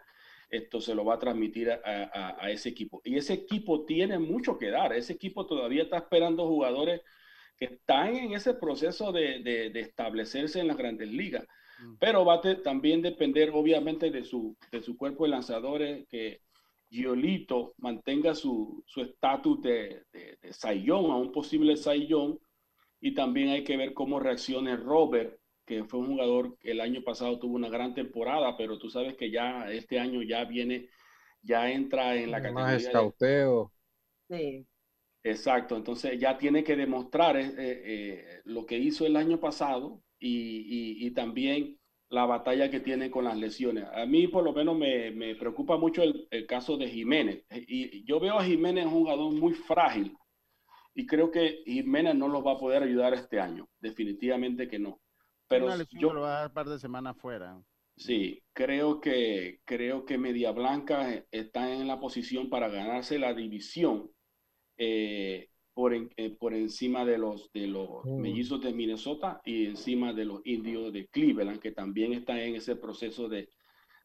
esto 0.49 0.81
se 0.81 0.95
lo 0.95 1.05
va 1.05 1.15
a 1.15 1.19
transmitir 1.19 1.69
a, 1.69 1.79
a, 1.85 2.43
a, 2.43 2.49
ese 2.49 2.69
equipo. 2.69 3.01
Y 3.03 3.17
ese 3.17 3.33
equipo 3.33 3.85
tiene 3.85 4.17
mucho 4.17 4.57
que 4.57 4.71
dar. 4.71 4.93
Ese 4.93 5.13
equipo 5.13 5.45
todavía 5.45 5.83
está 5.83 5.97
esperando 5.97 6.47
jugadores 6.47 7.01
que 7.55 7.65
están 7.65 8.15
en 8.15 8.33
ese 8.33 8.55
proceso 8.55 9.11
de, 9.11 9.43
de, 9.43 9.69
de 9.69 9.79
establecerse 9.79 10.59
en 10.59 10.67
las 10.67 10.77
grandes 10.77 11.09
ligas. 11.09 11.45
Mm. 11.79 11.95
Pero 11.99 12.25
va 12.25 12.35
a 12.35 12.63
también 12.63 13.03
depender, 13.03 13.51
obviamente, 13.53 14.09
de 14.09 14.23
su, 14.23 14.57
de 14.71 14.81
su 14.81 14.97
cuerpo 14.97 15.25
de 15.25 15.29
lanzadores, 15.29 16.07
que 16.07 16.41
Giolito 16.89 17.75
mantenga 17.77 18.33
su 18.33 18.83
estatus 18.95 19.61
de, 19.61 20.03
de, 20.11 20.39
de 20.41 20.51
Sayón, 20.51 21.11
a 21.11 21.15
un 21.15 21.31
posible 21.31 21.77
Sayón 21.77 22.39
y 23.01 23.13
también 23.13 23.49
hay 23.49 23.63
que 23.63 23.77
ver 23.77 23.93
cómo 23.93 24.19
reaccione 24.19 24.75
Robert, 24.75 25.39
que 25.65 25.83
fue 25.83 25.99
un 25.99 26.07
jugador 26.07 26.57
que 26.57 26.71
el 26.71 26.81
año 26.81 27.03
pasado 27.03 27.39
tuvo 27.39 27.55
una 27.55 27.69
gran 27.69 27.93
temporada, 27.93 28.57
pero 28.57 28.77
tú 28.77 28.89
sabes 28.89 29.15
que 29.15 29.31
ya 29.31 29.71
este 29.71 29.99
año 29.99 30.21
ya 30.23 30.43
viene, 30.45 30.89
ya 31.41 31.71
entra 31.71 32.15
en 32.15 32.31
la 32.31 32.41
categoría. 32.41 32.65
Más 32.65 32.83
escauteo. 32.83 33.71
De... 34.27 34.37
Sí. 34.37 34.67
Exacto, 35.21 35.75
entonces 35.75 36.17
ya 36.17 36.37
tiene 36.37 36.63
que 36.63 36.77
demostrar 36.77 37.35
eh, 37.35 37.53
eh, 37.57 38.41
lo 38.45 38.65
que 38.65 38.77
hizo 38.77 39.05
el 39.05 39.17
año 39.17 39.39
pasado 39.39 40.01
y, 40.17 40.29
y, 40.29 41.05
y, 41.05 41.11
también 41.11 41.77
la 42.09 42.25
batalla 42.25 42.71
que 42.71 42.79
tiene 42.79 43.11
con 43.11 43.25
las 43.25 43.37
lesiones. 43.37 43.85
A 43.93 44.05
mí 44.05 44.27
por 44.27 44.45
lo 44.45 44.53
menos 44.53 44.77
me, 44.77 45.11
me 45.11 45.35
preocupa 45.35 45.77
mucho 45.77 46.03
el, 46.03 46.25
el, 46.31 46.47
caso 46.47 46.77
de 46.77 46.87
Jiménez. 46.87 47.43
Y 47.51 48.03
yo 48.05 48.21
veo 48.21 48.39
a 48.39 48.45
Jiménez 48.45 48.85
un 48.85 48.93
jugador 48.93 49.33
muy 49.33 49.53
frágil 49.53 50.17
y 50.93 51.05
creo 51.05 51.31
que 51.31 51.61
Jiménez 51.65 52.15
no 52.15 52.27
los 52.27 52.45
va 52.45 52.53
a 52.53 52.57
poder 52.57 52.83
ayudar 52.83 53.13
este 53.13 53.39
año, 53.39 53.67
definitivamente 53.79 54.67
que 54.67 54.79
no. 54.79 55.01
Pero 55.47 55.69
yo 55.91 56.13
lo 56.13 56.21
va 56.21 56.29
a 56.29 56.39
dar 56.39 56.47
un 56.47 56.53
par 56.53 56.69
de 56.69 56.79
semanas 56.79 57.17
fuera. 57.17 57.59
Sí, 57.95 58.41
creo 58.53 59.01
que 59.01 59.59
creo 59.65 60.05
que 60.05 60.17
Media 60.17 60.51
Blanca 60.51 61.25
está 61.31 61.73
en 61.73 61.87
la 61.87 61.99
posición 61.99 62.49
para 62.49 62.69
ganarse 62.69 63.19
la 63.19 63.33
división 63.33 64.09
eh, 64.77 65.49
por, 65.73 65.93
en, 65.93 66.09
eh, 66.15 66.29
por 66.29 66.53
encima 66.53 67.03
de 67.03 67.17
los 67.17 67.51
de 67.51 67.67
los 67.67 68.05
mm. 68.05 68.21
mellizos 68.21 68.61
de 68.61 68.73
Minnesota 68.73 69.41
y 69.43 69.65
encima 69.65 70.13
de 70.13 70.25
los 70.25 70.41
indios 70.45 70.93
de 70.93 71.07
Cleveland, 71.07 71.59
que 71.59 71.71
también 71.71 72.13
están 72.13 72.37
en 72.37 72.55
ese 72.55 72.77
proceso 72.77 73.27
de, 73.27 73.49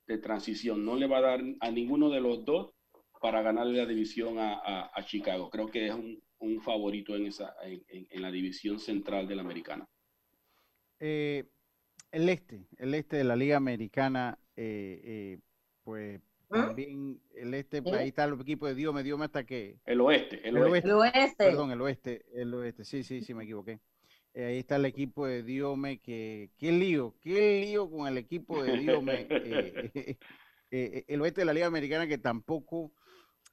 de 0.08 0.18
transición. 0.18 0.84
No 0.84 0.96
le 0.96 1.06
va 1.06 1.18
a 1.18 1.22
dar 1.22 1.44
a 1.60 1.70
ninguno 1.70 2.10
de 2.10 2.20
los 2.20 2.44
dos 2.44 2.72
para 3.24 3.40
ganarle 3.40 3.78
la 3.78 3.86
división 3.86 4.38
a, 4.38 4.52
a, 4.52 4.90
a 4.94 5.02
Chicago. 5.02 5.48
Creo 5.48 5.66
que 5.68 5.86
es 5.86 5.94
un, 5.94 6.22
un 6.40 6.60
favorito 6.60 7.16
en, 7.16 7.24
esa, 7.24 7.54
en, 7.62 7.82
en, 7.88 8.20
la 8.20 8.30
división 8.30 8.78
central 8.78 9.26
de 9.26 9.34
la 9.34 9.40
americana. 9.40 9.88
Eh, 11.00 11.44
el 12.12 12.28
este, 12.28 12.66
el 12.76 12.92
este 12.92 13.16
de 13.16 13.24
la 13.24 13.34
Liga 13.34 13.56
Americana, 13.56 14.38
eh, 14.56 15.00
eh, 15.02 15.38
pues 15.84 16.20
¿Ah? 16.50 16.66
también 16.66 17.18
el 17.34 17.54
este, 17.54 17.80
pues, 17.80 17.94
ahí 17.94 18.08
está 18.08 18.24
el 18.24 18.38
equipo 18.38 18.66
de 18.66 18.74
Dios, 18.74 18.92
me 18.92 19.02
dio 19.02 19.16
hasta 19.22 19.46
que... 19.46 19.78
El 19.86 20.02
oeste, 20.02 20.46
el, 20.46 20.58
el 20.58 20.62
oeste. 20.64 20.92
oeste. 20.92 21.34
Perdón, 21.38 21.70
el 21.70 21.80
oeste, 21.80 22.26
el 22.34 22.52
oeste, 22.52 22.84
sí, 22.84 23.04
sí, 23.04 23.22
sí, 23.22 23.32
me 23.32 23.44
equivoqué. 23.44 23.80
Eh, 24.34 24.44
ahí 24.44 24.58
está 24.58 24.76
el 24.76 24.84
equipo 24.84 25.26
de 25.26 25.42
Diome, 25.42 25.98
que 25.98 26.50
qué 26.58 26.72
lío, 26.72 27.14
qué 27.22 27.64
lío 27.64 27.90
con 27.90 28.06
el 28.06 28.18
equipo 28.18 28.62
de 28.62 28.76
Diome. 28.76 29.28
el 30.70 31.20
oeste 31.22 31.40
de 31.40 31.44
la 31.46 31.54
Liga 31.54 31.68
Americana 31.68 32.06
que 32.06 32.18
tampoco 32.18 32.92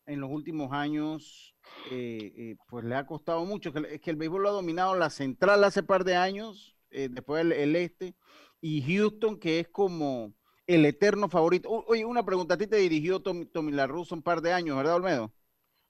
en 0.05 0.19
los 0.19 0.29
últimos 0.29 0.71
años, 0.71 1.55
eh, 1.91 2.33
eh, 2.35 2.55
pues 2.69 2.83
le 2.85 2.95
ha 2.95 3.05
costado 3.05 3.45
mucho. 3.45 3.71
Es 3.89 4.01
que 4.01 4.09
el 4.09 4.15
béisbol 4.15 4.43
lo 4.43 4.49
ha 4.49 4.53
dominado 4.53 4.95
la 4.95 5.09
central 5.09 5.63
hace 5.63 5.83
par 5.83 6.03
de 6.03 6.15
años, 6.15 6.75
eh, 6.89 7.09
después 7.09 7.41
el, 7.41 7.51
el, 7.51 7.75
este, 7.75 8.15
y 8.59 8.81
Houston, 8.81 9.39
que 9.39 9.59
es 9.59 9.67
como 9.69 10.33
el 10.67 10.85
eterno 10.85 11.29
favorito. 11.29 11.69
Oye, 11.87 12.05
una 12.05 12.25
pregunta, 12.25 12.55
¿a 12.55 12.57
ti 12.57 12.67
te 12.67 12.77
dirigió 12.77 13.21
Tommy, 13.21 13.45
Tommy 13.45 13.71
La 13.71 13.87
Russa 13.87 14.15
un 14.15 14.21
par 14.21 14.41
de 14.41 14.53
años, 14.53 14.77
verdad, 14.77 14.95
Olmedo? 14.95 15.31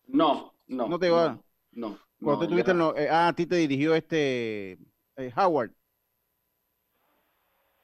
No, 0.08 0.54
no. 0.68 0.88
¿No 0.88 1.00
te 1.00 1.10
va? 1.10 1.40
No. 1.72 1.98
no, 2.20 2.32
no 2.38 2.48
tuviste 2.48 2.74
no, 2.74 2.94
ah, 3.10 3.30
a 3.30 3.34
ti 3.34 3.46
te 3.46 3.56
dirigió 3.56 3.96
este 3.96 4.78
Howard. 5.36 5.72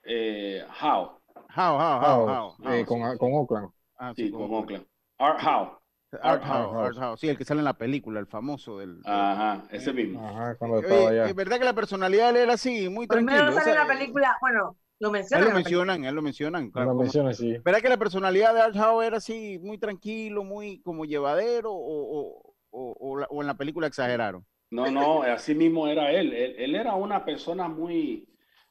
Eh, 0.04 0.64
How. 0.82 1.18
How, 1.50 1.78
how, 1.78 2.00
how, 2.00 2.28
how. 2.28 2.56
how 2.60 2.86
con, 2.86 3.18
con, 3.18 3.34
Oakland. 3.34 3.70
Ah, 3.98 4.14
sí, 4.16 4.26
sí, 4.26 4.32
con, 4.32 4.54
Oakland. 4.54 4.86
Art 5.20 5.42
How. 5.42 5.77
Art 6.22 6.44
House, 6.44 6.76
Art 6.76 6.98
House, 6.98 7.20
sí, 7.20 7.28
el 7.28 7.38
que 7.38 7.44
sale 7.44 7.60
en 7.60 7.66
la 7.66 7.78
película, 7.78 8.20
el 8.20 8.28
famoso 8.28 8.80
del. 8.80 9.00
Ajá, 9.04 9.68
ese 9.72 9.92
mismo. 9.92 10.26
Ajá, 10.26 10.56
cuando 10.56 10.80
estaba 10.80 11.10
allá. 11.10 11.26
Es 11.26 11.36
verdad 11.36 11.60
que 11.60 11.66
la 11.66 11.74
personalidad 11.74 12.34
de 12.34 12.40
él 12.40 12.44
era 12.46 12.54
así, 12.54 12.88
muy 12.90 13.08
tranquilo. 13.08 13.38
Primero 13.40 13.60
sale 13.60 13.72
en 13.72 13.88
la 13.88 13.94
película, 13.94 14.38
bueno, 14.40 14.78
lo 15.00 15.12
mencionan. 15.12 15.44
Él 15.44 15.50
lo 15.50 15.56
mencionan, 15.56 16.06
él 16.06 16.16
lo 16.16 16.22
mencionan. 16.22 16.72
Claro, 16.72 16.94
lo 16.94 17.02
mencionan, 17.02 17.34
sí. 17.36 17.58
¿Verdad 17.64 17.82
que 17.82 17.90
la 17.90 17.98
personalidad 17.98 18.54
de 18.54 18.62
Art 18.62 18.76
House 18.76 19.06
era 19.06 19.18
así, 19.18 19.60
muy 19.60 19.78
tranquilo, 19.78 20.44
muy 20.44 20.82
como 20.82 21.04
llevadero, 21.04 21.74
o, 21.74 22.20
o, 22.20 22.56
o, 22.72 23.26
o, 23.30 23.42
en 23.42 23.48
la 23.48 23.58
película 23.58 23.88
exageraron? 23.88 24.46
No, 24.70 24.90
no, 24.90 25.24
así 25.24 25.56
mismo 25.56 25.88
era 25.88 26.12
él. 26.12 26.34
Él, 26.34 26.56
él 26.58 26.76
era 26.76 26.96
una 26.96 27.26
persona 27.26 27.68
muy, 27.68 28.28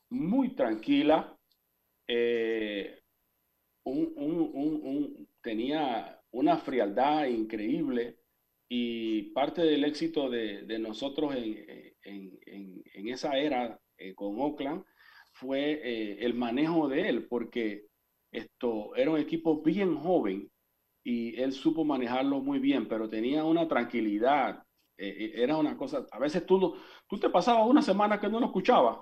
muy 0.09 0.55
tranquila. 0.55 1.37
Eh, 2.09 2.99
un, 3.84 4.12
un, 4.16 4.51
un, 4.55 4.80
un- 4.84 5.28
tenía 5.43 6.16
una 6.39 6.57
frialdad 6.59 7.26
increíble 7.26 8.18
y 8.68 9.32
parte 9.32 9.62
del 9.62 9.84
éxito 9.84 10.28
de, 10.30 10.62
de 10.62 10.78
nosotros 10.78 11.34
en, 11.37 11.57
en- 12.03 12.39
en- 12.47 12.82
en 12.95 13.09
esa 13.09 13.39
era 13.39 13.78
eh, 13.99 14.14
con 14.14 14.41
Oakland 14.41 14.84
fue 15.32 15.72
eh, 15.82 16.18
el 16.24 16.34
manejo 16.34 16.89
de 16.89 17.09
él, 17.09 17.26
porque 17.28 17.87
esto 18.32 18.95
era 18.97 19.11
un 19.11 19.18
equipo 19.18 19.62
bien 19.62 19.97
joven 19.97 20.51
y 21.05 21.41
él 21.41 21.53
supo 21.53 21.84
manejarlo 21.84 22.41
muy 22.41 22.59
bien, 22.59 22.89
pero 22.89 23.09
tenía 23.09 23.45
una 23.45 23.68
tranquilidad. 23.68 24.62
eh, 24.99 25.32
era 25.37 25.57
una 25.59 25.76
cosa, 25.76 26.07
a 26.11 26.18
veces 26.18 26.47
tú, 26.47 26.59
no- 26.59 26.74
tú 27.09 27.18
te 27.20 27.28
pasabas 27.30 27.68
una 27.68 27.82
semana 27.82 28.18
que 28.20 28.28
no 28.28 28.41
lo 28.41 28.47
escuchabas. 28.47 28.99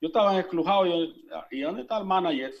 Yo 0.00 0.08
estaba 0.08 0.38
esclujado 0.38 0.86
y, 0.86 1.26
y 1.50 1.60
¿dónde 1.60 1.82
está 1.82 1.98
el 1.98 2.04
manager? 2.04 2.52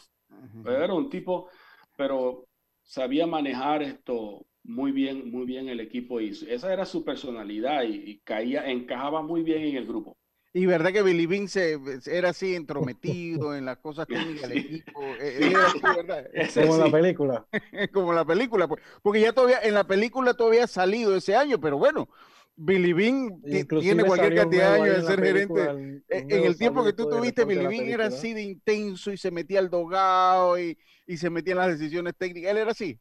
Era 0.64 0.94
un 0.94 1.10
tipo, 1.10 1.50
pero 1.96 2.46
sabía 2.92 3.26
manejar 3.26 3.82
esto 3.82 4.46
muy 4.64 4.92
bien, 4.92 5.30
muy 5.30 5.46
bien 5.46 5.68
el 5.70 5.80
equipo 5.80 6.20
y 6.20 6.28
esa 6.28 6.72
era 6.72 6.84
su 6.84 7.04
personalidad 7.04 7.84
y, 7.84 7.94
y 7.94 8.18
caía, 8.20 8.70
encajaba 8.70 9.22
muy 9.22 9.42
bien 9.42 9.62
en 9.62 9.76
el 9.76 9.86
grupo. 9.86 10.18
Y 10.52 10.66
verdad 10.66 10.92
que 10.92 11.02
Billy 11.02 11.24
Bean 11.24 11.48
se, 11.48 11.78
era 12.04 12.28
así 12.28 12.54
entrometido 12.54 13.56
en 13.56 13.64
las 13.64 13.78
cosas 13.78 14.06
técnicas 14.08 14.50
del 14.50 14.58
equipo. 14.58 15.00
era 15.18 15.66
así, 15.66 15.80
¿verdad? 15.82 16.26
Como 16.54 16.74
en 16.74 16.80
la 16.80 16.90
película. 16.90 17.46
Como 17.94 18.12
la 18.12 18.24
película, 18.26 18.68
pues, 18.68 18.82
porque 19.00 19.22
ya 19.22 19.32
todavía, 19.32 19.60
en 19.62 19.72
la 19.72 19.84
película 19.84 20.34
todavía 20.34 20.64
ha 20.64 20.68
salido 20.68 21.16
ese 21.16 21.34
año, 21.34 21.58
pero 21.58 21.78
bueno, 21.78 22.10
Billy 22.56 22.92
Bean 22.92 23.40
tiene 23.80 24.04
cualquier 24.04 24.34
cantidad 24.34 24.74
de 24.74 24.80
años 24.82 24.96
de 24.96 25.02
ser 25.06 25.24
gerente. 25.24 25.54
película, 25.54 25.74
un 25.74 26.04
En 26.10 26.44
el 26.44 26.58
tiempo 26.58 26.84
que 26.84 26.92
tú 26.92 27.08
tuviste, 27.08 27.46
Billy 27.46 27.66
Bean 27.66 27.88
era 27.88 28.06
así 28.08 28.34
de 28.34 28.42
intenso 28.42 29.10
y 29.10 29.16
se 29.16 29.30
metía 29.30 29.60
al 29.60 29.70
dogado 29.70 30.60
y, 30.60 30.76
y 31.06 31.16
se 31.16 31.30
metía 31.30 31.52
en 31.52 31.58
las 31.58 31.78
decisiones 31.78 32.14
técnicas. 32.16 32.50
Él 32.52 32.58
era 32.58 32.70
así. 32.72 32.98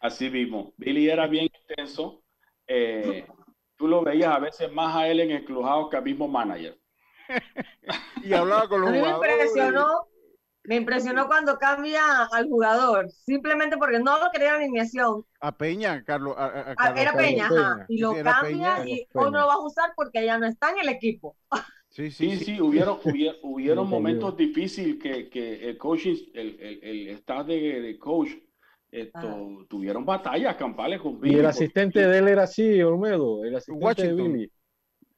Así 0.00 0.30
mismo. 0.30 0.72
Billy 0.76 1.08
era 1.10 1.26
bien 1.26 1.48
intenso. 1.68 2.22
eh, 2.66 3.26
tú 3.76 3.88
lo 3.88 4.02
veías 4.02 4.34
a 4.34 4.38
veces 4.40 4.70
más 4.72 4.94
a 4.96 5.08
él 5.08 5.20
en 5.20 5.44
clubhouse 5.44 5.88
que 5.90 5.96
al 5.96 6.02
mismo 6.04 6.28
manager. 6.28 6.78
Y 8.22 8.32
hablaba 8.34 8.68
con 8.68 8.80
los 8.80 8.90
A 8.90 8.92
mí 8.92 8.98
me 9.00 9.08
jugadores. 9.08 9.36
impresionó, 9.36 10.08
me 10.64 10.76
impresionó 10.76 11.26
cuando 11.26 11.58
cambia 11.58 12.24
al 12.32 12.48
jugador, 12.48 13.10
simplemente 13.10 13.76
porque 13.78 13.98
no 14.00 14.18
lo 14.18 14.30
quería 14.32 14.50
en 14.50 14.62
alineación. 14.62 15.24
A 15.40 15.56
Peña, 15.56 16.04
Carlos. 16.04 16.34
a- 16.36 16.46
a- 16.46 16.60
a 16.72 16.76
Ah, 16.76 16.76
Carlos 16.76 17.00
era 17.02 17.12
Carlos 17.12 17.26
Peña, 17.28 17.46
ajá, 17.46 17.84
y 17.88 17.98
lo 17.98 18.12
Era 18.14 18.32
cambia 18.32 18.76
Peña. 18.76 18.86
y 18.88 19.08
hoy 19.14 19.30
no 19.30 19.40
lo 19.40 19.46
vas 19.46 19.56
a 19.56 19.60
usar 19.60 19.92
porque 19.96 20.24
ya 20.24 20.38
no 20.38 20.46
está 20.46 20.70
en 20.70 20.78
el 20.80 20.88
equipo. 20.88 21.36
Sí, 21.98 22.10
Sí, 22.12 22.36
sí, 22.36 22.60
hubieron, 22.60 22.98
hubier- 23.04 23.38
hubieron 23.42 23.88
momentos 23.88 24.36
difíciles 24.36 25.02
que, 25.02 25.28
que 25.28 25.68
el 25.68 25.76
coaching, 25.76 26.14
el, 26.32 26.56
el, 26.60 26.84
el 26.84 27.08
staff 27.08 27.44
de, 27.46 27.80
de 27.80 27.98
coach, 27.98 28.28
esto, 28.90 29.66
tuvieron 29.68 30.04
batallas 30.06 30.54
campales 30.54 31.00
con 31.00 31.14
Y 31.14 31.20
Billy. 31.20 31.34
el 31.34 31.40
porque- 31.42 31.48
asistente 31.48 32.06
de 32.06 32.18
él 32.18 32.28
era 32.28 32.44
así, 32.44 32.80
Olmedo, 32.82 33.44
el 33.44 33.56
asistente 33.56 33.84
Washington. 33.84 34.16
de 34.16 34.22
Billy. 34.22 34.52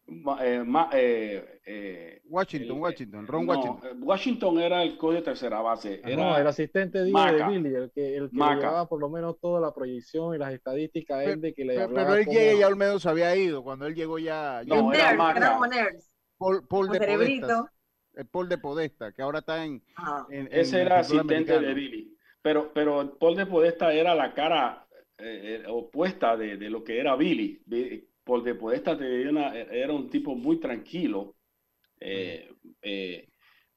Ma- 0.06 0.38
eh, 0.44 0.64
ma- 0.64 0.88
eh, 0.92 1.60
eh, 1.66 2.20
Washington, 2.24 2.76
el- 2.78 2.82
Washington, 2.82 3.26
Ron 3.28 3.46
no, 3.46 3.52
Washington. 3.52 4.02
Washington 4.02 4.58
era 4.58 4.82
el 4.82 4.96
coach 4.96 5.16
de 5.16 5.22
tercera 5.22 5.60
base. 5.60 6.00
Ah, 6.02 6.10
Era, 6.10 6.16
no, 6.30 6.36
el 6.38 6.46
asistente 6.46 7.04
Maca. 7.12 7.46
de 7.48 7.58
Billy, 7.58 7.74
el 7.76 7.90
que, 7.92 8.16
el 8.16 8.30
que 8.30 8.36
Maca. 8.36 8.56
llevaba 8.56 8.88
por 8.88 8.98
lo 9.00 9.08
menos 9.10 9.38
toda 9.38 9.60
la 9.60 9.72
proyección 9.72 10.34
y 10.34 10.38
las 10.38 10.52
estadísticas 10.52 11.24
él 11.26 11.40
de 11.42 11.52
que 11.54 11.64
le 11.64 11.74
Pero, 11.74 11.94
pero 11.94 12.14
él 12.14 12.24
llega 12.26 12.54
y 12.54 12.58
ya 12.60 12.66
Olmedo 12.68 12.98
se 12.98 13.08
había 13.08 13.36
ido. 13.36 13.62
Cuando 13.62 13.86
él 13.86 13.94
llegó 13.94 14.18
ya. 14.18 14.62
ya 14.66 14.74
No, 14.82 14.92
era 14.92 15.12
Nerds, 15.12 15.18
Maca. 15.18 15.58
Nerds. 16.40 16.66
Paul, 16.68 16.88
de 16.88 16.98
cerebrito. 16.98 17.46
Podesta. 17.46 17.72
El 18.14 18.26
Paul 18.26 18.48
de 18.48 18.58
Podesta, 18.58 19.12
que 19.12 19.22
ahora 19.22 19.38
está 19.40 19.64
en. 19.64 19.82
En 20.30 20.48
Ese 20.50 20.80
era 20.80 20.98
asistente 21.00 21.54
americano. 21.54 21.66
de 21.68 21.74
Billy. 21.74 22.16
Pero, 22.42 22.72
pero 22.72 23.16
Paul 23.18 23.36
de 23.36 23.46
Podesta 23.46 23.92
era 23.92 24.14
la 24.14 24.34
cara 24.34 24.86
eh, 25.18 25.62
eh, 25.62 25.68
opuesta 25.68 26.36
de, 26.36 26.56
de 26.56 26.70
lo 26.70 26.82
que 26.82 26.98
era 26.98 27.14
Billy. 27.16 27.60
Bi- 27.66 28.06
Paul 28.24 28.42
de 28.44 28.54
Podesta 28.54 28.92
una- 28.96 29.54
era 29.56 29.92
un 29.92 30.08
tipo 30.10 30.34
muy 30.34 30.58
tranquilo, 30.58 31.36
eh, 32.00 32.52
eh, 32.82 33.28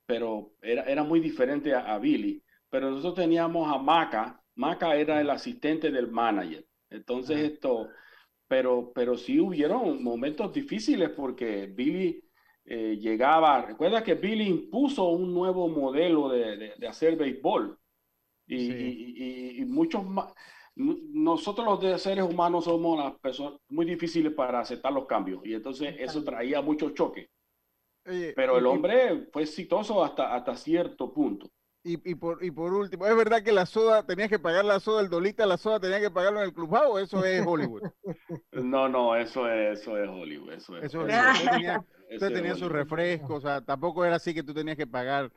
pero 0.05 0.53
era, 0.61 0.83
era 0.83 1.03
muy 1.03 1.19
diferente 1.19 1.73
a, 1.73 1.93
a 1.93 1.99
Billy. 1.99 2.41
Pero 2.69 2.89
nosotros 2.89 3.15
teníamos 3.15 3.71
a 3.73 3.77
Maca. 3.77 4.41
Maca 4.55 4.95
era 4.95 5.19
el 5.21 5.29
asistente 5.29 5.91
del 5.91 6.09
manager. 6.11 6.65
Entonces 6.89 7.37
esto, 7.39 7.89
pero, 8.47 8.91
pero 8.93 9.17
sí 9.17 9.39
hubieron 9.39 10.03
momentos 10.03 10.53
difíciles 10.53 11.09
porque 11.09 11.67
Billy 11.67 12.23
eh, 12.65 12.97
llegaba, 12.99 13.61
recuerda 13.61 14.03
que 14.03 14.15
Billy 14.15 14.47
impuso 14.47 15.05
un 15.09 15.33
nuevo 15.33 15.67
modelo 15.67 16.29
de, 16.29 16.57
de- 16.57 16.73
de 16.77 16.87
hacer 16.87 17.15
béisbol. 17.17 17.77
Y, 18.47 18.57
Sí. 18.67 18.73
y- 18.73 19.23
y- 19.23 19.61
y 19.61 19.65
muchos 19.65 20.05
más, 20.05 20.33
nosotros 20.75 21.65
los 21.65 21.81
de 21.81 21.97
seres 21.97 22.25
humanos 22.25 22.65
somos 22.65 22.97
las 22.99 23.13
personas 23.19 23.59
muy 23.69 23.85
difíciles 23.85 24.33
para 24.33 24.59
aceptar 24.59 24.91
los 24.91 25.05
cambios. 25.05 25.45
Y 25.45 25.53
entonces 25.53 25.95
eso 25.99 26.23
traía 26.23 26.61
muchos 26.61 26.93
choques, 26.93 27.29
pero 28.35 28.57
el 28.57 28.65
hombre 28.65 29.27
fue 29.31 29.43
exitoso 29.43 30.03
hasta, 30.03 30.33
hasta 30.35 30.55
cierto 30.55 31.13
punto. 31.13 31.49
Y, 31.85 32.11
y 32.11 32.15
por, 32.15 32.41
y 32.43 32.49
por 32.49 32.73
último, 32.73 33.05
¿es 33.05 33.15
verdad 33.15 33.43
que 33.43 33.51
la 33.51 33.65
soda, 33.65 34.05
tenías 34.05 34.29
que 34.29 34.39
pagar 34.39 34.63
la 34.63 34.79
soda, 34.79 35.01
el 35.01 35.09
dolita, 35.09 35.45
la 35.45 35.57
soda, 35.57 35.81
tenías 35.81 35.99
que 35.99 36.09
pagarlo 36.09 36.39
en 36.39 36.45
el 36.45 36.53
clubhouse 36.53 36.87
o 36.89 36.99
eso 36.99 37.25
es 37.25 37.45
Hollywood? 37.45 37.83
No, 38.53 38.87
no, 38.87 39.15
eso 39.15 39.49
es, 39.49 39.79
eso 39.79 39.97
es 39.97 40.09
Hollywood, 40.09 40.53
eso 40.53 40.77
es. 40.77 40.85
Eso 40.85 41.05
es 41.05 41.13
eso 41.13 41.51
Hollywood. 41.51 41.83
Usted 42.13 42.31
tenía, 42.33 42.53
usted 42.53 42.55
sus 42.55 42.71
refrescos, 42.71 43.31
o 43.31 43.41
sea, 43.41 43.61
tampoco 43.61 44.05
era 44.05 44.15
así 44.15 44.33
que 44.33 44.43
tú 44.43 44.53
tenías 44.53 44.77
que 44.77 44.87
pagar 44.87 45.31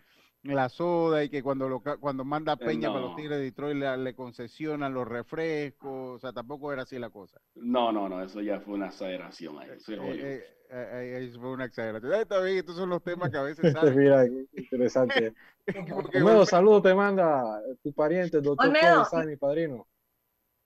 la 0.54 0.68
soda 0.68 1.24
y 1.24 1.28
que 1.30 1.42
cuando 1.42 1.68
lo, 1.68 1.80
ca- 1.82 1.96
cuando 1.98 2.24
manda 2.24 2.56
Peña 2.56 2.90
para 2.90 3.02
los. 3.02 3.14
Tigres 3.14 3.38
de 3.38 3.44
Detroit 3.44 3.76
le, 3.76 3.96
le 3.98 4.14
concesionan 4.14 4.94
los 4.94 5.06
refrescos, 5.08 6.16
o 6.16 6.18
sea, 6.18 6.32
tampoco 6.32 6.72
era 6.72 6.82
así 6.82 6.98
la 6.98 7.10
cosa. 7.10 7.40
No, 7.56 7.90
no, 7.90 8.08
no, 8.08 8.22
eso 8.22 8.40
ya 8.40 8.60
fue 8.60 8.74
una 8.74 8.86
exageración 8.86 9.58
ahí, 9.58 9.70
eso 9.70 9.92
Eh, 9.92 10.18
eh, 10.20 10.44
eh, 10.70 10.88
eh, 11.20 11.26
eso 11.28 11.40
fue 11.40 11.50
una 11.52 11.64
exageración. 11.64 12.12
Ah, 12.12 12.20
Está 12.20 12.40
bien, 12.40 12.58
estos 12.58 12.76
son 12.76 12.90
los 12.90 13.02
temas 13.02 13.30
que 13.30 13.36
a 13.38 13.42
veces 13.42 13.62
salen. 13.72 13.96
Mira, 13.96 14.24
interesante. 14.26 15.34
Olmedo, 16.14 16.44
saludos 16.46 16.82
te 16.82 16.94
manda 16.94 17.60
tu 17.82 17.92
pariente, 17.92 18.38
el 18.38 18.44
doctor 18.44 18.74
Sáenz, 18.78 19.28
mi 19.28 19.36
padrino. 19.36 19.86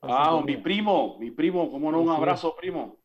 Ah, 0.03 0.43
mi 0.45 0.57
primo, 0.57 1.19
mi 1.19 1.31
primo, 1.31 1.71
cómo 1.71 1.91
no, 1.93 2.01
un 2.03 2.09
Sí. 2.09 2.15
abrazo, 2.17 2.55
primo. 2.57 2.99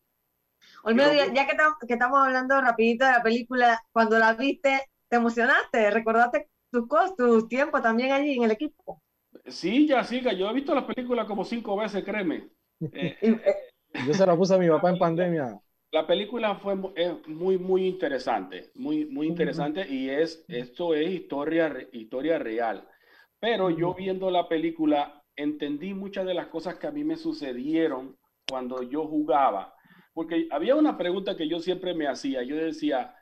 Olmedo, 0.84 1.14
ya, 1.14 1.34
ya 1.34 1.48
que, 1.48 1.58
que 1.88 1.94
estamos 1.94 2.20
hablando 2.26 2.62
rapidito 2.62 3.06
de 3.06 3.12
la 3.12 3.24
película, 3.24 3.82
cuando 3.92 4.18
la 4.20 4.34
viste, 4.34 4.84
¿te 5.10 5.16
emocionaste? 5.18 5.92
¿Recordaste 5.92 6.50
tus 6.76 6.88
cosas, 6.88 7.16
tus 7.16 7.48
tiempos 7.50 7.82
también 7.82 8.12
allí 8.14 8.34
en 8.38 8.44
el 8.44 8.52
equipo? 8.52 9.02
Sí, 9.48 9.88
ya 9.88 10.04
siga. 10.04 10.34
Yo 10.34 10.50
he 10.50 10.54
visto 10.54 10.74
la 10.76 10.86
película 10.88 11.26
como 11.26 11.44
cinco 11.46 11.76
veces, 11.78 12.04
créeme. 12.04 12.50
Eh, 12.94 13.18
Y, 13.22 13.30
eh, 13.32 13.56
Yo 14.02 14.14
se 14.14 14.26
la 14.26 14.36
puse 14.36 14.56
a 14.56 14.58
mi 14.58 14.70
papá 14.70 14.90
en 14.92 14.98
pandemia. 14.98 15.60
la 15.92 16.06
película 16.06 16.56
fue 16.56 16.76
muy, 16.76 17.58
muy 17.58 17.88
interesante, 17.88 18.72
muy, 18.76 19.06
muy 19.06 19.28
interesante 19.28 19.88
y 19.88 20.10
es, 20.10 20.46
esto 20.50 20.94
es 20.94 21.10
historia, 21.10 21.72
historia 21.94 22.38
real. 22.38 22.88
Pero 23.40 23.70
yo 23.70 23.94
viendo 23.94 24.30
la 24.30 24.48
película 24.50 25.24
entendí 25.36 25.94
muchas 25.94 26.26
de 26.26 26.34
las 26.34 26.48
cosas 26.48 26.76
que 26.76 26.88
a 26.88 26.92
mí 26.92 27.04
me 27.04 27.16
sucedieron 27.18 28.18
cuando 28.50 28.84
yo 28.84 29.08
jugaba. 29.08 29.74
Porque 30.14 30.48
había 30.52 30.76
una 30.76 30.98
pregunta 30.98 31.36
que 31.38 31.48
yo 31.48 31.60
siempre 31.60 31.94
me 31.94 32.08
hacía. 32.08 32.44
Yo 32.44 32.56
decía, 32.58 33.16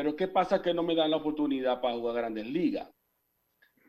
pero 0.00 0.16
¿qué 0.16 0.28
pasa 0.28 0.62
que 0.62 0.72
no 0.72 0.82
me 0.82 0.94
dan 0.94 1.10
la 1.10 1.18
oportunidad 1.18 1.82
para 1.82 1.94
jugar 1.94 2.14
grandes 2.14 2.46
ligas? 2.46 2.90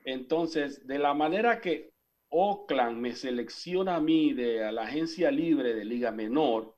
Entonces, 0.04 0.86
de 0.86 1.00
la 1.00 1.14
manera 1.14 1.62
que 1.62 1.94
Oakland 2.28 2.98
me 2.98 3.16
selecciona 3.16 3.96
a 3.96 4.02
mí 4.02 4.34
de 4.34 4.62
a 4.62 4.74
la 4.74 4.82
agencia 4.82 5.32
libre 5.32 5.74
de 5.74 5.86
Liga 5.86 6.12
Menor, 6.12 6.76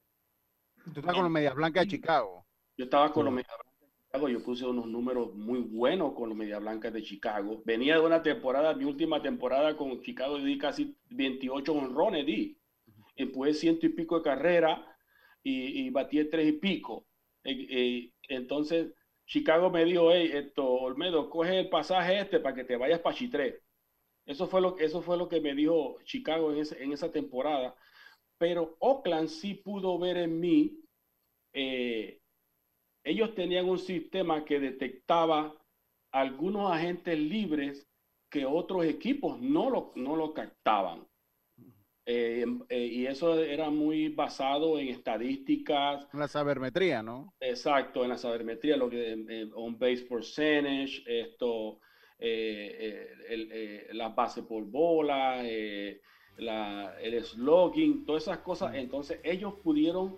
Tú 0.93 0.99
estás 0.99 1.15
con 1.15 1.23
los 1.23 1.31
Medias 1.31 1.55
Blancas 1.55 1.85
de 1.85 1.89
Chicago. 1.89 2.45
yo 2.77 2.85
estaba 2.85 3.11
con 3.11 3.25
los 3.25 3.33
Media 3.33 3.49
Blancas 3.55 3.81
de 3.81 4.05
Chicago, 4.05 4.29
yo 4.29 4.43
puse 4.43 4.67
unos 4.67 4.85
números 4.85 5.33
muy 5.33 5.61
buenos 5.61 6.13
con 6.13 6.29
los 6.29 6.37
Media 6.37 6.59
Blancas 6.59 6.93
de 6.93 7.01
Chicago. 7.01 7.59
Venía 7.65 7.95
de 7.95 8.01
una 8.01 8.21
temporada, 8.21 8.75
mi 8.75 8.85
última 8.85 9.19
temporada 9.19 9.75
con 9.75 9.99
Chicago, 10.03 10.37
di 10.37 10.59
casi 10.59 10.95
28 11.09 11.73
honrones, 11.73 12.23
di. 12.23 12.55
Empujé 13.15 13.55
ciento 13.55 13.87
y 13.87 13.89
pico 13.89 14.17
de 14.17 14.25
carrera 14.25 14.95
y, 15.41 15.87
y 15.87 15.89
batí 15.89 16.23
tres 16.25 16.49
y 16.49 16.51
pico. 16.51 17.07
Eh, 17.43 17.67
eh, 17.69 18.11
entonces, 18.29 18.93
Chicago 19.25 19.69
me 19.69 19.85
dijo, 19.85 20.11
hey, 20.11 20.31
esto, 20.33 20.65
Olmedo, 20.65 21.29
coge 21.29 21.59
el 21.59 21.69
pasaje 21.69 22.19
este 22.19 22.39
para 22.39 22.55
que 22.55 22.63
te 22.63 22.75
vayas 22.75 22.99
para 22.99 23.15
Chitré. 23.15 23.61
Eso 24.25 24.47
fue 24.47 24.61
lo, 24.61 24.77
eso 24.77 25.01
fue 25.01 25.17
lo 25.17 25.27
que 25.27 25.41
me 25.41 25.53
dijo 25.53 25.97
Chicago 26.03 26.53
en, 26.53 26.91
esa 26.91 27.11
temporada. 27.11 27.75
Pero 28.37 28.77
Oakland 28.79 29.29
sí 29.29 29.55
pudo 29.55 29.97
ver 29.99 30.17
en 30.17 30.39
mí 30.39 30.79
eh, 31.53 32.19
ellos 33.03 33.35
tenían 33.35 33.67
un 33.67 33.79
sistema 33.79 34.45
que 34.45 34.59
detectaba 34.59 35.53
algunos 36.11 36.71
agentes 36.71 37.19
libres 37.19 37.87
que 38.29 38.45
otros 38.45 38.85
equipos 38.85 39.39
no 39.39 39.69
lo, 39.69 39.91
no 39.95 40.15
lo 40.15 40.33
captaban. 40.33 41.05
Eh, 42.05 42.45
eh, 42.67 42.85
y 42.85 43.05
eso 43.05 43.39
era 43.39 43.69
muy 43.69 44.09
basado 44.09 44.77
en 44.77 44.89
estadísticas, 44.89 46.05
La 46.13 46.27
sabermetría, 46.27 47.01
¿no? 47.01 47.33
exacto, 47.39 48.03
en 48.03 48.09
la 48.09 48.17
sabermetría, 48.17 48.75
lo 48.75 48.89
que 48.89 49.13
eh, 49.13 49.49
on 49.55 49.79
base 49.79 50.05
percentage, 50.09 51.01
esto, 51.05 51.79
eh, 52.19 53.07
el, 53.29 53.49
eh, 53.51 53.87
las 53.93 54.13
bases 54.13 54.43
por 54.43 54.65
bola, 54.65 55.45
eh, 55.45 56.01
la, 56.37 56.95
el 57.01 57.23
slogging, 57.23 58.05
todas 58.05 58.23
esas 58.23 58.39
cosas. 58.39 58.75
Entonces 58.75 59.19
ellos 59.23 59.53
pudieron 59.63 60.17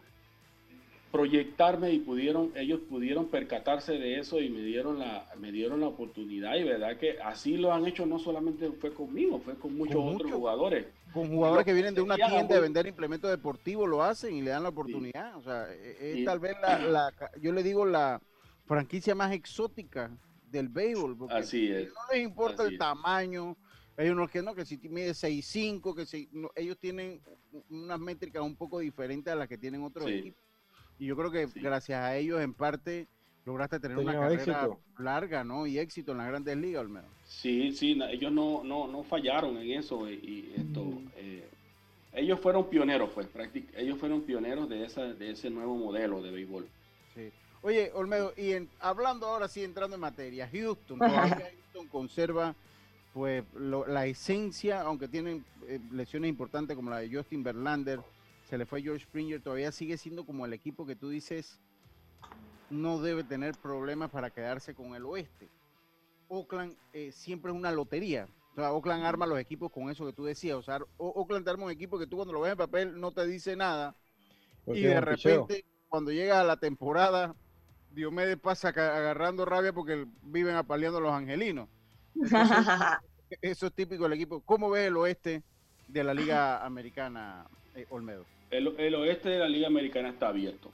proyectarme 1.11 1.91
y 1.93 1.99
pudieron, 1.99 2.51
ellos 2.55 2.81
pudieron 2.89 3.27
percatarse 3.27 3.93
de 3.93 4.19
eso 4.19 4.41
y 4.41 4.49
me 4.49 4.61
dieron 4.61 4.99
la, 4.99 5.25
me 5.39 5.51
dieron 5.51 5.79
la 5.79 5.87
oportunidad 5.87 6.55
y 6.57 6.63
verdad 6.63 6.97
que 6.97 7.19
así 7.21 7.55
lo 7.55 7.71
han 7.71 7.85
hecho 7.87 8.05
no 8.05 8.19
solamente 8.19 8.69
fue 8.71 8.93
conmigo, 8.93 9.39
fue 9.39 9.55
con 9.55 9.77
muchos 9.77 9.95
Con 9.95 10.15
otros 10.15 10.31
jugadores. 10.31 10.87
Con 11.15 11.29
jugadores 11.29 11.63
que 11.63 11.71
vienen 11.71 11.95
de 11.95 12.01
una 12.01 12.15
tienda 12.17 12.41
de 12.41 12.55
muy- 12.55 12.61
vender 12.63 12.87
implementos 12.87 13.31
deportivos 13.31 13.87
lo 13.87 14.03
hacen 14.03 14.35
y 14.35 14.41
le 14.41 14.49
dan 14.51 14.63
la 14.63 14.69
oportunidad. 14.69 15.37
O 15.37 15.41
sea, 15.41 15.73
e- 15.73 15.97
es 16.11 16.15
Sí. 16.17 16.25
tal 16.25 16.39
vez 16.39 16.57
la, 16.61 16.77
la 16.79 17.13
yo 17.41 17.53
le 17.53 17.63
digo 17.63 17.85
la 17.85 18.21
franquicia 18.65 19.15
más 19.15 19.31
exótica 19.31 20.11
del 20.51 20.67
béisbol. 20.67 21.17
Porque 21.17 21.35
Así 21.35 21.71
es. 21.71 21.87
no 21.87 22.01
les 22.11 22.21
importa 22.21 22.63
Así 22.63 22.67
el 22.67 22.73
es. 22.73 22.79
tamaño. 22.79 23.55
Ellos 23.97 24.17
no 24.17 24.27
que 24.27 24.41
no, 24.41 24.53
que 24.53 24.65
si 24.65 24.77
mide 24.89 25.13
6'5, 25.13 25.95
que 25.95 26.05
si 26.05 26.27
no, 26.33 26.49
ellos 26.53 26.77
tienen 26.77 27.21
unas 27.69 27.97
métricas 27.97 28.43
un 28.43 28.57
poco 28.57 28.79
diferentes 28.79 29.31
a 29.31 29.37
las 29.37 29.47
que 29.47 29.57
tienen 29.57 29.83
otros 29.83 30.07
Sí. 30.07 30.15
equipos. 30.15 30.43
Y 30.99 31.05
yo 31.05 31.15
creo 31.15 31.31
que 31.31 31.47
gracias 31.61 32.01
a 32.01 32.17
ellos, 32.17 32.41
en 32.41 32.53
parte, 32.53 33.07
lograste 33.45 33.79
tener 33.79 33.97
una 33.97 34.13
carrera 34.13 34.33
éxito. 34.43 34.79
larga, 34.97 35.43
¿no? 35.43 35.67
Y 35.67 35.77
éxito 35.79 36.11
en 36.11 36.17
las 36.19 36.27
grandes 36.27 36.57
ligas, 36.57 36.81
Olmedo. 36.81 37.05
Sí, 37.25 37.71
sí, 37.71 37.97
ellos 38.09 38.31
no, 38.31 38.63
no, 38.63 38.87
no 38.87 39.03
fallaron 39.03 39.57
en 39.57 39.71
eso 39.71 40.09
y, 40.09 40.13
y 40.13 40.53
esto, 40.57 41.01
eh, 41.17 41.47
ellos 42.13 42.39
fueron 42.39 42.69
pioneros, 42.69 43.09
pues, 43.13 43.27
ellos 43.75 43.97
fueron 43.99 44.21
pioneros 44.21 44.67
de, 44.69 44.85
esa, 44.85 45.03
de 45.03 45.31
ese 45.31 45.49
nuevo 45.49 45.75
modelo 45.75 46.21
de 46.21 46.31
béisbol. 46.31 46.67
Sí. 47.13 47.29
Oye, 47.61 47.91
Olmedo, 47.93 48.33
y 48.37 48.51
en- 48.53 48.69
hablando 48.79 49.25
ahora 49.27 49.47
sí, 49.47 49.63
entrando 49.63 49.95
en 49.95 50.01
materia, 50.01 50.49
Houston, 50.51 50.99
todavía 50.99 51.51
Houston 51.73 51.87
conserva 51.87 52.55
pues 53.13 53.43
lo- 53.55 53.87
la 53.87 54.05
esencia, 54.05 54.81
aunque 54.81 55.07
tienen 55.07 55.43
eh, 55.67 55.79
lesiones 55.91 56.29
importantes 56.29 56.75
como 56.75 56.89
la 56.89 56.97
de 56.99 57.15
Justin 57.15 57.43
Verlander, 57.43 58.01
se 58.49 58.57
le 58.57 58.65
fue 58.65 58.81
George 58.81 59.05
Springer, 59.05 59.41
todavía 59.41 59.71
sigue 59.71 59.97
siendo 59.97 60.25
como 60.25 60.45
el 60.45 60.53
equipo 60.53 60.85
que 60.85 60.95
tú 60.95 61.09
dices 61.09 61.59
no 62.75 62.99
debe 63.01 63.23
tener 63.23 63.55
problemas 63.55 64.11
para 64.11 64.29
quedarse 64.29 64.75
con 64.75 64.95
el 64.95 65.05
oeste. 65.05 65.47
Oakland 66.27 66.75
eh, 66.93 67.11
siempre 67.11 67.51
es 67.51 67.57
una 67.57 67.71
lotería. 67.71 68.27
O 68.51 68.55
sea, 68.55 68.71
Oakland 68.71 69.05
arma 69.05 69.25
los 69.25 69.39
equipos 69.39 69.71
con 69.71 69.89
eso 69.89 70.05
que 70.05 70.13
tú 70.13 70.23
decías. 70.25 70.55
O 70.57 70.61
sea, 70.63 70.79
O- 70.97 71.09
Oakland 71.21 71.43
te 71.45 71.51
arma 71.51 71.65
un 71.65 71.71
equipo 71.71 71.99
que 71.99 72.07
tú 72.07 72.17
cuando 72.17 72.33
lo 72.33 72.41
ves 72.41 72.51
en 72.53 72.57
papel 72.57 72.99
no 72.99 73.11
te 73.11 73.25
dice 73.27 73.55
nada. 73.55 73.95
Y 74.67 74.81
de 74.81 75.01
picheo. 75.03 75.45
repente, 75.45 75.65
cuando 75.89 76.11
llega 76.11 76.39
a 76.39 76.43
la 76.43 76.57
temporada, 76.57 77.35
Diomedes 77.91 78.37
pasa 78.37 78.69
agarrando 78.69 79.45
rabia 79.45 79.71
porque 79.73 80.05
viven 80.23 80.55
apaleando 80.55 80.97
a 80.97 81.01
los 81.01 81.13
angelinos. 81.13 81.69
Entonces, 82.15 82.65
eso 83.41 83.67
es 83.67 83.73
típico 83.73 84.03
del 84.03 84.13
equipo. 84.13 84.41
¿Cómo 84.41 84.69
ves 84.69 84.87
el 84.87 84.97
oeste 84.97 85.43
de 85.87 86.03
la 86.03 86.13
Liga 86.13 86.65
Americana, 86.65 87.45
eh, 87.75 87.85
Olmedo? 87.89 88.25
El, 88.49 88.73
el 88.79 88.95
oeste 88.95 89.29
de 89.29 89.39
la 89.39 89.47
Liga 89.49 89.67
Americana 89.67 90.09
está 90.09 90.29
abierto. 90.29 90.71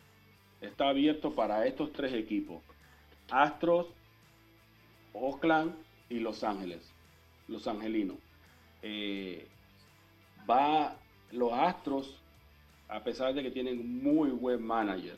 Está 0.62 0.89
abierto 0.89 1.34
para 1.34 1.66
estos 1.66 1.91
tres 1.91 2.14
equipos. 2.14 2.64
Astros, 3.32 3.88
Oakland 5.14 5.76
y 6.09 6.20
Los 6.20 6.43
Ángeles. 6.43 6.88
Los 7.47 7.68
Angelinos. 7.68 8.18
Eh, 8.82 9.47
va 10.49 10.97
los 11.32 11.51
Astros, 11.53 12.22
a 12.88 13.03
pesar 13.03 13.34
de 13.34 13.43
que 13.43 13.51
tienen 13.51 14.01
muy 14.03 14.30
buen 14.30 14.62
manager, 14.62 15.18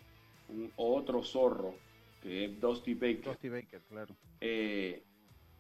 un 0.50 0.72
otro 0.76 1.24
zorro, 1.24 1.76
que 2.22 2.46
es 2.46 2.60
Dusty 2.62 2.94
Baker. 2.94 3.24
Dusty 3.24 3.50
Baker, 3.50 3.82
claro. 3.90 4.16
eh, 4.42 5.04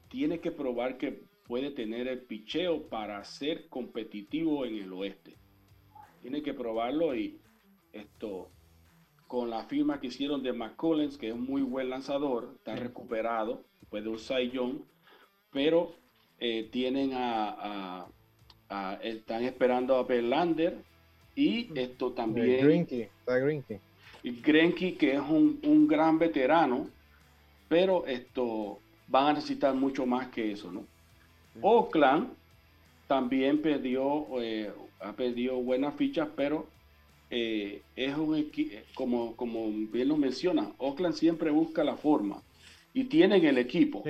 tiene 0.09 0.39
que 0.39 0.51
probar 0.51 0.97
que 0.97 1.23
puede 1.47 1.71
tener 1.71 2.07
el 2.07 2.21
picheo 2.21 2.83
para 2.87 3.23
ser 3.25 3.67
competitivo 3.67 4.65
en 4.65 4.75
el 4.75 4.93
oeste. 4.93 5.35
Tiene 6.21 6.41
que 6.41 6.53
probarlo 6.53 7.15
y 7.15 7.39
esto 7.91 8.49
con 9.33 9.49
la 9.49 9.63
firma 9.63 9.99
que 9.99 10.05
hicieron 10.07 10.43
de 10.43 10.53
McCollins, 10.53 11.17
que 11.17 11.29
es 11.29 11.33
un 11.33 11.45
muy 11.45 11.63
buen 11.63 11.89
lanzador, 11.89 12.51
está 12.55 12.75
recuperado, 12.75 13.63
después 13.81 14.03
de 14.03 14.09
un 14.11 14.19
Cy 14.19 14.51
Young, 14.51 14.75
pero 15.51 15.95
eh, 16.37 16.69
tienen 16.71 17.13
a, 17.13 17.49
a- 17.49 18.07
a- 18.69 18.99
están 19.01 19.43
esperando 19.43 19.95
a 19.95 20.03
Verlander 20.03 20.77
y 21.33 21.67
esto 21.73 22.11
también 22.11 22.67
Grinky, 22.67 23.01
está 23.01 23.39
Grinky. 23.39 23.79
y 24.21 24.39
Greinke, 24.39 24.95
que 24.99 25.13
es 25.13 25.19
un, 25.21 25.59
un 25.65 25.87
gran 25.87 26.19
veterano, 26.19 26.87
pero 27.67 28.05
esto 28.05 28.77
van 29.07 29.29
a 29.29 29.33
necesitar 29.33 29.73
mucho 29.73 30.05
más 30.05 30.27
que 30.27 30.51
eso, 30.51 30.71
¿no? 30.71 30.85
Oakland 31.63 32.29
también 33.07 33.63
perdió, 33.63 34.27
eh, 34.39 34.71
ha 34.99 35.11
perdido 35.13 35.55
buenas 35.55 35.95
fichas, 35.95 36.27
pero 36.35 36.67
eh, 37.35 37.81
es 37.95 38.15
un 38.15 38.35
equipo, 38.37 38.75
como, 38.93 39.35
como 39.35 39.67
bien 39.91 40.07
lo 40.07 40.17
menciona, 40.17 40.71
Oakland 40.77 41.15
siempre 41.15 41.49
busca 41.49 41.83
la 41.83 41.95
forma 41.97 42.41
y 42.93 43.05
tienen 43.05 43.43
el 43.45 43.57
equipo. 43.57 44.03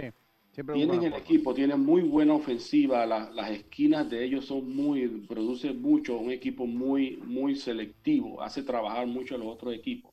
Tienen 0.74 1.04
el 1.04 1.12
forma. 1.12 1.18
equipo, 1.18 1.54
tienen 1.54 1.80
muy 1.80 2.02
buena 2.02 2.34
ofensiva, 2.34 3.06
la- 3.06 3.30
las 3.32 3.50
esquinas 3.52 4.10
de 4.10 4.24
ellos 4.26 4.46
son 4.46 4.76
muy, 4.76 5.08
producen 5.28 5.82
mucho, 5.82 6.18
un 6.18 6.32
equipo 6.32 6.66
muy, 6.68 7.18
muy 7.26 7.56
selectivo, 7.56 8.42
hace 8.42 8.62
trabajar 8.62 9.08
mucho 9.08 9.36
a 9.36 9.38
los 9.38 9.48
otros 9.48 9.74
equipos. 9.74 10.12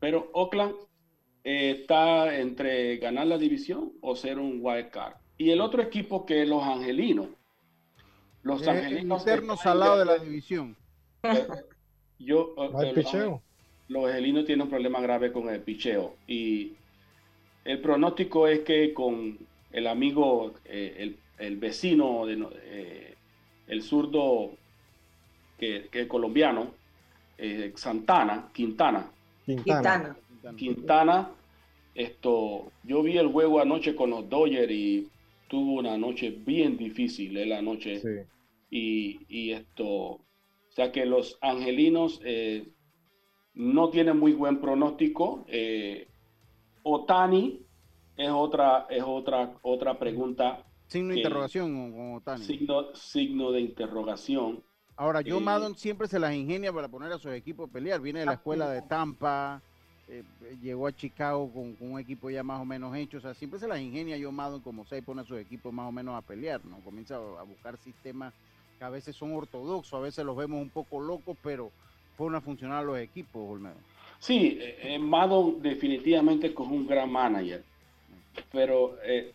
Pero 0.00 0.30
Oakland 0.32 0.74
eh, 1.44 1.76
está 1.80 2.36
entre 2.38 2.96
ganar 2.98 3.26
la 3.26 3.38
división 3.38 3.92
o 4.00 4.16
ser 4.16 4.38
un 4.38 4.58
wild 4.60 4.90
card. 4.90 5.14
Y 5.38 5.50
el 5.50 5.60
otro 5.60 5.80
equipo 5.80 6.26
que 6.26 6.42
es 6.42 6.48
los 6.48 6.62
Angelinos. 6.62 7.28
Los 8.42 8.62
el 8.62 8.68
Angelinos. 8.70 9.20
interno 9.20 9.54
están 9.54 9.72
salado 9.72 9.98
de 9.98 10.04
la 10.06 10.18
división. 10.18 10.76
Yo, 12.20 12.54
No 12.72 12.78
hay 12.78 12.90
eh, 12.90 12.94
picheo. 12.94 13.42
los 13.88 14.06
angelinos 14.06 14.44
tienen 14.46 14.62
un 14.64 14.70
problema 14.70 15.00
grave 15.00 15.32
con 15.32 15.48
el 15.48 15.62
picheo 15.62 16.16
y 16.26 16.72
el 17.64 17.80
pronóstico 17.80 18.46
es 18.48 18.60
que 18.60 18.94
con 18.94 19.38
el 19.70 19.86
amigo, 19.86 20.54
eh, 20.64 20.96
el, 20.98 21.16
el 21.38 21.56
vecino, 21.58 22.26
de, 22.26 22.46
eh, 22.64 23.14
el 23.66 23.82
zurdo 23.82 24.58
que, 25.58 25.88
que 25.90 26.02
es 26.02 26.06
colombiano, 26.08 26.74
eh, 27.38 27.72
Santana, 27.76 28.50
Quintana, 28.52 29.10
Quintana. 29.46 30.16
Quintana, 30.56 31.30
esto, 31.94 32.72
yo 32.82 33.02
vi 33.02 33.18
el 33.18 33.28
juego 33.28 33.60
anoche 33.60 33.94
con 33.94 34.10
los 34.10 34.28
Dodgers 34.28 34.70
y 34.72 35.08
tuvo 35.48 35.74
una 35.80 35.96
noche 35.98 36.30
bien 36.30 36.76
difícil, 36.76 37.36
eh, 37.36 37.46
la 37.46 37.62
noche. 37.62 38.08
Y, 38.70 39.20
y 39.28 39.52
esto, 39.52 40.20
sea 40.80 40.92
que 40.92 41.04
los 41.04 41.38
angelinos 41.42 42.20
eh, 42.24 42.72
no 43.54 43.90
tienen 43.90 44.18
muy 44.18 44.32
buen 44.32 44.60
pronóstico. 44.60 45.44
Eh, 45.48 46.08
Otani 46.82 47.66
es 48.16 48.30
otra, 48.30 48.86
es 48.88 49.02
otra, 49.06 49.58
otra 49.62 49.98
pregunta. 49.98 50.64
Signo 50.86 51.10
de 51.10 51.18
interrogación 51.18 51.92
con, 51.92 52.14
Otani. 52.14 52.44
Signo, 52.44 52.94
signo 52.94 53.52
de 53.52 53.60
interrogación. 53.60 54.62
Ahora, 54.96 55.20
Joe 55.22 55.38
Eh, 55.38 55.40
Maddon 55.40 55.74
siempre 55.76 56.08
se 56.08 56.18
las 56.18 56.34
ingenia 56.34 56.72
para 56.72 56.88
poner 56.88 57.12
a 57.12 57.18
sus 57.18 57.32
equipos 57.32 57.68
a 57.68 57.72
pelear. 57.72 58.00
Viene 58.00 58.20
de 58.20 58.26
la 58.26 58.34
escuela 58.34 58.70
de 58.70 58.82
Tampa, 58.82 59.62
eh, 60.08 60.24
llegó 60.62 60.86
a 60.86 60.92
Chicago 60.92 61.50
con, 61.52 61.74
con 61.74 61.92
un 61.92 62.00
equipo 62.00 62.30
ya 62.30 62.42
más 62.42 62.60
o 62.60 62.64
menos 62.64 62.96
hecho. 62.96 63.18
O 63.18 63.20
sea, 63.20 63.34
siempre 63.34 63.60
se 63.60 63.68
las 63.68 63.80
ingenia 63.80 64.18
Joe 64.20 64.32
Maddon 64.32 64.62
como 64.62 64.86
se 64.86 65.02
pone 65.02 65.20
a 65.20 65.24
sus 65.24 65.38
equipos 65.38 65.72
más 65.72 65.86
o 65.86 65.92
menos 65.92 66.14
a 66.16 66.22
pelear, 66.26 66.64
¿no? 66.64 66.78
Comienza 66.80 67.16
a 67.16 67.42
buscar 67.42 67.76
sistemas 67.78 68.32
que 68.80 68.84
a 68.86 68.88
veces 68.88 69.14
son 69.14 69.34
ortodoxos, 69.34 69.92
a 69.92 70.00
veces 70.00 70.24
los 70.24 70.34
vemos 70.34 70.62
un 70.62 70.70
poco 70.70 71.00
locos, 71.00 71.36
pero 71.42 71.70
ponen 72.16 72.36
a 72.36 72.40
funcionar 72.40 72.82
los 72.82 72.98
equipos, 72.98 73.42
Olmedo. 73.46 73.76
Sí, 74.18 74.56
eh, 74.58 74.94
eh, 74.94 74.98
Maddon 74.98 75.60
definitivamente 75.60 76.46
es 76.46 76.56
un 76.56 76.86
gran 76.86 77.12
manager, 77.12 77.62
pero 78.50 78.96
eh, 79.04 79.34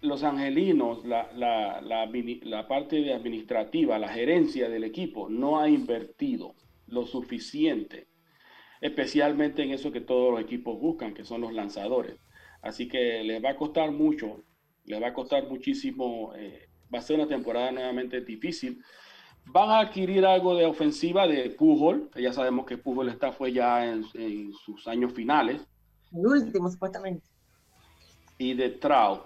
los 0.00 0.24
angelinos, 0.24 1.04
la, 1.04 1.30
la, 1.34 1.80
la, 1.80 2.66
parte 2.66 3.14
administrativa, 3.14 3.96
la 4.00 4.08
gerencia 4.08 4.68
del 4.68 4.82
equipo, 4.82 5.28
no 5.28 5.60
ha 5.60 5.68
invertido 5.68 6.56
lo 6.88 7.06
suficiente, 7.06 8.08
especialmente 8.80 9.62
en 9.62 9.70
eso 9.70 9.92
que 9.92 10.00
todos 10.00 10.32
los 10.32 10.40
equipos 10.40 10.80
buscan, 10.80 11.14
que 11.14 11.24
son 11.24 11.42
los 11.42 11.52
lanzadores. 11.52 12.16
Así 12.60 12.88
que 12.88 13.22
les 13.22 13.42
va 13.42 13.50
a 13.50 13.56
costar 13.56 13.92
mucho, 13.92 14.42
les 14.84 15.00
va 15.00 15.08
a 15.08 15.14
costar 15.14 15.48
muchísimo, 15.48 16.32
eh, 16.34 16.68
va 16.92 16.98
a 16.98 17.02
ser 17.02 17.16
una 17.18 17.28
temporada 17.28 17.70
nuevamente 17.72 18.20
difícil. 18.20 18.82
Van 19.46 19.70
a 19.70 19.80
adquirir 19.80 20.24
algo 20.24 20.54
de 20.54 20.66
ofensiva 20.66 21.26
de 21.26 21.50
Pujol, 21.50 22.08
que 22.14 22.22
ya 22.22 22.32
sabemos 22.32 22.64
que 22.66 22.78
Pujol 22.78 23.08
está 23.08 23.32
fue 23.32 23.52
ya 23.52 23.84
en, 23.86 24.04
en 24.14 24.52
sus 24.52 24.86
años 24.86 25.12
finales, 25.12 25.60
El 26.12 26.26
último, 26.26 26.70
supuestamente. 26.70 27.26
y 28.38 28.54
de 28.54 28.70
Trout. 28.70 29.22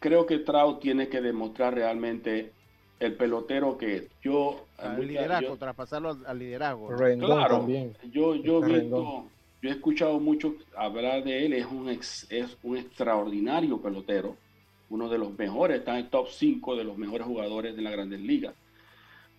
Creo 0.00 0.26
que 0.26 0.38
Trout 0.38 0.80
tiene 0.80 1.08
que 1.08 1.20
demostrar 1.20 1.74
realmente 1.74 2.52
el 2.98 3.14
pelotero 3.16 3.76
que 3.78 3.96
es. 3.96 4.08
Yo, 4.22 4.64
Al 4.78 4.92
mucha- 4.96 5.02
liderazgo, 5.06 5.48
yo- 5.50 5.56
traspasarlo 5.56 6.10
al, 6.10 6.26
al 6.26 6.38
liderazgo. 6.38 6.90
¿no? 6.90 6.96
claro, 7.26 7.66
yo, 8.10 8.34
yo 8.36 8.60
Rendón. 8.62 8.70
visto, 8.72 9.24
yo 9.62 9.68
he 9.68 9.72
escuchado 9.72 10.18
mucho 10.20 10.54
hablar 10.76 11.22
de 11.22 11.46
él, 11.46 11.52
es 11.52 11.66
un, 11.66 11.88
ex- 11.90 12.26
es 12.30 12.56
un 12.62 12.76
extraordinario 12.76 13.80
pelotero, 13.80 14.36
uno 14.90 15.08
de 15.08 15.18
los 15.18 15.36
mejores, 15.38 15.78
está 15.78 15.92
en 15.92 16.04
el 16.04 16.10
top 16.10 16.28
5 16.28 16.76
de 16.76 16.84
los 16.84 16.98
mejores 16.98 17.26
jugadores 17.26 17.74
de 17.74 17.82
la 17.82 17.90
Grandes 17.90 18.20
Ligas. 18.20 18.54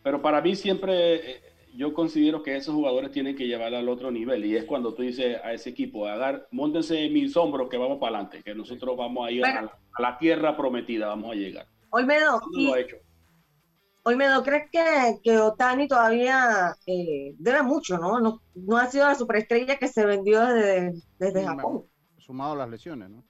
Pero 0.02 0.22
para 0.22 0.41
mí 0.41 0.56
siempre 0.56 1.16
eh, 1.16 1.41
yo 1.76 1.93
considero 1.93 2.41
que 2.41 2.56
esos 2.56 2.74
jugadores 2.74 3.12
tienen 3.12 3.36
que 3.36 3.47
llevar 3.47 3.76
al 3.76 3.88
otro 3.88 4.10
nivel 4.12 4.43
y 4.45 4.56
es 4.56 4.66
cuando 4.66 4.93
tú 4.93 5.04
dices 5.04 5.39
a 5.43 5.54
ese 5.54 5.70
equipo, 5.70 6.08
agar, 6.08 6.47
montense 6.52 7.06
en 7.06 7.14
mis 7.14 7.36
hombros 7.38 7.70
que 7.70 7.78
vamos 7.78 7.99
para 7.99 8.18
adelante, 8.18 8.41
que 8.43 8.56
nosotros 8.56 8.97
vamos 8.97 9.28
a 9.28 9.32
ir 9.32 9.45
a, 9.45 9.62
la, 9.62 9.78
a 9.93 10.02
la 10.02 10.18
tierra 10.18 10.58
prometida, 10.58 11.08
vamos 11.08 11.32
a 11.32 11.36
llegar. 11.36 11.68
Olmedo, 11.91 12.41
No 12.54 12.60
y, 12.60 12.68
lo 12.68 12.74
ha 12.74 12.80
hecho. 12.80 12.95
Olmedo, 14.04 14.41
¿crees 14.43 14.70
que, 14.72 15.20
que 15.22 15.38
Otani 15.38 15.88
todavía 15.88 16.76
eh, 16.88 17.36
debe 17.38 17.62
mucho, 17.62 17.97
¿no? 17.99 18.20
¿no? 18.20 18.41
No 18.56 18.78
ha 18.78 18.88
sido 18.88 19.06
la 19.06 19.16
superestrella 19.16 19.78
que 19.78 19.88
se 19.88 20.06
vendió 20.06 20.43
desde, 20.45 20.93
desde 21.20 21.45
Japón. 21.45 21.84
Sumado 22.18 22.54
a 22.54 22.56
las 22.56 22.70
lesiones, 22.70 23.10
¿no? 23.10 23.24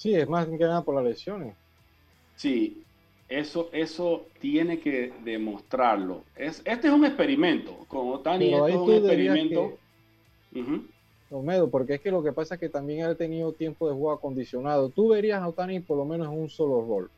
Sí, 0.00 0.14
es 0.14 0.26
más 0.26 0.46
que 0.48 0.56
nada 0.56 0.82
por 0.82 0.94
las 0.94 1.04
lesiones. 1.04 1.54
Sí, 2.34 2.82
eso, 3.28 3.68
eso 3.70 4.24
tiene 4.40 4.80
que 4.80 5.12
demostrarlo. 5.22 6.24
Es, 6.34 6.62
este 6.64 6.86
es 6.88 6.92
un 6.94 7.04
experimento. 7.04 7.84
Con 7.86 8.08
Otani, 8.08 8.46
esto 8.54 8.66
es 8.66 8.76
un 8.76 8.92
experimento. 8.94 9.78
Olmedo, 11.30 11.70
porque 11.70 11.96
es 11.96 12.00
que 12.00 12.10
lo 12.10 12.22
que 12.22 12.32
pasa 12.32 12.54
es 12.54 12.60
que 12.60 12.70
también 12.70 13.04
ha 13.04 13.14
tenido 13.14 13.52
tiempo 13.52 13.86
de 13.88 13.92
juego 13.92 14.12
acondicionado. 14.12 14.88
Tú 14.88 15.08
verías 15.08 15.42
a 15.42 15.48
Otani 15.48 15.80
por 15.80 15.98
lo 15.98 16.06
menos 16.06 16.28
en 16.28 16.40
un 16.40 16.48
solo 16.48 16.80
rol. 16.80 17.10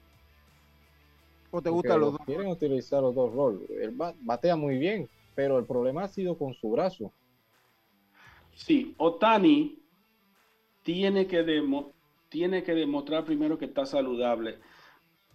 ¿O 1.52 1.62
te 1.62 1.70
gustan 1.70 2.00
los 2.00 2.14
lo 2.14 2.18
dos? 2.18 2.26
Quieren 2.26 2.48
utilizar 2.48 3.00
los 3.00 3.14
dos 3.14 3.32
roles. 3.32 3.70
Él 3.80 3.92
ba- 3.92 4.14
batea 4.22 4.56
muy 4.56 4.76
bien, 4.76 5.08
pero 5.36 5.56
el 5.56 5.66
problema 5.66 6.02
ha 6.02 6.08
sido 6.08 6.36
con 6.36 6.52
su 6.52 6.68
brazo. 6.72 7.12
Sí, 8.56 8.92
Otani 8.98 9.78
tiene 10.82 11.28
que, 11.28 11.44
demo- 11.44 11.91
tiene 12.32 12.62
que 12.62 12.74
demostrar 12.74 13.24
primero 13.26 13.58
que 13.58 13.66
está 13.66 13.84
saludable, 13.84 14.56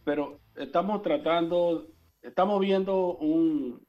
pero 0.04 0.40
estamos 0.56 1.04
tratando, 1.04 1.88
estamos 2.24 2.60
viendo 2.60 3.16
un, 3.18 3.80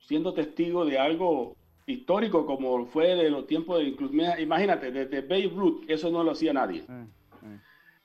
siendo 0.00 0.32
testigo 0.32 0.86
de 0.86 0.98
algo 0.98 1.56
histórico 1.86 2.46
como 2.46 2.86
fue 2.86 3.14
de 3.14 3.30
los 3.30 3.46
tiempos 3.46 3.78
de 3.78 3.84
incluso, 3.84 4.14
imagínate, 4.38 4.90
desde 4.90 5.20
Babe 5.20 5.52
Ruth, 5.54 5.84
eso 5.88 6.10
no 6.10 6.24
lo 6.24 6.30
hacía 6.30 6.54
nadie. 6.54 6.84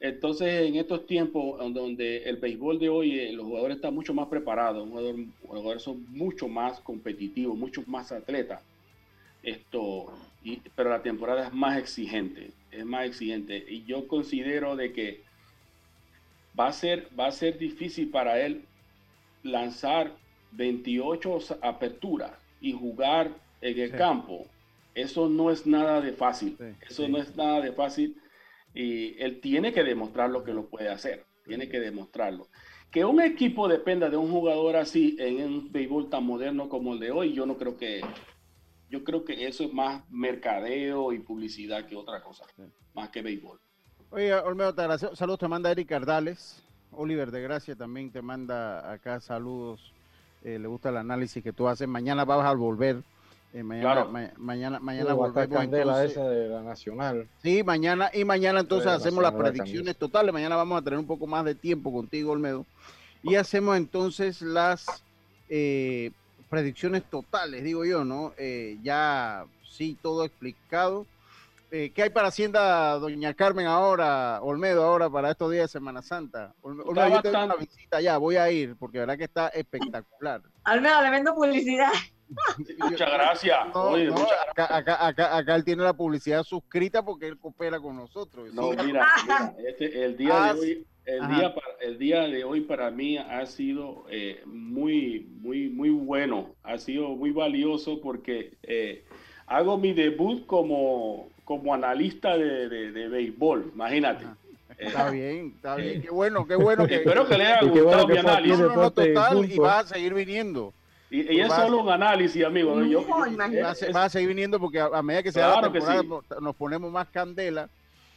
Entonces, 0.02 0.68
en 0.68 0.76
estos 0.76 1.06
tiempos 1.06 1.58
donde 1.74 2.24
el 2.24 2.36
béisbol 2.36 2.78
de 2.78 2.90
hoy, 2.90 3.20
eh, 3.20 3.32
los 3.32 3.46
jugadores 3.46 3.78
están 3.78 3.96
mucho 3.96 4.14
más 4.14 4.28
preparados, 4.28 4.86
los 4.90 5.16
jugadores 5.42 5.82
son 5.82 6.06
mucho 6.10 6.50
más 6.50 6.82
competitivos, 6.82 7.58
mucho 7.58 7.82
más 7.88 8.12
atletas. 8.12 8.62
Esto, 9.42 10.12
y- 10.44 10.60
pero 10.76 10.90
la 10.90 11.02
temporada 11.02 11.48
es 11.48 11.54
más 11.54 11.78
exigente, 11.78 12.52
es 12.76 12.86
más 12.86 13.06
exigente. 13.06 13.64
Y 13.68 13.84
yo 13.86 14.08
considero 14.08 14.76
de 14.76 14.92
que 14.94 15.22
va 16.60 16.68
a 16.68 16.74
ser, 16.74 17.08
va 17.18 17.28
a 17.28 17.32
ser 17.32 17.58
difícil 17.58 18.10
para 18.10 18.40
él 18.46 18.66
lanzar 19.44 20.16
28 20.52 21.40
aperturas 21.62 22.32
y 22.62 22.72
jugar 22.74 23.32
en 23.62 23.80
el 23.80 23.92
Sí. 23.92 23.98
campo. 23.98 24.46
Eso 24.96 25.28
no 25.28 25.50
es 25.50 25.66
nada 25.66 26.02
de 26.02 26.14
fácil. 26.14 26.56
Sí, 26.58 26.66
Eso 26.88 27.06
sí. 27.06 27.12
no 27.12 27.18
es 27.18 27.36
nada 27.36 27.62
de 27.62 27.72
fácil. 27.72 28.16
Y 28.76 29.20
él 29.22 29.40
tiene 29.42 29.74
que 29.74 29.84
demostrar 29.84 30.30
lo 30.30 30.44
que 30.44 30.54
lo 30.54 30.68
puede 30.68 30.90
hacer. 30.90 31.26
Tiene 31.46 31.68
que 31.68 31.80
demostrarlo. 31.80 32.48
Que 32.92 33.04
un 33.04 33.20
equipo 33.22 33.68
dependa 33.68 34.10
de 34.10 34.18
un 34.18 34.32
jugador 34.32 34.76
así 34.76 35.16
en 35.20 35.44
un 35.44 35.72
béisbol 35.72 36.10
tan 36.10 36.24
moderno 36.24 36.70
como 36.70 36.94
el 36.94 37.00
de 37.00 37.12
hoy, 37.12 37.34
yo 37.34 37.46
no 37.46 37.58
creo 37.58 37.76
que. 37.78 38.02
Yo 38.94 39.04
creo 39.04 39.26
que 39.26 39.48
eso 39.48 39.64
es 39.64 39.74
más 39.74 40.04
mercadeo 40.12 41.14
y 41.14 41.18
publicidad 41.20 41.88
que 41.88 41.96
otra 41.96 42.22
cosa. 42.22 42.44
Más 42.94 43.10
que 43.10 43.24
béisbol. 43.24 43.60
Oye, 44.12 44.32
Olmedo, 44.36 44.76
te 44.76 44.82
agradezco. 44.82 45.16
Saludos, 45.16 45.40
te 45.40 45.48
manda 45.48 45.72
Eric 45.72 45.90
Cardales. 45.90 46.62
Oliver 46.92 47.32
de 47.32 47.42
Gracia 47.42 47.76
también 47.76 48.12
te 48.12 48.22
manda 48.22 48.92
acá 48.92 49.20
saludos. 49.20 49.92
Eh, 50.44 50.60
le 50.60 50.68
gusta 50.68 50.90
el 50.90 50.98
análisis 50.98 51.42
que 51.44 51.52
tú 51.52 51.68
haces. 51.68 51.88
Mañana 51.88 52.24
vas 52.24 52.46
a 52.46 52.54
volver. 52.54 52.98
Eh, 53.52 53.64
mañana, 53.64 53.94
Claro. 53.94 54.10
ma- 54.12 54.32
mañana, 54.38 54.80
mañana 54.80 55.14
volvemos. 55.16 55.64
entonces. 55.64 56.12
esa 56.12 56.30
de 56.30 56.50
la 56.50 56.62
nacional. 56.62 57.28
Sí, 57.42 57.64
mañana 57.64 58.12
y 58.14 58.24
mañana 58.26 58.60
entonces 58.60 58.86
la 58.86 58.94
hacemos 58.94 59.24
las 59.24 59.34
predicciones 59.34 59.96
totales. 59.98 60.32
Mañana 60.32 60.56
vamos 60.56 60.80
a 60.80 60.84
tener 60.84 61.00
un 61.00 61.08
poco 61.08 61.26
más 61.26 61.44
de 61.46 61.56
tiempo 61.56 61.92
contigo, 61.92 62.32
Olmedo. 62.34 62.64
Y 63.24 63.34
hacemos 63.34 63.76
entonces 63.76 64.44
las 64.44 64.86
eh, 65.50 66.12
predicciones 66.50 67.04
totales, 67.10 67.64
digo 67.64 67.86
yo, 67.86 68.04
¿no? 68.06 68.34
Eh, 68.38 68.78
ya 68.84 69.46
sí, 69.64 69.98
todo 70.02 70.24
explicado. 70.26 71.06
Eh, 71.72 71.92
¿Qué 71.96 72.04
hay 72.04 72.10
para 72.12 72.28
Hacienda, 72.28 72.94
doña 73.00 73.34
Carmen, 73.34 73.66
ahora, 73.66 74.40
Olmedo, 74.44 74.84
ahora 74.84 75.10
para 75.10 75.32
estos 75.32 75.52
días 75.52 75.64
de 75.64 75.68
Semana 75.70 76.04
Santa? 76.04 76.54
Está 76.56 76.68
Olmedo, 76.68 77.10
yo 77.10 77.22
tengo 77.24 77.46
una 77.46 77.56
visita 77.56 78.00
ya, 78.00 78.18
voy 78.18 78.36
a 78.36 78.52
ir, 78.52 78.76
porque 78.78 79.00
la 79.00 79.06
verdad 79.06 79.18
que 79.18 79.24
está 79.24 79.48
espectacular. 79.48 80.42
Olmedo, 80.72 81.02
le 81.02 81.10
vendo 81.10 81.34
publicidad. 81.34 81.92
Muchas 82.80 83.12
gracias. 83.12 83.58
No, 83.74 83.82
Oye, 83.86 84.06
no, 84.06 84.14
muchas 84.14 84.38
acá, 84.52 84.76
acá, 84.78 85.08
acá, 85.08 85.38
acá 85.38 85.56
él 85.56 85.64
tiene 85.64 85.84
la 85.84 85.94
publicidad 85.94 86.44
suscrita 86.44 87.04
porque 87.04 87.28
él 87.28 87.38
coopera 87.40 87.80
con 87.80 87.96
nosotros. 87.96 88.54
No, 88.54 88.72
Sí. 88.72 88.78
mira, 88.86 89.08
mira, 89.24 89.54
este, 89.68 90.06
el 90.06 90.16
día 90.16 90.32
Ah, 90.50 90.54
de 90.54 90.60
hoy, 90.60 90.88
el 91.06 91.22
ajá. 91.22 91.36
día, 91.36 91.56
para, 91.56 91.68
el 91.82 91.98
día 91.98 92.22
de 92.28 92.44
hoy 92.44 92.62
para 92.62 92.90
mí 92.92 93.18
ha 93.18 93.46
sido 93.46 94.06
eh, 94.10 94.42
muy, 94.46 95.28
muy, 95.42 95.70
muy 95.70 95.90
bueno, 95.90 96.50
ha 96.64 96.78
sido 96.78 97.10
muy 97.10 97.32
valioso 97.32 98.00
porque 98.02 98.54
eh, 98.64 99.04
hago 99.48 99.78
mi 99.78 99.94
debut 99.94 100.46
como, 100.46 101.30
como 101.46 101.74
analista 101.74 102.38
de, 102.38 102.70
de, 102.70 102.92
de 102.92 103.08
béisbol, 103.10 103.72
imagínate. 103.74 104.26
Está 104.78 105.12
bien, 105.12 105.54
está 105.56 105.76
bien. 105.76 106.02
Qué 106.02 106.10
bueno, 106.10 106.48
qué 106.48 106.56
bueno 106.56 106.88
que. 106.88 106.96
Espero 106.96 107.28
que 107.28 107.38
le 107.38 107.46
haya 107.46 107.62
gustado 107.62 108.08
mi 108.08 108.14
fue 108.14 108.20
aquí 108.20 108.28
análisis. 108.28 108.60
No, 108.60 108.68
no, 108.70 108.76
no, 108.76 108.92
total, 108.92 109.52
y 109.52 109.58
vas 109.60 109.86
a 109.92 109.94
seguir 109.96 110.14
viniendo. 110.14 110.74
Y, 111.12 111.32
y 111.32 111.42
es 111.42 111.48
Vas- 111.50 111.62
solo 111.62 111.84
un 111.84 111.90
análisis, 111.90 112.44
amigo. 112.44 112.82
Yo- 112.82 113.06
yo- 113.06 113.06
vas, 113.08 113.82
a- 113.84 113.86
es- 113.88 113.94
vas 113.94 114.06
a 114.06 114.10
seguir 114.10 114.30
viniendo 114.30 114.60
porque 114.60 114.80
a, 114.80 114.86
a 114.86 115.04
medida 115.04 115.22
que 115.22 115.32
se 115.32 115.40
da 115.40 115.48
la 115.50 115.54
Claro 115.60 115.72
temporada 115.74 116.02
sí. 116.02 116.08
nos- 116.08 116.42
nos 116.42 116.56
ponemos 116.56 116.92
más 116.92 117.08
candela. 117.10 117.70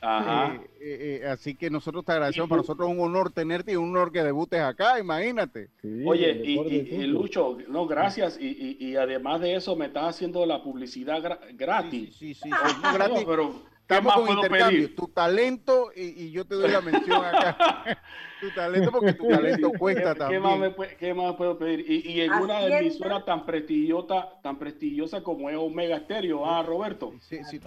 Ajá. 0.09 0.55
Eh, 0.55 0.69
eh, 0.81 1.21
eh, 1.23 1.27
así 1.29 1.57
que 1.57 1.69
nosotros 1.69 2.05
te 2.05 2.13
agradecemos. 2.13 2.49
Para 2.49 2.61
nosotros 2.63 2.89
es 2.89 2.95
un 2.97 3.01
honor 3.03 3.33
tenerte 3.33 3.73
y 3.73 3.77
un 3.77 3.91
honor 3.91 4.13
que 4.13 4.23
debutes 4.23 4.61
acá, 4.61 5.01
imagínate. 5.01 5.69
Oye, 6.05 6.43
y, 6.45 6.55
y- 6.61 6.95
y 7.03 7.07
Lucho, 7.09 7.59
no, 7.69 7.87
gracias. 7.87 8.39
Y, 8.41 8.47
y- 8.47 8.87
y 8.91 8.97
además 8.97 9.41
de 9.41 9.57
eso, 9.57 9.75
me 9.75 9.87
estás 9.87 10.15
haciendo 10.15 10.47
la 10.47 10.63
publicidad 10.63 11.21
gra- 11.23 11.41
gratis. 11.57 12.17
Sí, 12.17 12.35
sí, 12.35 12.51
No, 12.51 12.93
gratis. 12.93 13.25
pero, 13.27 13.51
¿qué 13.51 13.76
Estamos 13.89 14.15
con 14.15 14.29
intercambio. 14.31 14.69
pedir? 14.69 14.97
Tu 14.97 15.09
talento 15.09 15.91
y, 15.95 16.25
y 16.25 16.31
yo 16.33 16.45
te 16.45 16.57
doy 16.57 16.71
la 16.71 16.81
mención 16.81 17.25
acá. 17.25 17.57
tu 18.41 18.51
talento 18.51 18.91
porque 18.91 19.13
tu 19.13 19.29
talento 19.29 19.71
cuesta 19.79 20.13
¿Qué, 20.13 20.19
también. 20.19 20.43
¿qué 20.43 20.49
más 20.49 20.59
me 20.59 20.75
pue- 20.75 20.97
qué 20.97 21.15
más 21.15 21.35
puedo 21.37 21.57
pedir? 21.57 21.85
Y, 21.89 22.11
y 22.11 22.21
en 22.23 22.33
una 22.33 22.67
emisora 22.67 23.25
tan 23.25 23.47
prestigiosa, 23.47 24.29
tan 24.43 24.59
prestigiosa 24.59 25.23
como 25.23 25.49
es 25.51 25.57
Omega 25.57 26.01
Stereo, 26.01 26.45
ah, 26.45 26.65
Roberto. 26.65 27.13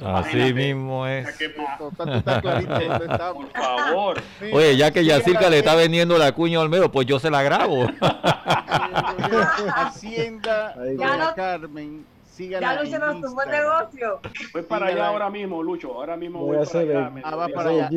Así 0.04 0.54
mismo 0.54 1.08
es. 1.08 1.26
Por 1.78 3.52
favor. 3.54 4.22
Oye, 4.52 4.76
ya 4.76 4.92
que 4.92 5.06
Yacirca 5.06 5.50
le 5.50 5.60
está 5.60 5.74
vendiendo 5.76 6.18
la 6.18 6.34
cuña 6.34 6.60
a 6.60 6.62
Olmedo, 6.64 6.92
pues 6.92 7.08
yo 7.08 7.18
se 7.20 7.32
la 7.32 7.44
grabo. 7.44 7.88
Hacienda, 9.74 10.76
Ya 10.98 11.18
no- 11.18 11.34
Síganla 12.40 12.74
Ya 12.76 12.84
Lucho 12.84 13.00
nos 13.00 13.22
tumbó 13.22 13.42
el 13.44 13.50
negocio. 13.52 14.20
Voy 14.54 14.62
para 14.62 14.86
allá 14.86 15.08
ahora 15.08 15.30
mismo, 15.30 15.62
Lucho. 15.62 15.94
Ahora 15.94 16.16
mismo 16.16 16.40
Voy 16.40 16.56
voy, 16.56 16.56
a 16.56 16.60
para 16.60 16.70
hacer 16.70 16.82
allá. 16.98 17.08
el- 17.18 17.22
Ah, 17.26 17.36
va 17.36 17.44
voy 17.46 17.52
a- 17.52 17.56
para 17.56 17.70
allá. 17.70 17.90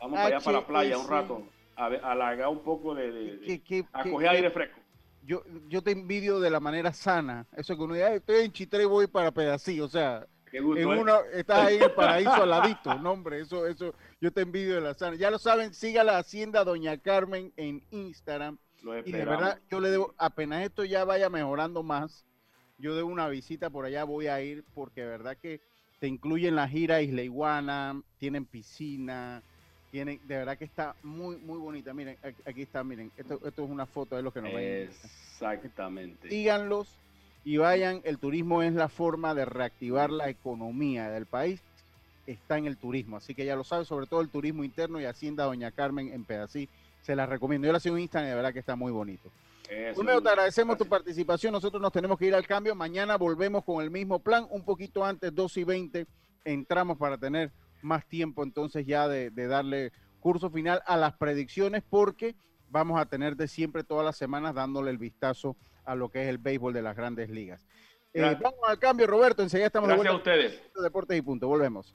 Vamos 0.00 0.16
para 0.16 0.26
allá, 0.26 0.40
para 0.40 0.60
la 0.60 0.66
playa 0.66 0.98
un 0.98 1.08
rato. 1.08 1.42
A, 1.76 1.88
ver, 1.90 2.02
a 2.02 2.12
halagar 2.12 2.48
un 2.48 2.60
poco 2.64 2.94
de, 2.94 3.12
de- 3.12 3.36
de- 3.36 3.46
¿Qué- 3.46 3.62
qué- 3.62 3.84
a 3.92 4.02
qué- 4.04 4.10
coger 4.10 4.30
qué- 4.30 4.36
aire 4.36 4.50
fresco. 4.50 4.80
Yo, 5.22 5.42
yo 5.68 5.82
te 5.82 5.90
envidio 5.90 6.40
de 6.40 6.48
la 6.48 6.60
manera 6.60 6.94
sana. 6.94 7.46
Eso 7.54 7.76
que 7.76 7.82
uno 7.82 7.92
dice, 7.92 8.06
"Ay, 8.06 8.16
estoy 8.16 8.46
en 8.46 8.52
Chitré 8.52 8.84
y 8.84 8.86
voy 8.86 9.06
para 9.06 9.30
Pedací. 9.32 9.78
O 9.82 9.88
sea, 9.88 10.26
gusto, 10.50 10.80
en 10.80 10.88
¿eh? 10.90 11.00
uno, 11.00 11.18
estás 11.34 11.66
ahí 11.66 11.76
en 11.76 11.82
el 11.82 11.90
paraíso 11.92 12.32
al 12.32 12.48
ladito. 12.48 12.94
No, 12.94 13.12
hombre, 13.12 13.40
eso, 13.42 13.66
eso, 13.66 13.94
yo 14.18 14.32
te 14.32 14.40
envidio 14.40 14.76
de 14.76 14.80
la 14.80 14.94
sana. 14.94 15.14
Ya 15.16 15.30
lo 15.30 15.38
saben, 15.38 15.74
siga 15.74 16.04
la 16.04 16.16
Hacienda 16.16 16.64
Doña 16.64 16.96
Carmen 16.96 17.52
en 17.58 17.84
Instagram. 17.90 18.56
Lo 18.82 18.98
Y 18.98 19.12
de 19.12 19.24
verdad, 19.26 19.58
yo 19.70 19.78
le 19.80 19.90
debo, 19.90 20.14
apenas 20.16 20.64
esto 20.64 20.84
ya 20.84 21.04
vaya 21.04 21.28
mejorando 21.28 21.82
más, 21.82 22.24
yo 22.78 22.94
debo 22.94 23.08
una 23.08 23.28
visita 23.28 23.70
por 23.70 23.84
allá, 23.84 24.04
voy 24.04 24.28
a 24.28 24.40
ir, 24.40 24.64
porque 24.74 25.02
de 25.02 25.08
verdad 25.08 25.36
que 25.36 25.60
te 26.00 26.06
incluyen 26.06 26.54
la 26.54 26.68
gira 26.68 27.02
Isla 27.02 27.22
Iguana, 27.22 28.00
tienen 28.18 28.44
piscina, 28.44 29.42
tienen, 29.90 30.20
de 30.26 30.36
verdad 30.36 30.56
que 30.56 30.64
está 30.64 30.94
muy, 31.02 31.36
muy 31.36 31.58
bonita. 31.58 31.92
Miren, 31.92 32.16
aquí, 32.44 32.62
está, 32.62 32.84
miren, 32.84 33.10
esto, 33.16 33.40
esto 33.44 33.64
es 33.64 33.70
una 33.70 33.86
foto 33.86 34.16
de 34.16 34.22
los 34.22 34.32
que 34.32 34.42
nos 34.42 34.52
ven. 34.52 34.90
Exactamente. 34.90 36.28
Síganlos 36.28 36.88
y 37.44 37.56
vayan, 37.56 38.00
el 38.04 38.18
turismo 38.18 38.62
es 38.62 38.74
la 38.74 38.88
forma 38.88 39.34
de 39.34 39.44
reactivar 39.44 40.10
la 40.10 40.28
economía 40.28 41.10
del 41.10 41.26
país, 41.26 41.60
está 42.26 42.58
en 42.58 42.66
el 42.66 42.76
turismo, 42.76 43.16
así 43.16 43.34
que 43.34 43.44
ya 43.44 43.56
lo 43.56 43.64
saben, 43.64 43.86
sobre 43.86 44.06
todo 44.06 44.20
el 44.20 44.28
turismo 44.28 44.64
interno 44.64 45.00
y 45.00 45.06
Hacienda 45.06 45.44
Doña 45.44 45.70
Carmen 45.70 46.12
en 46.12 46.24
Pedací, 46.24 46.68
se 47.02 47.16
la 47.16 47.26
recomiendo. 47.26 47.66
Yo 47.66 47.72
la 47.72 47.80
sigo 47.80 47.96
en 47.96 48.02
Instagram 48.02 48.26
y 48.26 48.30
de 48.30 48.36
verdad 48.36 48.52
que 48.52 48.58
está 48.58 48.76
muy 48.76 48.92
bonito. 48.92 49.30
Olmedo, 49.96 50.22
te 50.22 50.28
agradecemos 50.28 50.78
tu 50.78 50.86
participación. 50.86 51.52
Nosotros 51.52 51.80
nos 51.80 51.92
tenemos 51.92 52.18
que 52.18 52.26
ir 52.26 52.34
al 52.34 52.46
cambio. 52.46 52.74
Mañana 52.74 53.16
volvemos 53.16 53.64
con 53.64 53.82
el 53.82 53.90
mismo 53.90 54.18
plan. 54.20 54.46
Un 54.50 54.64
poquito 54.64 55.04
antes, 55.04 55.34
2 55.34 55.56
y 55.58 55.64
20, 55.64 56.06
entramos 56.44 56.96
para 56.96 57.18
tener 57.18 57.52
más 57.82 58.06
tiempo 58.06 58.42
entonces 58.42 58.86
ya 58.86 59.06
de, 59.06 59.30
de 59.30 59.46
darle 59.46 59.92
curso 60.20 60.50
final 60.50 60.82
a 60.86 60.96
las 60.96 61.14
predicciones 61.16 61.82
porque 61.88 62.34
vamos 62.70 63.00
a 63.00 63.06
tener 63.06 63.36
de 63.36 63.46
siempre 63.46 63.84
todas 63.84 64.04
las 64.04 64.16
semanas 64.16 64.54
dándole 64.54 64.90
el 64.90 64.98
vistazo 64.98 65.56
a 65.84 65.94
lo 65.94 66.08
que 66.10 66.22
es 66.24 66.28
el 66.28 66.38
béisbol 66.38 66.72
de 66.72 66.82
las 66.82 66.96
grandes 66.96 67.30
ligas. 67.30 67.64
Eh, 68.12 68.36
vamos 68.42 68.60
al 68.66 68.78
cambio, 68.78 69.06
Roberto. 69.06 69.42
Enseguida 69.42 69.66
estamos 69.66 69.88
Gracias 69.88 70.04
de 70.04 70.08
a 70.08 70.12
vuelta. 70.12 70.30
ustedes. 70.30 70.82
Deportes 70.82 71.18
y 71.18 71.22
punto. 71.22 71.46
Volvemos. 71.46 71.94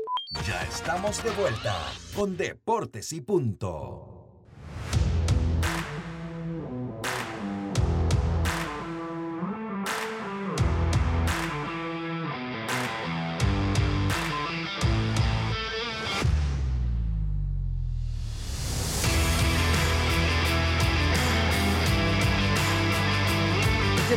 Ya 0.47 0.63
estamos 0.63 1.23
de 1.23 1.29
vuelta 1.31 1.75
con 2.15 2.37
Deportes 2.37 3.11
y 3.13 3.21
Punto. 3.21 4.20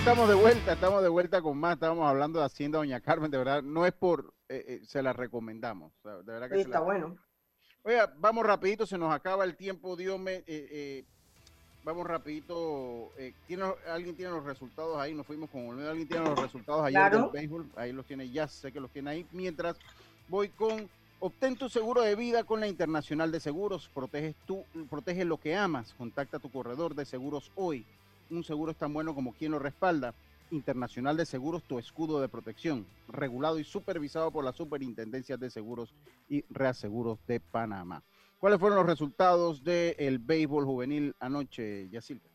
Estamos 0.05 0.29
de 0.29 0.35
vuelta, 0.35 0.73
estamos 0.75 1.03
de 1.03 1.09
vuelta 1.09 1.41
con 1.43 1.57
más. 1.59 1.75
Estábamos 1.75 2.07
hablando 2.07 2.39
de 2.39 2.45
Hacienda 2.47 2.79
Doña 2.79 3.01
Carmen, 3.01 3.31
de 3.31 3.39
verdad, 3.39 3.63
no 3.63 3.87
es 3.87 3.93
por, 3.93 4.35
eh, 4.49 4.65
eh, 4.69 4.81
se 4.85 5.03
la 5.03 5.13
recomendamos. 5.13 5.93
o 5.99 6.03
sea, 6.03 6.17
de 6.17 6.23
verdad 6.33 6.49
que 6.49 6.57
Sí, 6.57 6.63
se 6.63 6.69
está 6.69 6.79
la- 6.81 6.85
bueno. 6.85 7.17
Oiga, 7.83 8.13
vamos 8.19 8.47
rapidito, 8.47 8.87
se 8.87 8.99
nos 8.99 9.13
acaba 9.13 9.45
el 9.45 9.57
tiempo, 9.57 9.97
Dios 9.97 10.19
me, 10.19 10.37
eh, 10.37 10.45
eh, 10.47 11.05
vamos 11.85 12.07
rapidito. 12.07 13.13
eh, 13.19 13.33
¿tiene, 13.47 13.65
¿Alguien 13.91 14.15
tiene 14.17 14.31
los 14.33 14.45
resultados 14.45 14.97
ahí? 14.99 15.15
Nos 15.15 15.27
fuimos 15.27 15.51
con 15.51 15.67
Olmedo. 15.69 15.91
¿Alguien 15.91 16.09
tiene 16.09 16.25
los 16.25 16.39
resultados 16.39 16.83
ayer 16.85 16.93
Claro. 17.01 17.23
del 17.25 17.31
béisbol? 17.31 17.67
Ahí 17.77 17.93
los 17.93 18.07
tiene, 18.07 18.29
ya 18.31 18.47
sé 18.49 18.73
que 18.73 18.81
los 18.81 18.91
tiene 18.91 19.11
ahí. 19.11 19.27
Mientras 19.33 19.77
voy 20.29 20.49
con, 20.51 20.89
obtén 21.21 21.57
tu 21.57 21.69
seguro 21.69 22.01
de 22.03 22.15
vida 22.15 22.45
con 22.45 22.61
la 22.61 22.69
Internacional 22.69 23.31
de 23.33 23.41
Seguros. 23.41 23.91
Proteges 23.95 24.35
tú, 24.47 24.65
protege 24.91 25.25
lo 25.27 25.39
que 25.39 25.55
amas. 25.57 25.93
Contacta 25.99 26.39
a 26.39 26.41
tu 26.41 26.51
corredor 26.51 26.95
de 26.95 27.05
seguros 27.05 27.51
hoy. 27.55 27.87
Un 28.31 28.45
seguro 28.45 28.73
es 28.73 28.79
tan 28.79 28.93
bueno 28.93 29.15
como 29.15 29.33
quien 29.33 29.53
lo 29.53 29.59
respalda. 29.59 30.15
Internacional 30.51 31.17
de 31.17 31.27
Seguros, 31.27 31.63
tu 31.65 31.79
escudo 31.79 32.21
de 32.21 32.29
protección, 32.29 32.87
regulado 33.09 33.59
y 33.59 33.65
supervisado 33.65 34.31
por 34.31 34.45
la 34.45 34.53
Superintendencia 34.53 35.37
de 35.37 35.51
Seguros 35.51 35.95
y 36.29 36.45
Reaseguros 36.51 37.19
de 37.27 37.41
Panamá. 37.41 38.03
¿Cuáles 38.39 38.61
fueron 38.61 38.79
los 38.79 38.87
resultados 38.87 39.65
del 39.65 40.19
béisbol 40.19 40.65
juvenil 40.65 41.15
anoche, 41.19 41.89
Yacilca? 41.89 42.29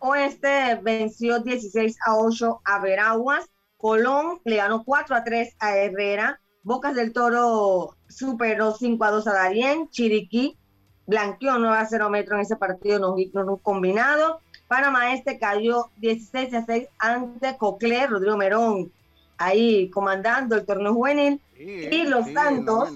Oeste 0.00 0.78
venció 0.82 1.40
16 1.40 1.96
a 2.06 2.16
8 2.18 2.60
a 2.62 2.78
Veraguas. 2.80 3.48
Colón 3.78 4.40
le 4.44 4.56
ganó 4.56 4.84
4 4.84 5.16
a 5.16 5.24
3 5.24 5.56
a 5.58 5.76
Herrera. 5.78 6.40
Bocas 6.62 6.94
del 6.94 7.12
Toro 7.12 7.96
superó 8.08 8.72
5 8.72 9.02
a 9.02 9.10
2 9.10 9.26
a 9.28 9.32
Darien. 9.32 9.88
Chiriquí 9.88 10.58
blanqueó 11.06 11.58
9 11.58 11.76
a 11.76 11.86
0 11.86 12.10
metro 12.10 12.36
en 12.36 12.42
ese 12.42 12.56
partido 12.56 12.98
no, 12.98 13.16
no 13.44 13.56
combinado. 13.56 14.40
Panamá 14.68 15.12
Este 15.14 15.38
cayó 15.38 15.90
16 15.96 16.54
a 16.54 16.64
6 16.64 16.88
ante 16.98 17.56
Coclé, 17.58 18.06
Rodrigo 18.06 18.36
Merón, 18.36 18.90
ahí 19.36 19.90
comandando 19.90 20.56
el 20.56 20.64
torneo 20.64 20.94
juvenil. 20.94 21.40
y 21.58 22.04
los 22.04 22.24
sí, 22.24 22.30
en 22.30 22.34
la 22.34 22.42
Santos, 22.42 22.90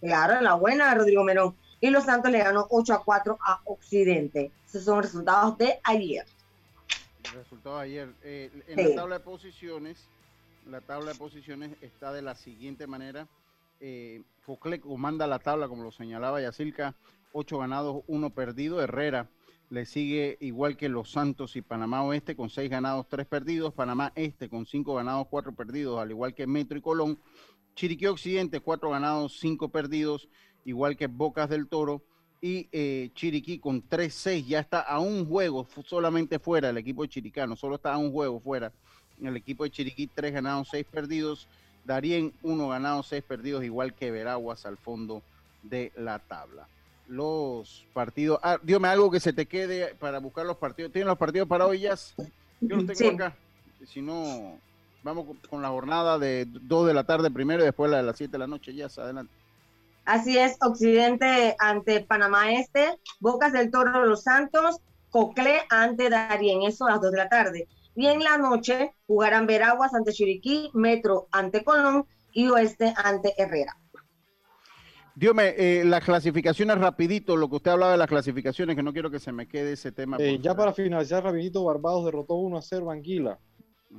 claro, 0.00 0.34
en 0.34 0.44
la 0.44 0.54
buena, 0.54 0.94
Rodrigo 0.94 1.22
Merón. 1.24 1.54
Y 1.80 1.90
los 1.90 2.04
Santos 2.04 2.30
le 2.32 2.38
ganó 2.38 2.66
8 2.70 2.94
a 2.94 3.04
4 3.04 3.38
a 3.40 3.60
Occidente. 3.64 4.50
Esos 4.66 4.84
son 4.84 5.02
resultados 5.02 5.58
de 5.58 5.78
ayer. 5.84 6.24
El 7.24 7.32
resultado 7.32 7.76
de 7.78 7.82
ayer. 7.84 8.14
Eh, 8.22 8.50
en 8.68 8.78
Sí. 8.78 8.88
la 8.90 8.94
tabla 8.96 9.18
de 9.18 9.24
posiciones, 9.24 10.08
la 10.66 10.80
tabla 10.80 11.12
de 11.12 11.18
posiciones 11.18 11.72
está 11.82 12.12
de 12.12 12.22
la 12.22 12.34
siguiente 12.34 12.86
manera. 12.86 13.28
Eh, 13.80 14.22
Coclé 14.46 14.80
comanda 14.80 15.26
la 15.26 15.38
tabla, 15.38 15.68
como 15.68 15.82
lo 15.82 15.92
señalaba 15.92 16.40
Yacilca, 16.40 16.94
8 17.32 17.58
ganados, 17.58 18.02
1 18.06 18.30
perdido. 18.30 18.80
Herrera 18.80 19.26
le 19.70 19.86
sigue 19.86 20.36
igual 20.40 20.76
que 20.76 20.88
los 20.88 21.10
Santos 21.10 21.56
y 21.56 21.62
Panamá 21.62 22.02
Oeste 22.04 22.36
con 22.36 22.50
6 22.50 22.70
ganados, 22.70 23.06
3 23.08 23.26
perdidos. 23.26 23.72
Panamá 23.72 24.12
Este 24.14 24.48
con 24.48 24.66
5 24.66 24.94
ganados, 24.94 25.26
4 25.28 25.54
perdidos, 25.54 26.00
al 26.00 26.10
igual 26.10 26.34
que 26.34 26.46
Metro 26.46 26.78
y 26.78 26.80
Colón. 26.80 27.18
Chiriquí 27.74 28.06
Occidente, 28.06 28.60
4 28.60 28.90
ganados, 28.90 29.38
5 29.40 29.68
perdidos, 29.70 30.28
igual 30.64 30.96
que 30.96 31.08
Bocas 31.08 31.48
del 31.48 31.66
Toro. 31.66 32.02
Y 32.40 32.68
eh, 32.72 33.10
Chiriquí 33.14 33.58
con 33.58 33.82
3-6 33.88 34.46
ya 34.46 34.60
está 34.60 34.80
a 34.80 35.00
un 35.00 35.26
juego 35.26 35.66
solamente 35.86 36.38
fuera 36.38 36.68
el 36.68 36.76
equipo 36.76 37.06
Chiricano, 37.06 37.56
solo 37.56 37.76
está 37.76 37.94
a 37.94 37.98
un 37.98 38.12
juego 38.12 38.38
fuera. 38.38 38.70
El 39.22 39.36
equipo 39.36 39.64
de 39.64 39.70
Chiriquí, 39.70 40.06
3 40.08 40.34
ganados, 40.34 40.68
6 40.70 40.86
perdidos. 40.90 41.48
Darien, 41.84 42.32
1 42.42 42.68
ganado, 42.68 43.02
6 43.02 43.22
perdidos, 43.24 43.64
igual 43.64 43.94
que 43.94 44.10
Veraguas 44.10 44.66
al 44.66 44.76
fondo 44.76 45.22
de 45.62 45.92
la 45.96 46.18
tabla. 46.18 46.68
Los 47.06 47.84
partidos, 47.92 48.40
ah, 48.42 48.58
dígame 48.62 48.88
algo 48.88 49.10
que 49.10 49.20
se 49.20 49.32
te 49.32 49.46
quede 49.46 49.94
para 49.96 50.18
buscar 50.20 50.46
los 50.46 50.56
partidos. 50.56 50.90
¿Tienen 50.92 51.08
los 51.08 51.18
partidos 51.18 51.46
para 51.48 51.66
hoy, 51.66 51.80
Jazz? 51.80 52.14
Yo 52.60 52.76
los 52.76 52.86
tengo 52.86 52.98
Sí. 52.98 53.06
acá. 53.08 53.36
Si 53.86 54.00
no, 54.00 54.58
vamos 55.02 55.26
con- 55.26 55.36
con 55.50 55.62
la 55.62 55.68
jornada 55.68 56.18
de 56.18 56.46
2 56.48 56.86
de 56.86 56.94
la 56.94 57.04
tarde 57.04 57.30
primero 57.30 57.62
y 57.62 57.66
después 57.66 57.90
la 57.90 57.98
de 57.98 58.04
las 58.04 58.16
7 58.16 58.32
de 58.32 58.38
la 58.38 58.46
noche, 58.46 58.74
Jazz, 58.74 58.98
adelante. 58.98 59.32
Así 60.06 60.38
es, 60.38 60.56
Occidente 60.60 61.56
ante 61.58 62.00
Panamá 62.00 62.52
Este, 62.52 62.98
Bocas 63.20 63.52
del 63.52 63.70
Toro 63.70 64.04
Los 64.06 64.22
Santos, 64.22 64.78
Coclé 65.10 65.60
ante 65.70 66.08
Darien, 66.10 66.62
eso 66.62 66.86
a 66.86 66.92
las 66.92 67.00
2 67.02 67.10
de 67.12 67.18
la 67.18 67.28
tarde. 67.28 67.68
Y 67.94 68.06
en 68.06 68.20
la 68.24 68.38
noche 68.38 68.92
jugarán 69.06 69.46
Veraguas 69.46 69.94
ante 69.94 70.12
Chiriquí, 70.12 70.70
Metro 70.74 71.28
ante 71.30 71.62
Colón 71.62 72.06
y 72.32 72.48
Oeste 72.48 72.92
ante 72.96 73.34
Herrera. 73.40 73.76
Dígame, 75.16 75.54
eh, 75.56 75.84
las 75.84 76.04
clasificaciones 76.04 76.76
rapidito, 76.78 77.36
lo 77.36 77.48
que 77.48 77.56
usted 77.56 77.70
hablaba 77.70 77.92
de 77.92 77.98
las 77.98 78.08
clasificaciones, 78.08 78.74
que 78.74 78.82
no 78.82 78.92
quiero 78.92 79.10
que 79.10 79.20
se 79.20 79.30
me 79.30 79.46
quede 79.46 79.72
ese 79.72 79.92
tema. 79.92 80.16
Eh, 80.18 80.40
ya 80.42 80.56
para 80.56 80.72
finalizar 80.72 81.22
rapidito, 81.22 81.62
Barbados 81.64 82.04
derrotó 82.04 82.34
1 82.34 82.56
a 82.56 82.62
0 82.62 82.90
a 82.90 82.94
Anguila 82.94 83.38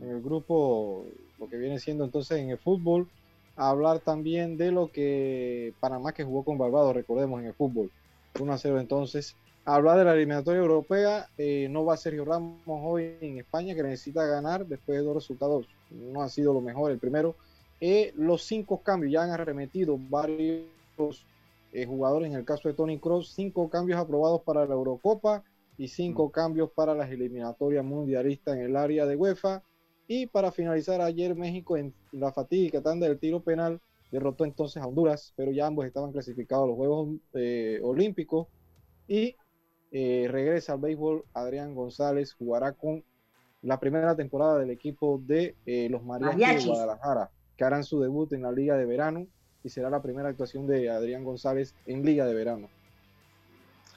en 0.01 0.09
el 0.09 0.22
grupo 0.22 1.05
lo 1.39 1.47
que 1.47 1.57
viene 1.57 1.80
siendo 1.80 2.03
entonces 2.03 2.39
en 2.39 2.49
el 2.49 2.57
fútbol, 2.57 3.07
hablar 3.55 3.99
también 3.99 4.57
de 4.57 4.72
lo 4.72 4.91
que 4.91 5.74
Panamá 5.80 6.13
que 6.13 6.24
jugó 6.24 6.43
con 6.43 6.57
Barbados, 6.57 6.95
recordemos 6.95 7.39
en 7.39 7.47
el 7.47 7.53
fútbol, 7.53 7.91
1 8.39 8.53
a 8.53 8.57
0 8.57 8.80
entonces. 8.80 9.36
Hablar 9.68 9.97
de 9.97 10.05
la 10.05 10.13
eliminatoria 10.13 10.61
europea, 10.61 11.28
eh, 11.39 11.68
no 11.72 11.86
va 11.86 11.97
Sergio 11.97 12.24
Ramos 12.24 12.59
hoy 12.68 13.16
en 13.20 13.39
España 13.39 13.74
que 13.74 13.82
necesita 13.82 14.24
ganar 14.26 14.66
después 14.68 14.99
de 14.99 15.03
dos 15.03 15.16
resultados, 15.16 15.66
no 15.89 16.22
ha 16.22 16.30
sido 16.30 16.53
lo 16.53 16.61
mejor. 16.61 16.91
El 16.91 16.99
primero, 16.99 17.36
eh, 17.82 18.13
los 18.16 18.43
cinco 18.43 18.84
cambios, 18.84 19.11
ya 19.11 19.24
han 19.24 19.32
arremetido 19.32 19.97
varios 19.97 20.66
eh, 21.71 21.85
jugadores, 21.85 22.29
en 22.29 22.37
el 22.37 22.45
caso 22.45 22.69
de 22.69 22.73
Tony 22.73 22.99
Cross, 22.99 23.33
cinco 23.35 23.69
cambios 23.69 23.99
aprobados 23.99 24.41
para 24.41 24.65
la 24.65 24.73
Eurocopa 24.73 25.43
y 25.77 25.87
cinco 25.87 26.31
cambios 26.31 26.71
para 26.71 26.95
las 26.95 27.11
eliminatorias 27.11 27.83
mundialistas 27.83 28.55
en 28.55 28.63
el 28.63 28.75
área 28.75 29.05
de 29.05 29.15
UEFA. 29.15 29.63
Y 30.07 30.27
para 30.27 30.51
finalizar, 30.51 31.01
ayer 31.01 31.35
México 31.35 31.77
en 31.77 31.93
la 32.11 32.31
fatídica 32.31 32.81
tanda 32.81 33.07
del 33.07 33.19
tiro 33.19 33.41
penal 33.41 33.81
derrotó 34.11 34.45
entonces 34.45 34.81
a 34.81 34.87
Honduras, 34.87 35.33
pero 35.35 35.51
ya 35.51 35.67
ambos 35.67 35.85
estaban 35.85 36.11
clasificados 36.11 36.65
a 36.65 36.67
los 36.67 36.75
Juegos 36.77 37.17
eh, 37.33 37.79
Olímpicos. 37.83 38.47
Y 39.07 39.35
eh, 39.91 40.27
regresa 40.31 40.73
al 40.73 40.79
béisbol 40.79 41.25
Adrián 41.33 41.75
González, 41.75 42.33
jugará 42.33 42.71
con 42.71 43.03
la 43.61 43.79
primera 43.79 44.15
temporada 44.15 44.59
del 44.59 44.69
equipo 44.69 45.21
de 45.25 45.55
eh, 45.65 45.89
los 45.89 46.03
Mariachis. 46.03 46.65
de 46.65 46.69
Guadalajara, 46.69 47.31
que 47.57 47.63
harán 47.63 47.83
su 47.83 47.99
debut 47.99 48.31
en 48.33 48.43
la 48.43 48.51
Liga 48.51 48.77
de 48.77 48.85
Verano 48.85 49.27
y 49.66 49.70
será 49.70 49.89
la 49.89 50.01
primera 50.01 50.30
actuación 50.30 50.68
de 50.68 50.89
Adrián 50.91 51.24
González 51.24 51.74
en 51.88 52.05
Liga 52.05 52.26
de 52.26 52.36
Verano. 52.36 52.70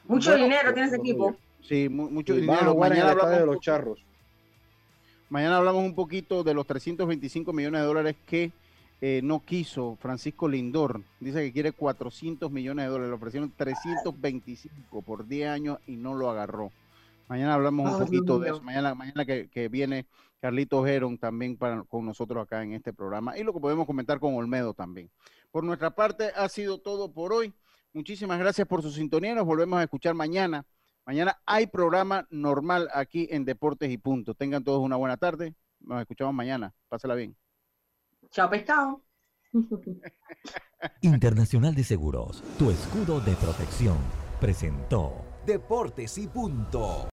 Mucho 0.07 0.31
Bueno, 0.31 0.45
dinero 0.45 0.73
tiene 0.73 0.89
ese 0.89 0.97
equipo. 0.97 1.37
Sí, 1.61 1.89
mu- 1.91 2.09
mucho 2.11 2.35
Y 2.35 2.41
dinero. 2.41 2.75
Mañana 2.75 3.11
hablamos, 3.11 3.31
de 3.37 3.43
un 3.43 3.47
los 3.47 3.61
Charros. 3.61 4.05
mañana 5.29 5.59
hablamos 5.59 5.85
un 5.85 5.95
poquito 5.95 6.43
de 6.43 6.55
los 6.55 6.67
325 6.67 7.53
millones 7.53 7.83
de 7.83 7.87
dólares 7.87 8.17
que 8.27 8.51
eh, 9.03 9.21
no 9.23 9.41
quiso 9.45 9.97
Francisco 10.01 10.49
Lindor. 10.49 11.03
Dice 11.21 11.43
que 11.45 11.53
quiere 11.53 11.73
400 11.73 12.51
millones 12.51 12.87
de 12.87 12.91
dólares. 12.91 13.11
Le 13.11 13.17
ofrecieron 13.17 13.53
325 13.55 15.03
por 15.03 15.27
10 15.29 15.51
años 15.51 15.79
y 15.87 15.97
no 15.97 16.15
lo 16.15 16.31
agarró. 16.31 16.73
Mañana 17.29 17.53
hablamos 17.55 17.93
un 17.93 18.07
poquito 18.07 18.39
de 18.39 18.49
eso. 18.51 18.63
Mañana, 18.63 18.95
mañana 18.95 19.27
que, 19.27 19.49
que 19.49 19.69
viene 19.69 20.07
Carlito 20.41 20.83
Geron 20.83 21.19
también 21.19 21.57
para, 21.57 21.83
con 21.83 22.07
nosotros 22.07 22.43
acá 22.43 22.63
en 22.63 22.73
este 22.73 22.95
programa. 22.95 23.37
Y 23.37 23.45
lo 23.45 23.53
que 23.53 23.61
podemos 23.61 23.87
comentar 23.87 24.19
con 24.19 24.35
Olmedo 24.35 24.73
también. 24.73 25.11
Por 25.51 25.65
nuestra 25.65 25.95
parte 25.95 26.31
ha 26.35 26.49
sido 26.49 26.79
todo 26.79 27.13
por 27.13 27.33
hoy. 27.33 27.55
Muchísimas 27.93 28.39
gracias 28.39 28.67
por 28.69 28.83
su 28.83 28.91
sintonía. 28.91 29.35
Nos 29.35 29.47
volvemos 29.47 29.79
a 29.79 29.83
escuchar 29.83 30.15
mañana. 30.15 30.67
Mañana 31.07 31.41
hay 31.47 31.67
programa 31.67 32.27
normal 32.31 32.89
aquí 32.93 33.29
en 33.31 33.45
Deportes 33.45 33.91
y 33.91 33.97
Punto. 33.97 34.35
Tengan 34.35 34.63
todos 34.63 34.81
una 34.81 34.97
buena 34.97 35.17
tarde. 35.17 35.55
Nos 35.81 36.01
escuchamos 36.01 36.35
mañana. 36.35 36.75
Pásala 36.89 37.15
bien. 37.15 37.35
Chao, 38.31 38.51
pescado. 38.51 39.03
Internacional 41.01 41.75
de 41.75 41.85
Seguros, 41.85 42.43
tu 42.59 42.71
escudo 42.71 43.21
de 43.21 43.35
protección, 43.37 43.97
presentó 44.41 45.25
Deportes 45.47 46.19
y 46.19 46.29
punto. 46.29 47.07